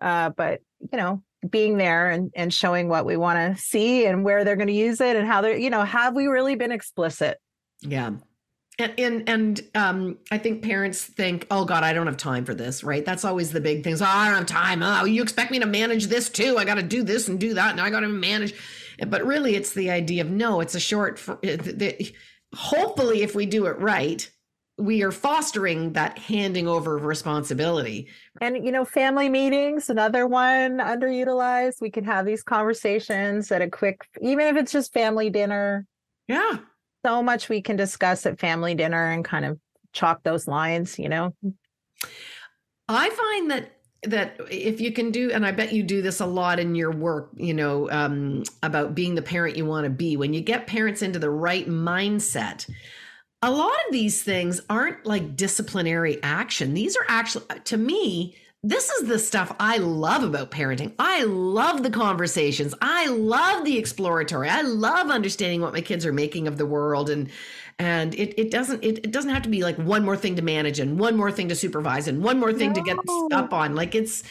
Uh, 0.00 0.30
but 0.30 0.60
you 0.92 0.98
know, 0.98 1.22
being 1.48 1.78
there 1.78 2.10
and, 2.10 2.30
and 2.36 2.52
showing 2.52 2.88
what 2.88 3.06
we 3.06 3.16
want 3.16 3.38
to 3.56 3.62
see 3.62 4.06
and 4.06 4.24
where 4.24 4.44
they're 4.44 4.56
going 4.56 4.68
to 4.68 4.74
use 4.74 5.00
it 5.00 5.16
and 5.16 5.26
how 5.26 5.40
they're, 5.40 5.56
you 5.56 5.70
know, 5.70 5.82
have 5.82 6.14
we 6.14 6.26
really 6.26 6.54
been 6.54 6.72
explicit? 6.72 7.38
Yeah. 7.80 8.10
And, 8.80 8.94
and 8.98 9.28
and 9.28 9.62
um 9.74 10.18
I 10.30 10.38
think 10.38 10.62
parents 10.62 11.04
think, 11.04 11.46
oh 11.50 11.64
God, 11.64 11.84
I 11.84 11.92
don't 11.92 12.06
have 12.06 12.16
time 12.16 12.44
for 12.44 12.54
this, 12.54 12.82
right? 12.82 13.04
That's 13.04 13.24
always 13.24 13.52
the 13.52 13.60
big 13.60 13.84
things. 13.84 14.00
Oh, 14.00 14.06
I 14.06 14.28
don't 14.28 14.38
have 14.38 14.46
time. 14.46 14.82
Oh, 14.82 15.04
you 15.04 15.22
expect 15.22 15.50
me 15.50 15.58
to 15.58 15.66
manage 15.66 16.06
this 16.06 16.30
too? 16.30 16.56
I 16.56 16.64
got 16.64 16.76
to 16.76 16.82
do 16.82 17.02
this 17.02 17.28
and 17.28 17.38
do 17.38 17.54
that, 17.54 17.72
and 17.72 17.80
I 17.80 17.90
got 17.90 18.00
to 18.00 18.08
manage. 18.08 18.54
But 19.06 19.24
really, 19.24 19.54
it's 19.54 19.74
the 19.74 19.90
idea 19.90 20.22
of 20.22 20.30
no. 20.30 20.60
It's 20.60 20.74
a 20.74 20.80
short. 20.80 21.18
For, 21.18 21.38
the, 21.42 22.12
hopefully, 22.54 23.22
if 23.22 23.34
we 23.34 23.46
do 23.46 23.66
it 23.66 23.78
right, 23.78 24.28
we 24.78 25.02
are 25.02 25.12
fostering 25.12 25.92
that 25.92 26.18
handing 26.18 26.66
over 26.66 26.96
of 26.96 27.04
responsibility. 27.04 28.08
And 28.40 28.64
you 28.64 28.72
know, 28.72 28.84
family 28.84 29.28
meetings, 29.28 29.90
another 29.90 30.26
one 30.26 30.78
underutilized. 30.78 31.80
We 31.80 31.90
can 31.90 32.04
have 32.04 32.24
these 32.24 32.42
conversations 32.42 33.52
at 33.52 33.62
a 33.62 33.68
quick, 33.68 34.06
even 34.22 34.46
if 34.46 34.56
it's 34.56 34.72
just 34.72 34.92
family 34.92 35.28
dinner. 35.28 35.86
Yeah. 36.28 36.58
So 37.04 37.22
much 37.22 37.48
we 37.48 37.62
can 37.62 37.76
discuss 37.76 38.26
at 38.26 38.38
family 38.38 38.74
dinner 38.74 39.10
and 39.10 39.24
kind 39.24 39.44
of 39.44 39.58
chalk 39.92 40.22
those 40.22 40.46
lines, 40.46 40.98
you 40.98 41.08
know. 41.08 41.34
I 42.88 43.10
find 43.10 43.50
that 43.50 43.72
that 44.04 44.40
if 44.50 44.80
you 44.80 44.92
can 44.92 45.10
do 45.10 45.30
and 45.30 45.44
i 45.44 45.52
bet 45.52 45.72
you 45.72 45.82
do 45.82 46.00
this 46.00 46.20
a 46.20 46.26
lot 46.26 46.58
in 46.58 46.74
your 46.74 46.90
work 46.90 47.30
you 47.36 47.52
know 47.52 47.90
um, 47.90 48.42
about 48.62 48.94
being 48.94 49.14
the 49.14 49.22
parent 49.22 49.56
you 49.56 49.66
want 49.66 49.84
to 49.84 49.90
be 49.90 50.16
when 50.16 50.32
you 50.32 50.40
get 50.40 50.66
parents 50.66 51.02
into 51.02 51.18
the 51.18 51.30
right 51.30 51.68
mindset 51.68 52.68
a 53.42 53.50
lot 53.50 53.72
of 53.86 53.92
these 53.92 54.22
things 54.22 54.60
aren't 54.70 55.04
like 55.04 55.36
disciplinary 55.36 56.18
action 56.22 56.72
these 56.72 56.96
are 56.96 57.04
actually 57.08 57.44
to 57.64 57.76
me 57.76 58.34
this 58.62 58.90
is 58.90 59.08
the 59.08 59.18
stuff 59.18 59.54
I 59.58 59.78
love 59.78 60.22
about 60.22 60.50
parenting. 60.50 60.92
I 60.98 61.24
love 61.24 61.82
the 61.82 61.90
conversations. 61.90 62.74
I 62.82 63.06
love 63.06 63.64
the 63.64 63.78
exploratory. 63.78 64.50
I 64.50 64.60
love 64.60 65.10
understanding 65.10 65.62
what 65.62 65.72
my 65.72 65.80
kids 65.80 66.04
are 66.04 66.12
making 66.12 66.46
of 66.46 66.58
the 66.58 66.66
world 66.66 67.08
and 67.08 67.30
and 67.78 68.14
it, 68.14 68.38
it 68.38 68.50
doesn't 68.50 68.84
it, 68.84 68.98
it 68.98 69.12
doesn't 69.12 69.30
have 69.30 69.42
to 69.42 69.48
be 69.48 69.62
like 69.62 69.78
one 69.78 70.04
more 70.04 70.16
thing 70.16 70.36
to 70.36 70.42
manage 70.42 70.78
and 70.78 70.98
one 70.98 71.16
more 71.16 71.32
thing 71.32 71.48
to 71.48 71.54
supervise 71.54 72.06
and 72.06 72.22
one 72.22 72.38
more 72.38 72.52
thing 72.52 72.72
no. 72.72 72.74
to 72.74 72.82
get 72.82 72.98
up 73.32 73.54
on. 73.54 73.74
Like 73.74 73.94
it's 73.94 74.24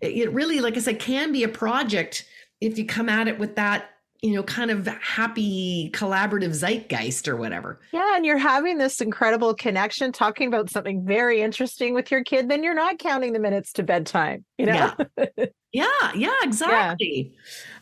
it 0.00 0.32
really 0.32 0.60
like 0.60 0.76
I 0.76 0.80
said 0.80 0.98
can 0.98 1.30
be 1.30 1.44
a 1.44 1.48
project 1.48 2.26
if 2.62 2.78
you 2.78 2.86
come 2.86 3.10
at 3.10 3.28
it 3.28 3.38
with 3.38 3.56
that 3.56 3.90
you 4.24 4.32
know, 4.32 4.42
kind 4.42 4.70
of 4.70 4.86
happy 4.86 5.90
collaborative 5.92 6.54
zeitgeist 6.54 7.28
or 7.28 7.36
whatever. 7.36 7.78
Yeah. 7.92 8.16
And 8.16 8.24
you're 8.24 8.38
having 8.38 8.78
this 8.78 9.02
incredible 9.02 9.54
connection 9.54 10.12
talking 10.12 10.48
about 10.48 10.70
something 10.70 11.04
very 11.04 11.42
interesting 11.42 11.92
with 11.92 12.10
your 12.10 12.24
kid, 12.24 12.48
then 12.48 12.64
you're 12.64 12.74
not 12.74 12.98
counting 12.98 13.34
the 13.34 13.38
minutes 13.38 13.74
to 13.74 13.82
bedtime, 13.82 14.46
you 14.56 14.66
know? 14.66 14.94
Yeah. 15.18 15.26
Yeah, 15.74 16.12
yeah, 16.14 16.36
exactly. 16.42 17.32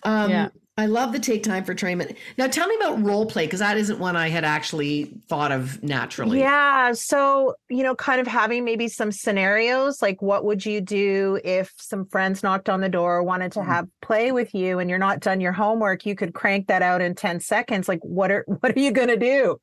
Yeah. 0.02 0.22
Um, 0.22 0.30
yeah. 0.30 0.48
I 0.78 0.86
love 0.86 1.12
the 1.12 1.18
take 1.18 1.42
time 1.42 1.64
for 1.64 1.74
trainment. 1.74 2.16
Now, 2.38 2.46
tell 2.46 2.66
me 2.66 2.74
about 2.76 3.02
role 3.02 3.26
play 3.26 3.44
because 3.44 3.60
that 3.60 3.76
isn't 3.76 3.98
one 3.98 4.16
I 4.16 4.30
had 4.30 4.42
actually 4.42 5.12
thought 5.28 5.52
of 5.52 5.82
naturally. 5.82 6.38
Yeah. 6.38 6.92
So, 6.92 7.56
you 7.68 7.82
know, 7.82 7.94
kind 7.94 8.22
of 8.22 8.26
having 8.26 8.64
maybe 8.64 8.88
some 8.88 9.12
scenarios 9.12 10.00
like 10.00 10.22
what 10.22 10.46
would 10.46 10.64
you 10.64 10.80
do 10.80 11.38
if 11.44 11.72
some 11.76 12.06
friends 12.06 12.42
knocked 12.42 12.70
on 12.70 12.80
the 12.80 12.88
door, 12.88 13.22
wanted 13.22 13.52
to 13.52 13.58
mm-hmm. 13.58 13.70
have 13.70 13.88
play 14.00 14.32
with 14.32 14.54
you 14.54 14.78
and 14.78 14.88
you're 14.88 14.98
not 14.98 15.20
done 15.20 15.42
your 15.42 15.52
homework? 15.52 16.06
You 16.06 16.14
could 16.14 16.32
crank 16.32 16.68
that 16.68 16.80
out 16.80 17.02
in 17.02 17.14
10 17.14 17.40
seconds. 17.40 17.86
Like, 17.86 18.00
what 18.00 18.30
are 18.30 18.44
what 18.60 18.74
are 18.74 18.80
you 18.80 18.92
gonna 18.92 19.18
do? 19.18 19.60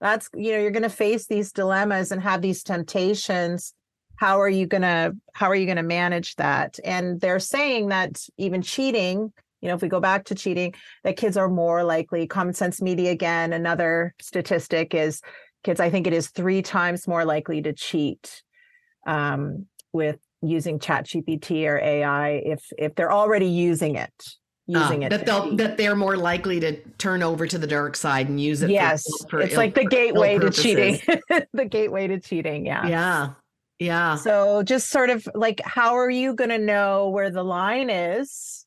That's 0.00 0.30
you 0.34 0.52
know, 0.52 0.58
you're 0.58 0.70
gonna 0.70 0.88
face 0.88 1.26
these 1.26 1.52
dilemmas 1.52 2.10
and 2.10 2.22
have 2.22 2.40
these 2.40 2.62
temptations 2.62 3.74
how 4.16 4.40
are 4.40 4.48
you 4.48 4.66
going 4.66 4.82
to 4.82 5.16
how 5.32 5.48
are 5.48 5.54
you 5.54 5.64
going 5.64 5.78
to 5.78 5.82
manage 5.82 6.36
that 6.36 6.78
and 6.84 7.20
they're 7.20 7.40
saying 7.40 7.88
that 7.88 8.22
even 8.36 8.62
cheating 8.62 9.32
you 9.62 9.68
know 9.68 9.74
if 9.74 9.80
we 9.80 9.88
go 9.88 10.00
back 10.00 10.24
to 10.24 10.34
cheating 10.34 10.74
that 11.04 11.16
kids 11.16 11.36
are 11.36 11.48
more 11.48 11.82
likely 11.82 12.26
common 12.26 12.52
sense 12.52 12.82
media 12.82 13.10
again 13.10 13.52
another 13.52 14.14
statistic 14.20 14.94
is 14.94 15.22
kids 15.64 15.80
i 15.80 15.88
think 15.88 16.06
it 16.06 16.12
is 16.12 16.28
three 16.28 16.60
times 16.60 17.08
more 17.08 17.24
likely 17.24 17.62
to 17.62 17.72
cheat 17.72 18.42
um, 19.06 19.66
with 19.92 20.18
using 20.42 20.78
chat 20.78 21.06
gpt 21.06 21.66
or 21.66 21.78
ai 21.78 22.42
if 22.44 22.64
if 22.76 22.94
they're 22.94 23.12
already 23.12 23.46
using 23.46 23.94
it 23.94 24.12
using 24.66 25.04
uh, 25.04 25.06
it 25.06 25.10
that 25.10 25.26
they'll 25.26 25.56
that 25.56 25.76
they're 25.76 25.96
more 25.96 26.16
likely 26.16 26.60
to 26.60 26.76
turn 26.98 27.22
over 27.22 27.46
to 27.46 27.58
the 27.58 27.66
dark 27.66 27.96
side 27.96 28.28
and 28.28 28.40
use 28.40 28.62
it 28.62 28.70
yes 28.70 29.04
for, 29.22 29.28
for 29.28 29.40
it's 29.40 29.52
Ill, 29.52 29.58
like 29.58 29.74
the 29.74 29.84
gateway 29.84 30.38
to 30.38 30.50
cheating 30.50 31.00
the 31.52 31.64
gateway 31.64 32.08
to 32.08 32.18
cheating 32.18 32.66
yeah 32.66 32.86
yeah 32.86 33.30
yeah. 33.82 34.14
So 34.14 34.62
just 34.62 34.90
sort 34.90 35.10
of 35.10 35.28
like, 35.34 35.60
how 35.64 35.96
are 35.96 36.10
you 36.10 36.34
going 36.34 36.50
to 36.50 36.58
know 36.58 37.08
where 37.08 37.30
the 37.30 37.42
line 37.42 37.90
is? 37.90 38.61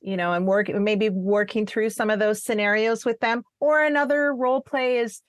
You 0.00 0.16
know, 0.16 0.32
and 0.32 0.46
work 0.46 0.68
maybe 0.68 1.08
working 1.08 1.66
through 1.66 1.90
some 1.90 2.10
of 2.10 2.18
those 2.18 2.42
scenarios 2.42 3.04
with 3.04 3.18
them. 3.20 3.42
Or 3.60 3.82
another 3.82 4.34
role 4.34 4.60
play 4.60 4.98
is 4.98 5.20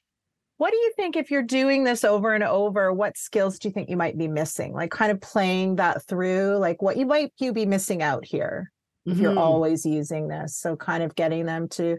what 0.57 0.71
do 0.71 0.77
you 0.77 0.93
think 0.95 1.15
if 1.15 1.31
you're 1.31 1.41
doing 1.41 1.83
this 1.83 2.03
over 2.03 2.33
and 2.33 2.43
over, 2.43 2.93
what 2.93 3.17
skills 3.17 3.57
do 3.57 3.67
you 3.67 3.73
think 3.73 3.89
you 3.89 3.97
might 3.97 4.17
be 4.17 4.27
missing? 4.27 4.73
Like 4.73 4.91
kind 4.91 5.11
of 5.11 5.21
playing 5.21 5.77
that 5.77 6.05
through, 6.05 6.57
like 6.57 6.81
what 6.81 6.97
you 6.97 7.05
might 7.05 7.33
you 7.39 7.53
be 7.53 7.65
missing 7.65 8.03
out 8.03 8.25
here 8.25 8.71
if 9.05 9.13
mm-hmm. 9.13 9.23
you're 9.23 9.39
always 9.39 9.85
using 9.85 10.27
this. 10.27 10.57
So 10.57 10.75
kind 10.75 11.01
of 11.01 11.15
getting 11.15 11.45
them 11.45 11.67
to 11.69 11.97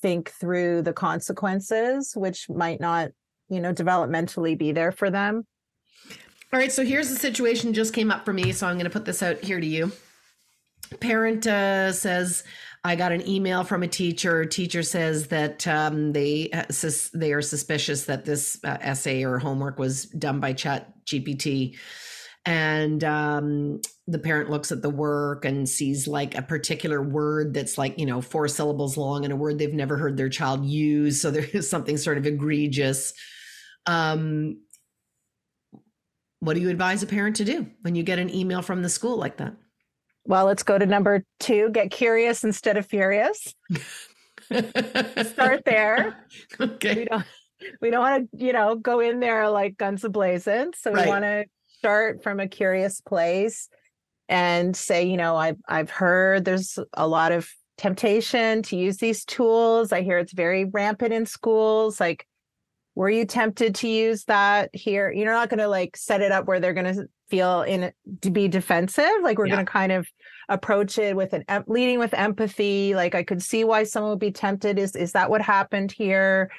think 0.00 0.30
through 0.30 0.82
the 0.82 0.92
consequences, 0.92 2.12
which 2.16 2.48
might 2.48 2.80
not, 2.80 3.10
you 3.48 3.60
know, 3.60 3.74
developmentally 3.74 4.56
be 4.56 4.72
there 4.72 4.92
for 4.92 5.10
them 5.10 5.44
all 6.52 6.60
right, 6.60 6.70
so 6.70 6.84
here's 6.84 7.10
the 7.10 7.16
situation 7.16 7.72
just 7.72 7.92
came 7.92 8.10
up 8.10 8.24
for 8.24 8.32
me, 8.32 8.52
so 8.52 8.68
I'm 8.68 8.76
going 8.76 8.84
to 8.84 8.90
put 8.90 9.04
this 9.04 9.22
out 9.22 9.42
here 9.42 9.58
to 9.58 9.66
you. 9.66 9.90
Parent 11.00 11.46
uh, 11.46 11.92
says, 11.92 12.44
I 12.86 12.94
got 12.94 13.10
an 13.10 13.28
email 13.28 13.64
from 13.64 13.82
a 13.82 13.88
teacher. 13.88 14.44
Teacher 14.44 14.84
says 14.84 15.26
that 15.28 15.66
um, 15.66 16.12
they 16.12 16.50
uh, 16.52 16.66
sus- 16.70 17.10
they 17.10 17.32
are 17.32 17.42
suspicious 17.42 18.04
that 18.04 18.24
this 18.24 18.60
uh, 18.62 18.78
essay 18.80 19.24
or 19.24 19.38
homework 19.38 19.78
was 19.78 20.04
done 20.06 20.38
by 20.38 20.52
Chat 20.52 20.94
GPT, 21.04 21.76
and 22.44 23.02
um, 23.02 23.80
the 24.06 24.20
parent 24.20 24.50
looks 24.50 24.70
at 24.70 24.82
the 24.82 24.90
work 24.90 25.44
and 25.44 25.68
sees 25.68 26.06
like 26.06 26.38
a 26.38 26.42
particular 26.42 27.02
word 27.02 27.54
that's 27.54 27.76
like 27.76 27.98
you 27.98 28.06
know 28.06 28.20
four 28.22 28.46
syllables 28.46 28.96
long 28.96 29.24
and 29.24 29.32
a 29.32 29.36
word 29.36 29.58
they've 29.58 29.74
never 29.74 29.96
heard 29.96 30.16
their 30.16 30.28
child 30.28 30.64
use. 30.64 31.20
So 31.20 31.30
there 31.32 31.48
is 31.52 31.68
something 31.68 31.96
sort 31.96 32.18
of 32.18 32.26
egregious. 32.26 33.12
Um, 33.86 34.60
what 36.38 36.54
do 36.54 36.60
you 36.60 36.70
advise 36.70 37.02
a 37.02 37.06
parent 37.06 37.34
to 37.36 37.44
do 37.44 37.66
when 37.80 37.96
you 37.96 38.04
get 38.04 38.20
an 38.20 38.32
email 38.32 38.62
from 38.62 38.82
the 38.82 38.88
school 38.88 39.16
like 39.16 39.38
that? 39.38 39.56
Well, 40.26 40.46
let's 40.46 40.62
go 40.62 40.78
to 40.78 40.86
number 40.86 41.24
two 41.40 41.70
get 41.70 41.90
curious 41.90 42.44
instead 42.44 42.76
of 42.76 42.86
furious. 42.86 43.54
Start 45.24 45.62
there. 45.64 46.24
Okay. 46.60 46.94
We 46.94 47.04
don't, 47.04 47.24
we 47.80 47.90
don't 47.90 48.00
want 48.00 48.30
to, 48.30 48.44
you 48.44 48.52
know, 48.52 48.76
go 48.76 49.00
in 49.00 49.20
there 49.20 49.48
like 49.50 49.76
guns 49.76 50.02
ablazing. 50.02 50.74
So 50.76 50.92
we 50.92 51.06
want 51.06 51.24
to 51.24 51.44
start 51.78 52.22
from 52.22 52.40
a 52.40 52.48
curious 52.48 53.00
place 53.00 53.68
and 54.28 54.76
say, 54.76 55.04
you 55.04 55.16
know, 55.16 55.36
I've 55.36 55.58
I've 55.68 55.90
heard 55.90 56.44
there's 56.44 56.78
a 56.94 57.06
lot 57.06 57.32
of 57.32 57.48
temptation 57.78 58.62
to 58.62 58.76
use 58.76 58.96
these 58.96 59.24
tools. 59.24 59.92
I 59.92 60.02
hear 60.02 60.18
it's 60.18 60.32
very 60.32 60.64
rampant 60.64 61.12
in 61.12 61.26
schools. 61.26 62.00
Like, 62.00 62.26
were 62.96 63.10
you 63.10 63.26
tempted 63.26 63.76
to 63.76 63.88
use 63.88 64.24
that 64.24 64.70
here? 64.72 65.12
You're 65.12 65.32
not 65.32 65.50
going 65.50 65.58
to 65.58 65.68
like 65.68 65.96
set 65.96 66.22
it 66.22 66.32
up 66.32 66.46
where 66.46 66.58
they're 66.58 66.72
going 66.72 66.92
to 66.92 67.06
feel 67.28 67.62
in 67.62 67.92
to 68.22 68.30
be 68.30 68.48
defensive? 68.48 69.04
Like 69.22 69.38
we're 69.38 69.46
yeah. 69.46 69.56
going 69.56 69.66
to 69.66 69.70
kind 69.70 69.92
of 69.92 70.08
approach 70.48 70.98
it 70.98 71.14
with 71.14 71.34
an 71.34 71.44
leading 71.66 71.98
with 71.98 72.14
empathy 72.14 72.94
like 72.94 73.16
i 73.16 73.22
could 73.24 73.42
see 73.42 73.64
why 73.64 73.82
someone 73.82 74.10
would 74.10 74.18
be 74.18 74.32
tempted. 74.32 74.78
Is 74.78 74.96
is 74.96 75.12
that 75.12 75.30
what 75.30 75.42
happened 75.42 75.92
here 75.92 76.50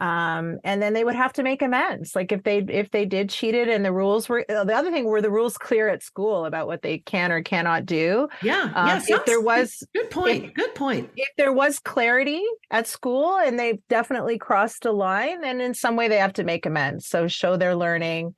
um, 0.00 0.58
and 0.64 0.82
then 0.82 0.92
they 0.92 1.04
would 1.04 1.14
have 1.14 1.32
to 1.32 1.42
make 1.42 1.62
amends 1.62 2.16
like 2.16 2.32
if 2.32 2.42
they 2.42 2.58
if 2.58 2.90
they 2.90 3.04
did 3.04 3.30
cheated 3.30 3.68
and 3.68 3.84
the 3.84 3.92
rules 3.92 4.28
were 4.28 4.44
uh, 4.50 4.64
the 4.64 4.74
other 4.74 4.90
thing 4.90 5.04
were 5.04 5.22
the 5.22 5.30
rules 5.30 5.56
clear 5.56 5.88
at 5.88 6.02
school 6.02 6.46
about 6.46 6.66
what 6.66 6.82
they 6.82 6.98
can 6.98 7.30
or 7.30 7.42
cannot 7.42 7.86
do 7.86 8.28
Yeah. 8.42 8.72
Um, 8.74 8.88
yes. 8.88 9.08
if 9.08 9.24
there 9.24 9.40
was 9.40 9.86
good 9.94 10.10
point. 10.10 10.52
good 10.54 10.74
point. 10.74 11.10
if 11.16 11.28
there 11.36 11.52
was 11.52 11.78
clarity 11.78 12.42
at 12.70 12.88
school 12.88 13.38
and 13.38 13.58
they 13.58 13.78
definitely 13.88 14.36
crossed 14.36 14.84
a 14.84 14.92
line 14.92 15.40
then 15.42 15.60
in 15.60 15.74
some 15.74 15.94
way 15.94 16.08
they 16.08 16.18
have 16.18 16.32
to 16.34 16.44
make 16.44 16.66
amends 16.66 17.06
so 17.06 17.28
show 17.28 17.56
their 17.56 17.76
learning 17.76 18.34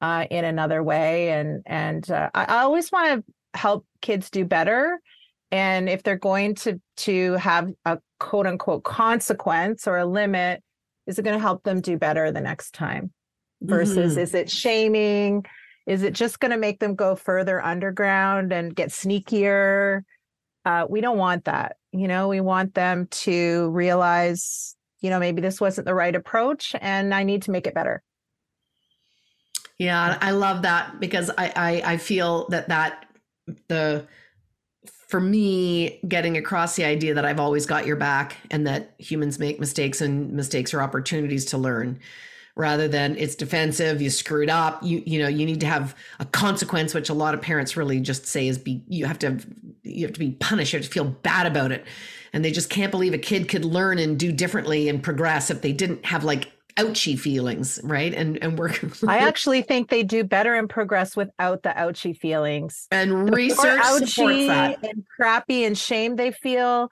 uh, 0.00 0.24
in 0.30 0.46
another 0.46 0.82
way 0.82 1.28
and 1.30 1.62
and 1.66 2.10
uh, 2.10 2.30
I, 2.34 2.44
I 2.44 2.58
always 2.62 2.90
want 2.90 3.24
to 3.26 3.58
help 3.58 3.84
kids 4.00 4.30
do 4.30 4.46
better 4.46 4.98
and 5.50 5.88
if 5.90 6.02
they're 6.02 6.16
going 6.16 6.54
to 6.54 6.80
to 6.96 7.34
have 7.34 7.70
a 7.84 7.98
quote 8.18 8.46
unquote 8.46 8.84
consequence 8.84 9.86
or 9.86 9.98
a 9.98 10.06
limit 10.06 10.62
is 11.06 11.18
it 11.18 11.22
going 11.22 11.36
to 11.36 11.42
help 11.42 11.62
them 11.64 11.80
do 11.80 11.96
better 11.96 12.30
the 12.30 12.40
next 12.40 12.72
time? 12.72 13.12
Versus 13.62 14.16
Mhm. 14.16 14.22
is 14.22 14.34
it 14.34 14.50
shaming? 14.50 15.44
Is 15.86 16.02
it 16.02 16.14
just 16.14 16.40
going 16.40 16.52
to 16.52 16.56
make 16.56 16.80
them 16.80 16.94
go 16.94 17.14
further 17.14 17.62
underground 17.62 18.52
and 18.52 18.74
get 18.74 18.90
sneakier? 18.90 20.02
Uh, 20.64 20.86
we 20.88 21.00
don't 21.00 21.18
want 21.18 21.44
that 21.44 21.76
you 21.92 22.06
know? 22.08 22.28
We 22.28 22.40
want 22.40 22.74
them 22.74 23.06
to 23.10 23.70
realize 23.70 24.76
you 25.00 25.10
know 25.10 25.18
maybe 25.18 25.40
this 25.40 25.60
wasn't 25.60 25.86
the 25.86 25.94
right 25.94 26.14
approach 26.14 26.76
and 26.80 27.14
i 27.14 27.22
need 27.22 27.42
to 27.42 27.50
make 27.50 27.66
it 27.66 27.74
better. 27.74 28.02
Yeah, 29.78 30.18
I 30.20 30.32
love 30.32 30.62
that 30.62 31.00
because 31.00 31.30
I, 31.38 31.52
I 31.56 31.92
I 31.92 31.96
feel 31.96 32.46
that 32.50 32.68
that 32.68 33.06
the 33.68 34.06
for 35.10 35.20
me 35.20 35.98
getting 36.06 36.36
across 36.36 36.76
the 36.76 36.84
idea 36.84 37.14
that 37.14 37.24
I've 37.24 37.40
always 37.40 37.66
got 37.66 37.84
your 37.84 37.96
back 37.96 38.36
and 38.50 38.66
that 38.66 38.94
humans 38.98 39.38
make 39.38 39.58
mistakes 39.58 40.00
and 40.00 40.32
mistakes 40.32 40.72
are 40.72 40.80
opportunities 40.80 41.44
to 41.46 41.58
learn 41.58 41.98
rather 42.56 42.88
than 42.88 43.16
it's 43.16 43.34
defensive 43.34 44.02
you 44.02 44.10
screwed 44.10 44.50
up 44.50 44.82
you 44.82 45.02
you 45.06 45.20
know 45.20 45.28
you 45.28 45.46
need 45.46 45.60
to 45.60 45.66
have 45.66 45.94
a 46.18 46.24
consequence 46.26 46.92
which 46.94 47.08
a 47.08 47.14
lot 47.14 47.32
of 47.32 47.40
parents 47.40 47.76
really 47.76 48.00
just 48.00 48.26
say 48.26 48.48
is 48.48 48.58
be 48.58 48.82
you 48.88 49.06
have 49.06 49.18
to 49.18 49.38
you 49.82 50.06
have 50.06 50.12
to 50.12 50.20
be 50.20 50.32
punished 50.32 50.72
you 50.72 50.78
have 50.78 50.86
to 50.86 50.92
feel 50.92 51.04
bad 51.04 51.46
about 51.46 51.72
it. 51.72 51.84
And 52.32 52.44
they 52.44 52.52
just 52.52 52.70
can't 52.70 52.90
believe 52.92 53.12
a 53.12 53.18
kid 53.18 53.48
could 53.48 53.64
learn 53.64 53.98
and 53.98 54.18
do 54.18 54.30
differently 54.30 54.88
and 54.88 55.02
progress 55.02 55.50
if 55.50 55.62
they 55.62 55.72
didn't 55.72 56.04
have 56.04 56.22
like 56.22 56.52
ouchy 56.76 57.16
feelings 57.16 57.80
right? 57.84 58.12
And 58.14 58.42
and 58.42 58.58
work 58.58 58.80
i 59.08 59.18
actually 59.18 59.62
think 59.62 59.88
they 59.88 60.02
do 60.02 60.24
better 60.24 60.54
and 60.54 60.68
progress 60.68 61.16
without 61.16 61.62
the 61.62 61.76
ouchy 61.78 62.12
feelings. 62.12 62.86
And 62.90 63.28
The 63.28 63.32
research 63.32 63.80
ouchy 63.82 64.46
that. 64.48 64.82
and 64.84 65.04
crappy 65.16 65.64
and 65.64 65.76
shame 65.76 66.16
they 66.16 66.30
feel 66.32 66.90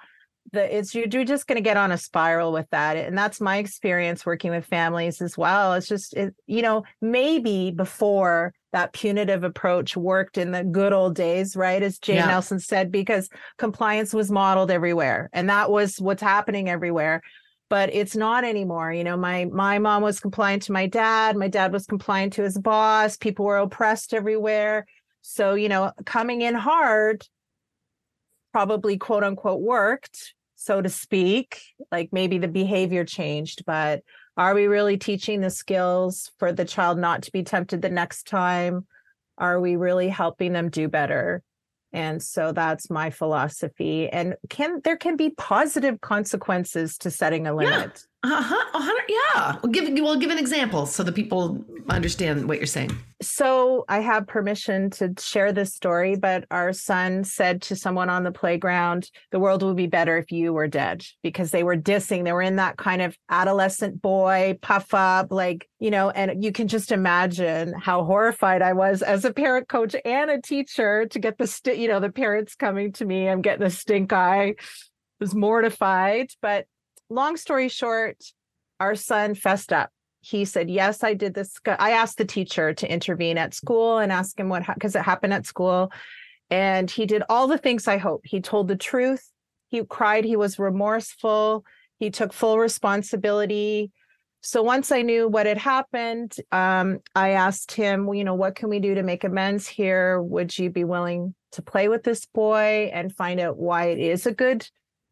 the 0.52 0.78
it's 0.78 0.94
you're, 0.94 1.06
just 1.24 1.46
going 1.46 1.56
to 1.56 1.62
get 1.62 1.76
on 1.76 1.92
a 1.92 1.98
spiral 1.98 2.52
with 2.52 2.66
that. 2.70 2.96
And 2.96 3.16
that's 3.16 3.38
my 3.40 3.58
experience 3.58 4.24
working 4.24 4.50
with 4.50 4.64
families 4.64 5.20
as 5.20 5.36
well. 5.36 5.74
It's 5.74 5.88
just 5.88 6.14
it, 6.14 6.34
you 6.46 6.62
know 6.62 6.84
maybe 7.02 7.70
before 7.70 8.54
that 8.72 8.92
punitive 8.92 9.44
approach 9.44 9.96
worked 9.96 10.36
in 10.38 10.50
the 10.52 10.62
good 10.64 10.92
old 10.92 11.14
days 11.14 11.56
right? 11.56 11.82
As 11.82 11.98
jane 11.98 12.16
Yeah. 12.16 12.26
Nelsen 12.28 12.60
said 12.60 12.90
because 12.90 13.28
compliance 13.58 14.12
was 14.14 14.30
modeled 14.30 14.70
everywhere 14.70 15.28
and 15.32 15.48
that 15.50 15.70
was 15.70 16.00
what's 16.00 16.22
happening 16.22 16.68
everywhere 16.68 17.22
but 17.68 17.90
it's 17.92 18.16
not 18.16 18.44
anymore 18.44 18.92
you 18.92 19.04
know 19.04 19.16
my 19.16 19.44
my 19.46 19.78
mom 19.78 20.02
was 20.02 20.20
compliant 20.20 20.62
to 20.62 20.72
my 20.72 20.86
dad 20.86 21.36
my 21.36 21.48
dad 21.48 21.72
was 21.72 21.86
compliant 21.86 22.32
to 22.32 22.42
his 22.42 22.58
boss 22.58 23.16
people 23.16 23.44
were 23.44 23.58
oppressed 23.58 24.14
everywhere. 24.14 24.86
So 25.22 25.54
you 25.54 25.68
know 25.68 25.92
coming 26.04 26.42
in 26.42 26.54
hard 26.54 27.26
probably 28.52 28.96
quote 28.96 29.24
unquote 29.24 29.60
worked 29.60 30.34
so 30.56 30.80
to 30.80 30.88
speak 30.88 31.60
like 31.92 32.08
maybe 32.12 32.38
the 32.38 32.48
behavior 32.48 33.04
changed 33.04 33.64
but 33.66 34.02
are 34.38 34.54
we 34.54 34.68
really 34.68 34.96
teaching 34.96 35.40
the 35.40 35.50
skills 35.50 36.30
for 36.38 36.52
the 36.52 36.64
child 36.64 36.96
not 36.96 37.22
to 37.22 37.32
be 37.32 37.42
tempted 37.42 37.82
the 37.82 37.88
next 37.88 38.28
time? 38.28 38.86
Are 39.36 39.60
we 39.60 39.74
really 39.74 40.08
helping 40.08 40.52
them 40.52 40.70
do 40.70 40.86
better 40.86 41.42
and 41.92 42.22
so 42.22 42.52
that's 42.52 42.90
my 42.90 43.10
philosophy. 43.10 44.08
And 44.08 44.34
can 44.48 44.80
there 44.84 44.96
can 44.96 45.16
be 45.16 45.30
positive 45.30 46.00
consequences 46.00 46.98
to 46.98 47.10
setting 47.10 47.46
a 47.46 47.54
limit 47.54 48.04
Uh-huh, 48.24 48.64
hundred- 48.72 49.04
yeah. 49.08 49.56
We'll 49.62 49.70
give 49.70 49.88
we'll 49.92 50.16
give 50.16 50.30
an 50.30 50.38
example 50.38 50.86
so 50.86 51.04
the 51.04 51.12
people 51.12 51.64
understand 51.88 52.48
what 52.48 52.58
you're 52.58 52.66
saying. 52.66 52.90
so 53.22 53.84
I 53.88 54.00
have 54.00 54.26
permission 54.26 54.90
to 54.90 55.14
share 55.18 55.52
this 55.52 55.72
story, 55.74 56.16
but 56.16 56.44
our 56.50 56.72
son 56.72 57.22
said 57.24 57.62
to 57.62 57.76
someone 57.76 58.10
on 58.10 58.24
the 58.24 58.32
playground, 58.32 59.08
the 59.30 59.38
world 59.38 59.62
would 59.62 59.76
be 59.76 59.86
better 59.86 60.18
if 60.18 60.32
you 60.32 60.52
were 60.52 60.66
dead 60.66 61.04
because 61.22 61.52
they 61.52 61.62
were 61.62 61.76
dissing. 61.76 62.24
They 62.24 62.32
were 62.32 62.42
in 62.42 62.56
that 62.56 62.76
kind 62.76 63.02
of 63.02 63.16
adolescent 63.30 64.02
boy 64.02 64.58
puff 64.60 64.92
up, 64.92 65.28
like, 65.30 65.68
you 65.78 65.90
know, 65.90 66.10
and 66.10 66.42
you 66.42 66.50
can 66.52 66.66
just 66.68 66.90
imagine 66.92 67.72
how 67.72 68.04
horrified 68.04 68.62
I 68.62 68.72
was 68.72 69.00
as 69.00 69.24
a 69.24 69.32
parent 69.32 69.68
coach 69.68 69.94
and 70.04 70.28
a 70.30 70.40
teacher 70.42 71.06
to 71.06 71.18
get 71.20 71.38
the, 71.38 71.46
st- 71.46 71.78
you 71.78 71.86
know, 71.88 72.00
the 72.00 72.10
parents 72.10 72.54
coming 72.56 72.92
to 72.94 73.04
me. 73.04 73.28
I'm 73.28 73.42
getting 73.42 73.64
the 73.64 73.70
stink 73.70 74.12
eye. 74.12 74.48
I 74.48 74.54
was 75.20 75.34
mortified. 75.34 76.30
But 76.42 76.66
long 77.10 77.36
story 77.36 77.68
short, 77.68 78.22
our 78.80 78.94
son 78.94 79.34
fessed 79.34 79.72
up. 79.72 79.90
He 80.20 80.44
said 80.44 80.68
yes 80.68 81.04
i 81.04 81.14
did 81.14 81.34
this 81.34 81.54
i 81.64 81.92
asked 81.92 82.18
the 82.18 82.24
teacher 82.24 82.74
to 82.74 82.92
intervene 82.92 83.38
at 83.38 83.54
school 83.54 83.98
and 83.98 84.10
ask 84.10 84.38
him 84.38 84.48
what 84.48 84.66
because 84.66 84.96
it 84.96 85.02
happened 85.02 85.32
at 85.32 85.46
school. 85.46 85.92
And 86.50 86.90
he 86.90 87.06
did 87.06 87.22
all 87.28 87.46
the 87.46 87.58
things 87.58 87.86
i 87.86 87.98
hope. 87.98 88.22
He 88.24 88.40
told 88.40 88.68
the 88.68 88.76
truth. 88.76 89.30
He 89.68 89.82
cried. 89.84 90.24
He 90.24 90.36
was 90.36 90.58
remorseful. 90.58 91.64
He 91.98 92.10
took 92.10 92.32
full 92.32 92.58
responsibility. 92.58 93.92
So 94.40 94.62
once 94.62 94.90
i 94.90 95.02
knew 95.02 95.28
what 95.28 95.46
had 95.46 95.58
happened 95.58 96.34
um, 96.52 96.98
i 97.14 97.30
asked 97.30 97.72
him 97.72 98.04
well, 98.06 98.14
you 98.14 98.24
know 98.24 98.34
what 98.34 98.56
can 98.56 98.68
we 98.68 98.80
do 98.80 98.96
to 98.96 99.02
make 99.02 99.24
amends 99.24 99.68
here? 99.68 100.20
Would 100.20 100.58
you 100.58 100.68
be 100.68 100.84
willing 100.84 101.34
to 101.52 101.62
play 101.62 101.88
with 101.88 102.02
this 102.02 102.26
boy 102.26 102.90
and 102.92 103.14
find 103.14 103.40
out 103.40 103.56
why 103.56 103.86
it 103.86 103.98
is 103.98 104.26
a 104.26 104.34
good 104.34 104.68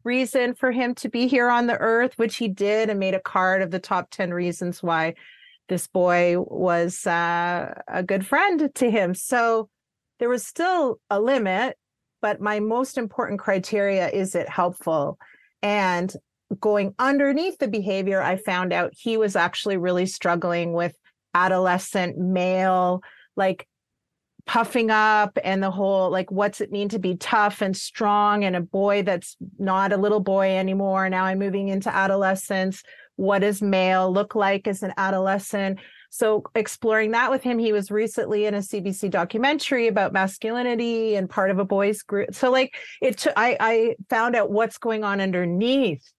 reason 0.07 0.55
for 0.55 0.71
him 0.71 0.95
to 0.95 1.09
be 1.09 1.27
here 1.27 1.49
on 1.49 1.67
the 1.67 1.77
earth, 1.77 2.13
which 2.15 2.37
he 2.37 2.47
did 2.47 2.89
and 2.89 2.99
made 2.99 3.13
a 3.13 3.19
card 3.19 3.61
of 3.61 3.69
the 3.69 3.79
top 3.79 4.09
10 4.09 4.33
reasons 4.33 4.81
why 4.81 5.13
this 5.69 5.87
boy 5.87 6.39
was 6.39 7.05
uh, 7.05 7.73
a 7.87 8.01
good 8.01 8.25
friend 8.25 8.71
to 8.73 8.89
him. 8.89 9.13
So 9.13 9.69
there 10.19 10.29
was 10.29 10.47
still 10.47 10.99
a 11.09 11.19
limit, 11.19 11.77
but 12.21 12.41
my 12.41 12.59
most 12.59 12.97
important 12.97 13.39
criteria 13.39 14.09
is 14.09 14.33
it 14.33 14.49
helpful? 14.49 15.19
And 15.61 16.11
going 16.59 16.95
underneath 16.97 17.59
the 17.59 17.67
behavior, 17.67 18.21
I 18.21 18.37
found 18.37 18.71
out 18.71 18.93
he 18.95 19.17
was 19.17 19.35
actually 19.35 19.77
really 19.77 20.05
struggling 20.05 20.73
with 20.73 20.95
adolescent 21.33 22.17
male, 22.17 23.01
like 23.35 23.67
puffing 24.47 24.89
up 24.89 25.37
and 25.43 25.61
the 25.61 25.69
whole 25.69 26.09
like 26.09 26.31
what's 26.31 26.61
it 26.61 26.71
mean 26.71 26.87
to 26.89 26.99
be 26.99 27.15
tough 27.17 27.61
and 27.61 27.75
strong 27.75 28.45
and 28.45 28.55
a 28.55 28.61
boy 28.61 29.03
that's 29.03 29.35
not 29.59 29.91
a 29.91 29.97
little 29.97 30.21
boy 30.21 30.57
anymore. 30.57 31.09
Now 31.09 31.25
i'm 31.25 31.37
moving 31.37 31.67
into 31.67 31.93
adolescence. 31.93 32.81
What 33.17 33.39
does 33.39 33.61
male 33.61 34.11
look 34.11 34.35
like 34.35 34.67
as 34.67 34.83
an 34.83 34.93
adolescent? 34.95 35.79
So 36.09 36.43
exploring 36.55 37.11
that 37.11 37.29
with 37.29 37.43
him 37.43 37.59
he 37.59 37.73
was 37.73 37.91
recently 37.91 38.45
in 38.45 38.53
a 38.53 38.59
cbc 38.59 39.11
documentary 39.11 39.87
about 39.87 40.13
masculinity 40.13 41.15
and 41.15 41.29
part 41.29 41.51
of 41.51 41.59
a 41.59 41.65
boys 41.65 42.01
group. 42.01 42.33
So 42.33 42.49
like 42.49 42.73
it 43.01 43.27
I 43.35 43.95
found 44.09 44.35
out 44.35 44.49
what's 44.49 44.77
going 44.77 45.03
on 45.03 45.19
underneath 45.19 46.09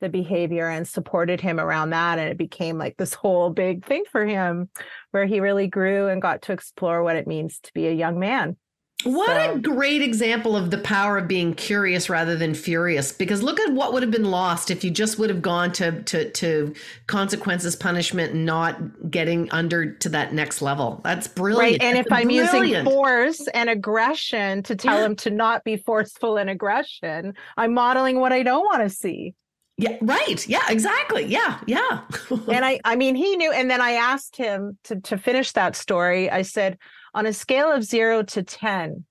the 0.00 0.08
behavior 0.08 0.68
and 0.68 0.86
supported 0.86 1.40
him 1.40 1.58
around 1.58 1.90
that 1.90 2.18
and 2.18 2.28
it 2.28 2.38
became 2.38 2.78
like 2.78 2.96
this 2.96 3.14
whole 3.14 3.50
big 3.50 3.84
thing 3.84 4.04
for 4.10 4.24
him 4.24 4.68
where 5.10 5.26
he 5.26 5.40
really 5.40 5.66
grew 5.66 6.08
and 6.08 6.22
got 6.22 6.42
to 6.42 6.52
explore 6.52 7.02
what 7.02 7.16
it 7.16 7.26
means 7.26 7.58
to 7.60 7.72
be 7.74 7.86
a 7.86 7.92
young 7.92 8.18
man 8.18 8.56
What 9.04 9.28
So- 9.28 9.52
a 9.54 9.58
great 9.60 10.02
example 10.02 10.56
of 10.56 10.72
the 10.72 10.78
power 10.78 11.18
of 11.18 11.28
being 11.28 11.54
curious 11.54 12.10
rather 12.10 12.34
than 12.34 12.52
furious. 12.52 13.12
Because 13.12 13.44
look 13.44 13.60
at 13.60 13.72
what 13.72 13.92
would 13.92 14.02
have 14.02 14.10
been 14.10 14.28
lost 14.32 14.72
if 14.72 14.82
you 14.82 14.90
just 14.90 15.20
would 15.20 15.30
have 15.30 15.40
gone 15.40 15.70
to 15.74 16.02
to 16.02 16.30
to 16.32 16.74
consequences, 17.06 17.76
punishment, 17.76 18.34
and 18.34 18.44
not 18.44 18.76
getting 19.08 19.48
under 19.52 19.92
to 19.94 20.08
that 20.08 20.34
next 20.34 20.62
level. 20.62 21.00
That's 21.04 21.28
brilliant. 21.28 21.80
right 21.80 21.82
and 21.82 21.96
if 21.96 22.06
That's 22.08 22.22
i'm 22.22 22.30
using 22.30 22.84
force 22.84 23.46
and 23.54 23.70
aggression 23.70 24.64
to 24.64 24.74
tell 24.74 24.98
Yeah. 24.98 25.04
him 25.06 25.16
to 25.16 25.30
not 25.30 25.62
be 25.62 25.76
forceful 25.76 26.36
and 26.36 26.50
aggression 26.50 27.34
i'm 27.56 27.74
modeling 27.74 28.18
what 28.18 28.32
i 28.32 28.42
don't 28.42 28.64
want 28.64 28.82
to 28.82 28.90
see 28.90 29.34
yeah, 29.78 29.96
right. 30.02 30.46
Yeah, 30.48 30.64
exactly. 30.68 31.24
Yeah, 31.24 31.60
yeah. 31.66 32.02
and 32.30 32.64
I 32.64 32.80
I 32.84 32.96
mean 32.96 33.14
he 33.14 33.36
knew 33.36 33.52
and 33.52 33.70
then 33.70 33.80
I 33.80 33.92
asked 33.92 34.36
him 34.36 34.76
to 34.84 35.00
to 35.02 35.16
finish 35.16 35.52
that 35.52 35.76
story. 35.76 36.28
I 36.30 36.42
said 36.42 36.78
on 37.14 37.26
a 37.26 37.32
scale 37.32 37.72
of 37.72 37.84
0 37.84 38.24
to 38.24 38.42
10 38.42 39.04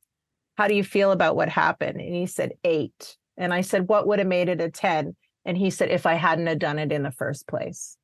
how 0.57 0.67
do 0.67 0.75
you 0.75 0.83
feel 0.83 1.11
about 1.11 1.35
what 1.35 1.49
happened? 1.49 2.01
And 2.01 2.13
he 2.15 2.25
said 2.25 2.51
8. 2.63 3.17
And 3.37 3.53
I 3.53 3.61
said 3.61 3.87
what 3.87 4.07
would 4.07 4.19
have 4.19 4.27
made 4.27 4.49
it 4.49 4.59
a 4.61 4.69
10? 4.69 5.15
And 5.45 5.57
he 5.57 5.69
said 5.69 5.89
if 5.89 6.05
I 6.05 6.15
hadn't 6.15 6.47
have 6.47 6.59
done 6.59 6.79
it 6.79 6.91
in 6.91 7.03
the 7.03 7.11
first 7.11 7.47
place. 7.47 7.95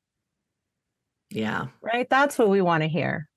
yeah. 1.30 1.66
Right? 1.82 2.08
That's 2.08 2.38
what 2.38 2.48
we 2.48 2.62
want 2.62 2.82
to 2.82 2.88
hear. 2.88 3.28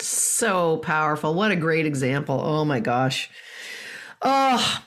So 0.00 0.78
powerful. 0.78 1.34
What 1.34 1.50
a 1.52 1.56
great 1.56 1.86
example. 1.86 2.40
Oh 2.42 2.64
my 2.64 2.80
gosh. 2.80 3.28
Oh, 4.22 4.82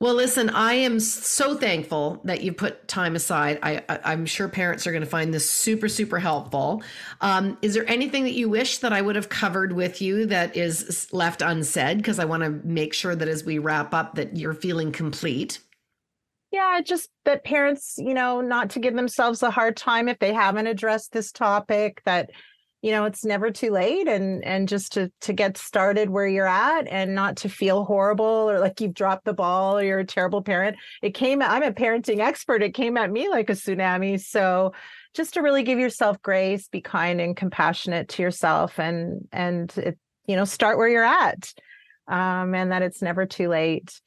Well, 0.00 0.14
listen, 0.14 0.48
I 0.48 0.72
am 0.72 0.98
so 0.98 1.54
thankful 1.54 2.22
that 2.24 2.40
you 2.40 2.54
put 2.54 2.88
time 2.88 3.14
aside. 3.14 3.58
I, 3.62 3.82
I 3.86 4.14
am 4.14 4.24
sure 4.24 4.48
parents 4.48 4.86
are 4.86 4.92
going 4.92 5.02
to 5.02 5.08
find 5.08 5.32
this 5.32 5.50
super 5.50 5.88
super 5.88 6.18
helpful. 6.18 6.82
Um, 7.20 7.58
is 7.60 7.74
there 7.74 7.86
anything 7.86 8.24
that 8.24 8.32
you 8.32 8.48
wish 8.48 8.78
that 8.78 8.94
I 8.94 9.02
would 9.02 9.14
have 9.14 9.28
covered 9.28 9.72
with 9.72 10.00
you 10.00 10.24
that 10.26 10.56
is 10.56 11.06
left 11.12 11.42
unsaid? 11.42 11.98
Because 11.98 12.18
I 12.18 12.24
want 12.24 12.42
to 12.44 12.48
make 12.66 12.94
sure 12.94 13.14
that 13.14 13.28
as 13.28 13.44
we 13.44 13.58
wrap 13.58 13.92
up, 13.92 14.14
that 14.14 14.38
you're 14.38 14.54
feeling 14.54 14.90
complete. 14.90 15.58
Yeah, 16.50 16.80
just 16.82 17.10
that 17.26 17.44
parents, 17.44 17.96
you 17.98 18.14
know, 18.14 18.40
not 18.40 18.70
to 18.70 18.80
give 18.80 18.94
themselves 18.94 19.42
a 19.42 19.50
hard 19.50 19.76
time 19.76 20.08
if 20.08 20.18
they 20.18 20.32
haven't 20.32 20.66
addressed 20.66 21.12
this 21.12 21.30
topic. 21.30 22.00
That 22.06 22.30
you 22.82 22.92
know 22.92 23.04
it's 23.04 23.24
never 23.24 23.50
too 23.50 23.70
late 23.70 24.08
and 24.08 24.44
and 24.44 24.68
just 24.68 24.92
to 24.92 25.10
to 25.20 25.32
get 25.32 25.56
started 25.56 26.10
where 26.10 26.26
you're 26.26 26.46
at 26.46 26.86
and 26.88 27.14
not 27.14 27.36
to 27.36 27.48
feel 27.48 27.84
horrible 27.84 28.24
or 28.24 28.58
like 28.58 28.80
you've 28.80 28.94
dropped 28.94 29.24
the 29.24 29.34
ball 29.34 29.78
or 29.78 29.84
you're 29.84 29.98
a 29.98 30.04
terrible 30.04 30.42
parent. 30.42 30.76
It 31.02 31.14
came 31.14 31.42
i'm 31.42 31.62
a 31.62 31.72
parenting 31.72 32.20
expert. 32.20 32.62
It 32.62 32.74
came 32.74 32.96
at 32.96 33.10
me 33.10 33.28
like 33.28 33.50
a 33.50 33.54
tsunami. 33.54 34.20
So 34.20 34.72
just 35.14 35.34
to 35.34 35.42
really 35.42 35.62
give 35.62 35.78
yourself 35.78 36.20
grace 36.22 36.68
be 36.68 36.80
kind 36.80 37.20
and 37.20 37.36
compassionate 37.36 38.08
to 38.10 38.22
yourself 38.22 38.78
and 38.78 39.28
and 39.32 39.72
it, 39.76 39.98
you 40.26 40.36
know 40.36 40.44
start 40.44 40.78
where 40.78 40.88
you're 40.88 41.04
at 41.04 41.52
um, 42.08 42.54
and 42.54 42.72
that 42.72 42.82
it's 42.82 43.02
never 43.02 43.26
too 43.26 43.48
late. 43.48 44.00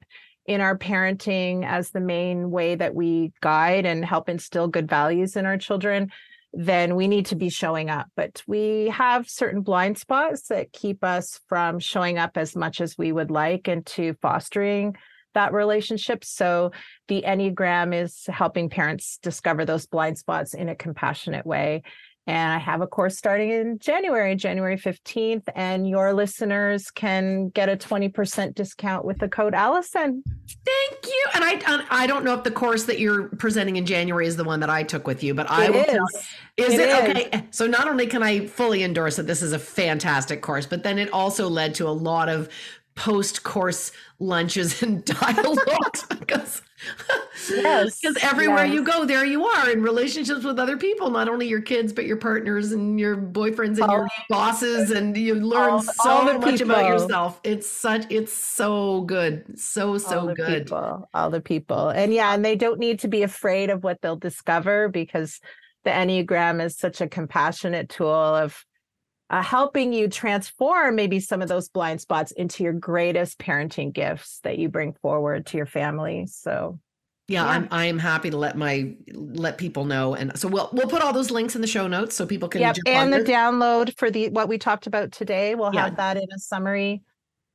in 0.45 0.61
our 0.61 0.77
parenting 0.77 1.65
as 1.65 1.91
the 1.91 1.99
main 1.99 2.49
way 2.49 2.75
that 2.75 2.95
we 2.95 3.33
guide 3.41 3.85
and 3.85 4.03
help 4.03 4.29
instill 4.29 4.67
good 4.67 4.89
values 4.89 5.35
in 5.35 5.45
our 5.45 5.57
children, 5.57 6.09
then 6.53 6.95
we 6.95 7.07
need 7.07 7.27
to 7.27 7.35
be 7.35 7.49
showing 7.49 7.89
up. 7.89 8.07
But 8.15 8.41
we 8.47 8.87
have 8.89 9.29
certain 9.29 9.61
blind 9.61 9.97
spots 9.97 10.47
that 10.47 10.71
keep 10.71 11.03
us 11.03 11.39
from 11.47 11.79
showing 11.79 12.17
up 12.17 12.37
as 12.37 12.55
much 12.55 12.81
as 12.81 12.97
we 12.97 13.11
would 13.11 13.31
like 13.31 13.67
and 13.67 13.85
to 13.87 14.15
fostering 14.21 14.95
that 15.33 15.53
relationship. 15.53 16.23
So 16.23 16.71
the 17.07 17.23
Enneagram 17.27 17.93
is 17.93 18.23
helping 18.27 18.69
parents 18.69 19.19
discover 19.21 19.65
those 19.65 19.85
blind 19.85 20.17
spots 20.17 20.53
in 20.53 20.67
a 20.69 20.75
compassionate 20.75 21.45
way. 21.45 21.83
And 22.27 22.53
I 22.53 22.57
have 22.57 22.81
a 22.81 22.87
course 22.87 23.17
starting 23.17 23.51
in 23.51 23.79
January, 23.79 24.35
January 24.35 24.77
15th, 24.77 25.43
and 25.55 25.87
your 25.87 26.13
listeners 26.13 26.91
can 26.91 27.47
get 27.49 27.69
a 27.69 27.77
20% 27.77 28.53
discount 28.53 29.05
with 29.05 29.17
the 29.19 29.29
code 29.29 29.53
Alyson. 29.53 30.21
Thank 30.65 31.05
you. 31.05 31.25
And 31.33 31.43
I 31.43 31.85
I 31.89 32.07
don't 32.07 32.25
know 32.25 32.33
if 32.33 32.43
the 32.43 32.51
course 32.51 32.83
that 32.85 32.99
you're 32.99 33.29
presenting 33.29 33.77
in 33.77 33.85
January 33.85 34.27
is 34.27 34.35
the 34.35 34.43
one 34.43 34.59
that 34.59 34.69
I 34.69 34.83
took 34.83 35.07
with 35.07 35.23
you, 35.23 35.33
but 35.33 35.49
I 35.49 35.65
it 35.65 35.71
will 35.73 35.79
is. 35.79 35.85
tell 35.87 36.07
is 36.57 36.73
It 36.73 36.79
it, 36.81 36.89
is. 36.89 37.25
okay? 37.25 37.43
So 37.51 37.65
not 37.67 37.87
only 37.87 38.07
can 38.07 38.21
I 38.23 38.45
fully 38.47 38.83
endorse 38.83 39.15
that 39.15 39.27
this 39.27 39.41
is 39.41 39.53
a 39.53 39.59
fantastic 39.59 40.41
course, 40.41 40.65
but 40.65 40.83
then 40.83 40.97
it 40.99 41.11
also 41.13 41.47
led 41.47 41.75
to 41.75 41.87
a 41.87 41.91
lot 41.91 42.27
of 42.29 42.49
post 42.97 43.43
course 43.43 43.91
lunches 44.19 44.81
and 44.83 45.05
dialogues 45.21 46.03
because 46.19 46.61
Yes, 47.49 47.99
because 47.99 48.17
everywhere 48.23 48.65
yes. 48.65 48.73
you 48.73 48.83
go 48.83 49.05
there 49.05 49.25
you 49.25 49.45
are 49.45 49.69
in 49.69 49.81
relationships 49.81 50.43
with 50.43 50.59
other 50.59 50.77
people 50.77 51.09
not 51.09 51.27
only 51.29 51.47
your 51.47 51.61
kids 51.61 51.93
but 51.93 52.05
your 52.05 52.17
partners 52.17 52.71
and 52.71 52.99
your 52.99 53.15
boyfriends 53.17 53.79
and 53.79 53.91
your 53.91 54.07
bosses 54.29 54.91
and 54.91 55.15
you 55.17 55.35
learn 55.35 55.69
all- 55.71 55.81
so 55.81 56.09
all 56.09 56.39
much 56.39 56.61
about 56.61 56.85
yourself 56.87 57.39
it's 57.43 57.67
such 57.67 58.05
it's 58.11 58.33
so 58.33 59.01
good 59.01 59.59
so 59.59 59.97
so 59.97 60.19
all 60.29 60.33
good 60.33 60.65
people, 60.65 61.09
all 61.13 61.29
the 61.29 61.41
people. 61.41 61.89
And 61.89 62.13
yeah, 62.13 62.33
and 62.33 62.43
they 62.43 62.55
don't 62.55 62.79
need 62.79 62.99
to 62.99 63.07
be 63.07 63.23
afraid 63.23 63.69
of 63.69 63.83
what 63.83 64.01
they'll 64.01 64.15
discover 64.15 64.89
because 64.89 65.39
the 65.83 65.89
Enneagram 65.91 66.63
is 66.63 66.77
such 66.77 67.01
a 67.01 67.07
compassionate 67.07 67.89
tool 67.89 68.09
of 68.11 68.63
uh, 69.29 69.41
helping 69.41 69.91
you 69.93 70.07
transform 70.07 70.95
maybe 70.95 71.19
some 71.19 71.41
of 71.41 71.49
those 71.49 71.69
blind 71.69 71.99
spots 72.01 72.31
into 72.31 72.63
your 72.63 72.73
greatest 72.73 73.37
parenting 73.39 73.91
gifts 73.93 74.39
that 74.43 74.57
you 74.57 74.69
bring 74.69 74.93
forward 74.93 75.45
to 75.47 75.57
your 75.57 75.65
family. 75.65 76.25
So 76.27 76.79
Yeah, 77.27 77.43
Yeah. 77.43 77.49
I'm 77.49 77.67
I 77.71 77.85
am 77.85 77.99
happy 77.99 78.29
to 78.29 78.37
let 78.37 78.55
my 78.57 78.95
let 79.13 79.57
people 79.57 79.83
know, 79.83 80.15
and 80.15 80.37
so 80.39 80.47
we'll 80.47 80.69
we'll 80.71 80.87
put 80.87 81.01
all 81.01 81.11
those 81.11 81.29
links 81.29 81.55
in 81.55 81.61
the 81.61 81.67
show 81.67 81.87
notes 81.87 82.15
so 82.15 82.25
people 82.25 82.47
can. 82.47 82.61
Yep, 82.61 82.77
and 82.85 83.11
the 83.11 83.19
download 83.19 83.97
for 83.97 84.09
the 84.09 84.29
what 84.29 84.47
we 84.47 84.57
talked 84.57 84.87
about 84.87 85.11
today, 85.11 85.53
we'll 85.55 85.73
Yeah. 85.73 85.85
have 85.85 85.97
that 85.97 86.15
in 86.15 86.27
a 86.33 86.39
summary. 86.39 87.03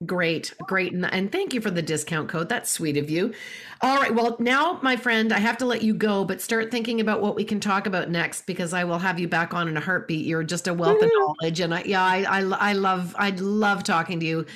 Great, 0.06 0.54
great, 0.66 0.92
and, 0.92 1.04
and 1.12 1.30
thank 1.30 1.52
you 1.52 1.60
for 1.60 1.70
the 1.70 1.82
discount 1.82 2.28
code. 2.28 2.48
That's 2.48 2.70
sweet 2.70 2.96
of 2.96 3.10
you. 3.10 3.34
All 3.82 3.96
right, 3.96 4.14
well 4.14 4.36
now, 4.38 4.78
my 4.82 4.96
friend, 4.96 5.32
I 5.32 5.38
have 5.38 5.58
to 5.58 5.66
let 5.66 5.82
you 5.82 5.92
go, 5.92 6.24
but 6.24 6.40
start 6.40 6.70
thinking 6.70 7.00
about 7.00 7.20
what 7.20 7.36
we 7.36 7.44
can 7.44 7.60
talk 7.60 7.86
about 7.86 8.10
next 8.10 8.46
because 8.46 8.72
I 8.72 8.84
will 8.84 8.98
have 8.98 9.20
you 9.20 9.28
back 9.28 9.52
on 9.52 9.68
in 9.68 9.76
a 9.76 9.80
heartbeat. 9.80 10.24
You're 10.24 10.44
just 10.44 10.66
a 10.66 10.74
wealth 10.74 11.02
of 11.02 11.10
mm. 11.10 11.18
knowledge, 11.18 11.60
and 11.60 11.74
I 11.74 11.82
yeah, 11.82 12.02
I 12.02 12.22
I, 12.22 12.40
I 12.40 12.72
love 12.72 13.14
I 13.18 13.30
love 13.30 13.84
talking 13.84 14.18
to 14.20 14.26
you. 14.26 14.46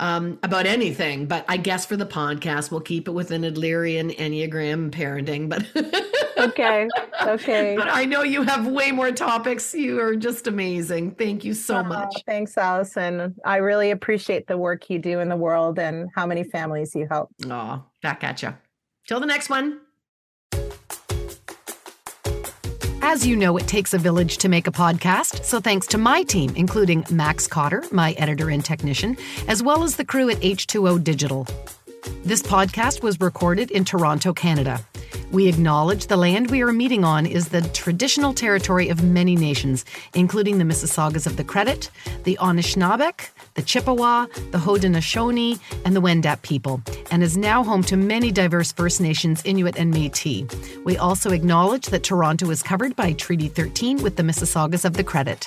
Um, 0.00 0.38
about 0.42 0.64
anything, 0.64 1.26
but 1.26 1.44
I 1.46 1.58
guess 1.58 1.84
for 1.84 1.94
the 1.94 2.06
podcast, 2.06 2.70
we'll 2.70 2.80
keep 2.80 3.06
it 3.06 3.10
within 3.10 3.42
Adlerian 3.42 4.16
Enneagram 4.16 4.90
parenting. 4.90 5.50
But 5.50 5.66
Okay. 6.40 6.88
Okay. 7.22 7.74
But 7.76 7.88
I 7.88 8.04
know 8.04 8.22
you 8.22 8.42
have 8.42 8.66
way 8.66 8.92
more 8.92 9.12
topics. 9.12 9.74
You 9.74 10.00
are 10.00 10.16
just 10.16 10.46
amazing. 10.46 11.12
Thank 11.12 11.44
you 11.44 11.54
so 11.54 11.82
much. 11.82 12.14
thanks, 12.26 12.54
Alyson. 12.54 13.34
I 13.44 13.56
really 13.56 13.90
appreciate 13.90 14.46
the 14.46 14.56
work 14.56 14.88
you 14.88 14.98
do 14.98 15.20
in 15.20 15.28
the 15.28 15.36
world 15.36 15.78
and 15.78 16.08
how 16.14 16.26
many 16.26 16.44
families 16.44 16.94
you 16.94 17.06
help. 17.10 17.30
Aw, 17.48 17.82
back 18.02 18.24
at 18.24 18.42
you. 18.42 18.54
Till 19.06 19.20
the 19.20 19.26
next 19.26 19.50
one. 19.50 19.80
As 23.02 23.26
you 23.26 23.34
know, 23.34 23.56
it 23.56 23.66
takes 23.66 23.94
a 23.94 23.98
village 23.98 24.36
to 24.38 24.48
make 24.48 24.66
a 24.66 24.70
podcast, 24.70 25.44
so 25.44 25.58
thanks 25.58 25.86
to 25.88 25.98
my 25.98 26.22
team, 26.22 26.52
including 26.54 27.04
Max 27.10 27.46
Cotter, 27.46 27.82
my 27.90 28.12
editor 28.12 28.50
and 28.50 28.62
technician, 28.62 29.16
as 29.48 29.62
well 29.62 29.82
as 29.82 29.96
the 29.96 30.04
crew 30.04 30.28
at 30.28 30.36
H2O 30.38 31.02
Digital. 31.02 31.46
This 32.24 32.42
podcast 32.42 33.02
was 33.02 33.18
recorded 33.18 33.70
in 33.70 33.84
Toronto, 33.84 34.34
Canada. 34.34 34.84
We 35.32 35.48
acknowledge 35.48 36.06
the 36.06 36.16
land 36.16 36.50
we 36.50 36.62
are 36.62 36.72
meeting 36.72 37.04
on 37.04 37.24
is 37.24 37.48
the 37.48 37.62
traditional 37.62 38.34
territory 38.34 38.88
of 38.88 39.02
many 39.02 39.34
nations, 39.34 39.84
including 40.14 40.58
the 40.58 40.64
Mississaugas 40.64 41.26
of 41.26 41.36
the 41.36 41.44
Credit, 41.44 41.90
the 42.24 42.36
Anishinaabeg, 42.40 43.28
the 43.60 43.66
Chippewa, 43.66 44.24
the 44.52 44.58
Haudenosaunee, 44.58 45.60
and 45.84 45.94
the 45.94 46.00
Wendat 46.00 46.40
people, 46.40 46.80
and 47.10 47.22
is 47.22 47.36
now 47.36 47.62
home 47.62 47.82
to 47.82 47.94
many 47.94 48.32
diverse 48.32 48.72
First 48.72 49.02
Nations, 49.02 49.42
Inuit, 49.44 49.76
and 49.76 49.92
Métis. 49.92 50.48
We 50.82 50.96
also 50.96 51.30
acknowledge 51.30 51.86
that 51.86 52.02
Toronto 52.02 52.48
is 52.48 52.62
covered 52.62 52.96
by 52.96 53.12
Treaty 53.12 53.48
13 53.48 54.02
with 54.02 54.16
the 54.16 54.22
Mississaugas 54.22 54.86
of 54.86 54.94
the 54.94 55.04
Credit. 55.04 55.46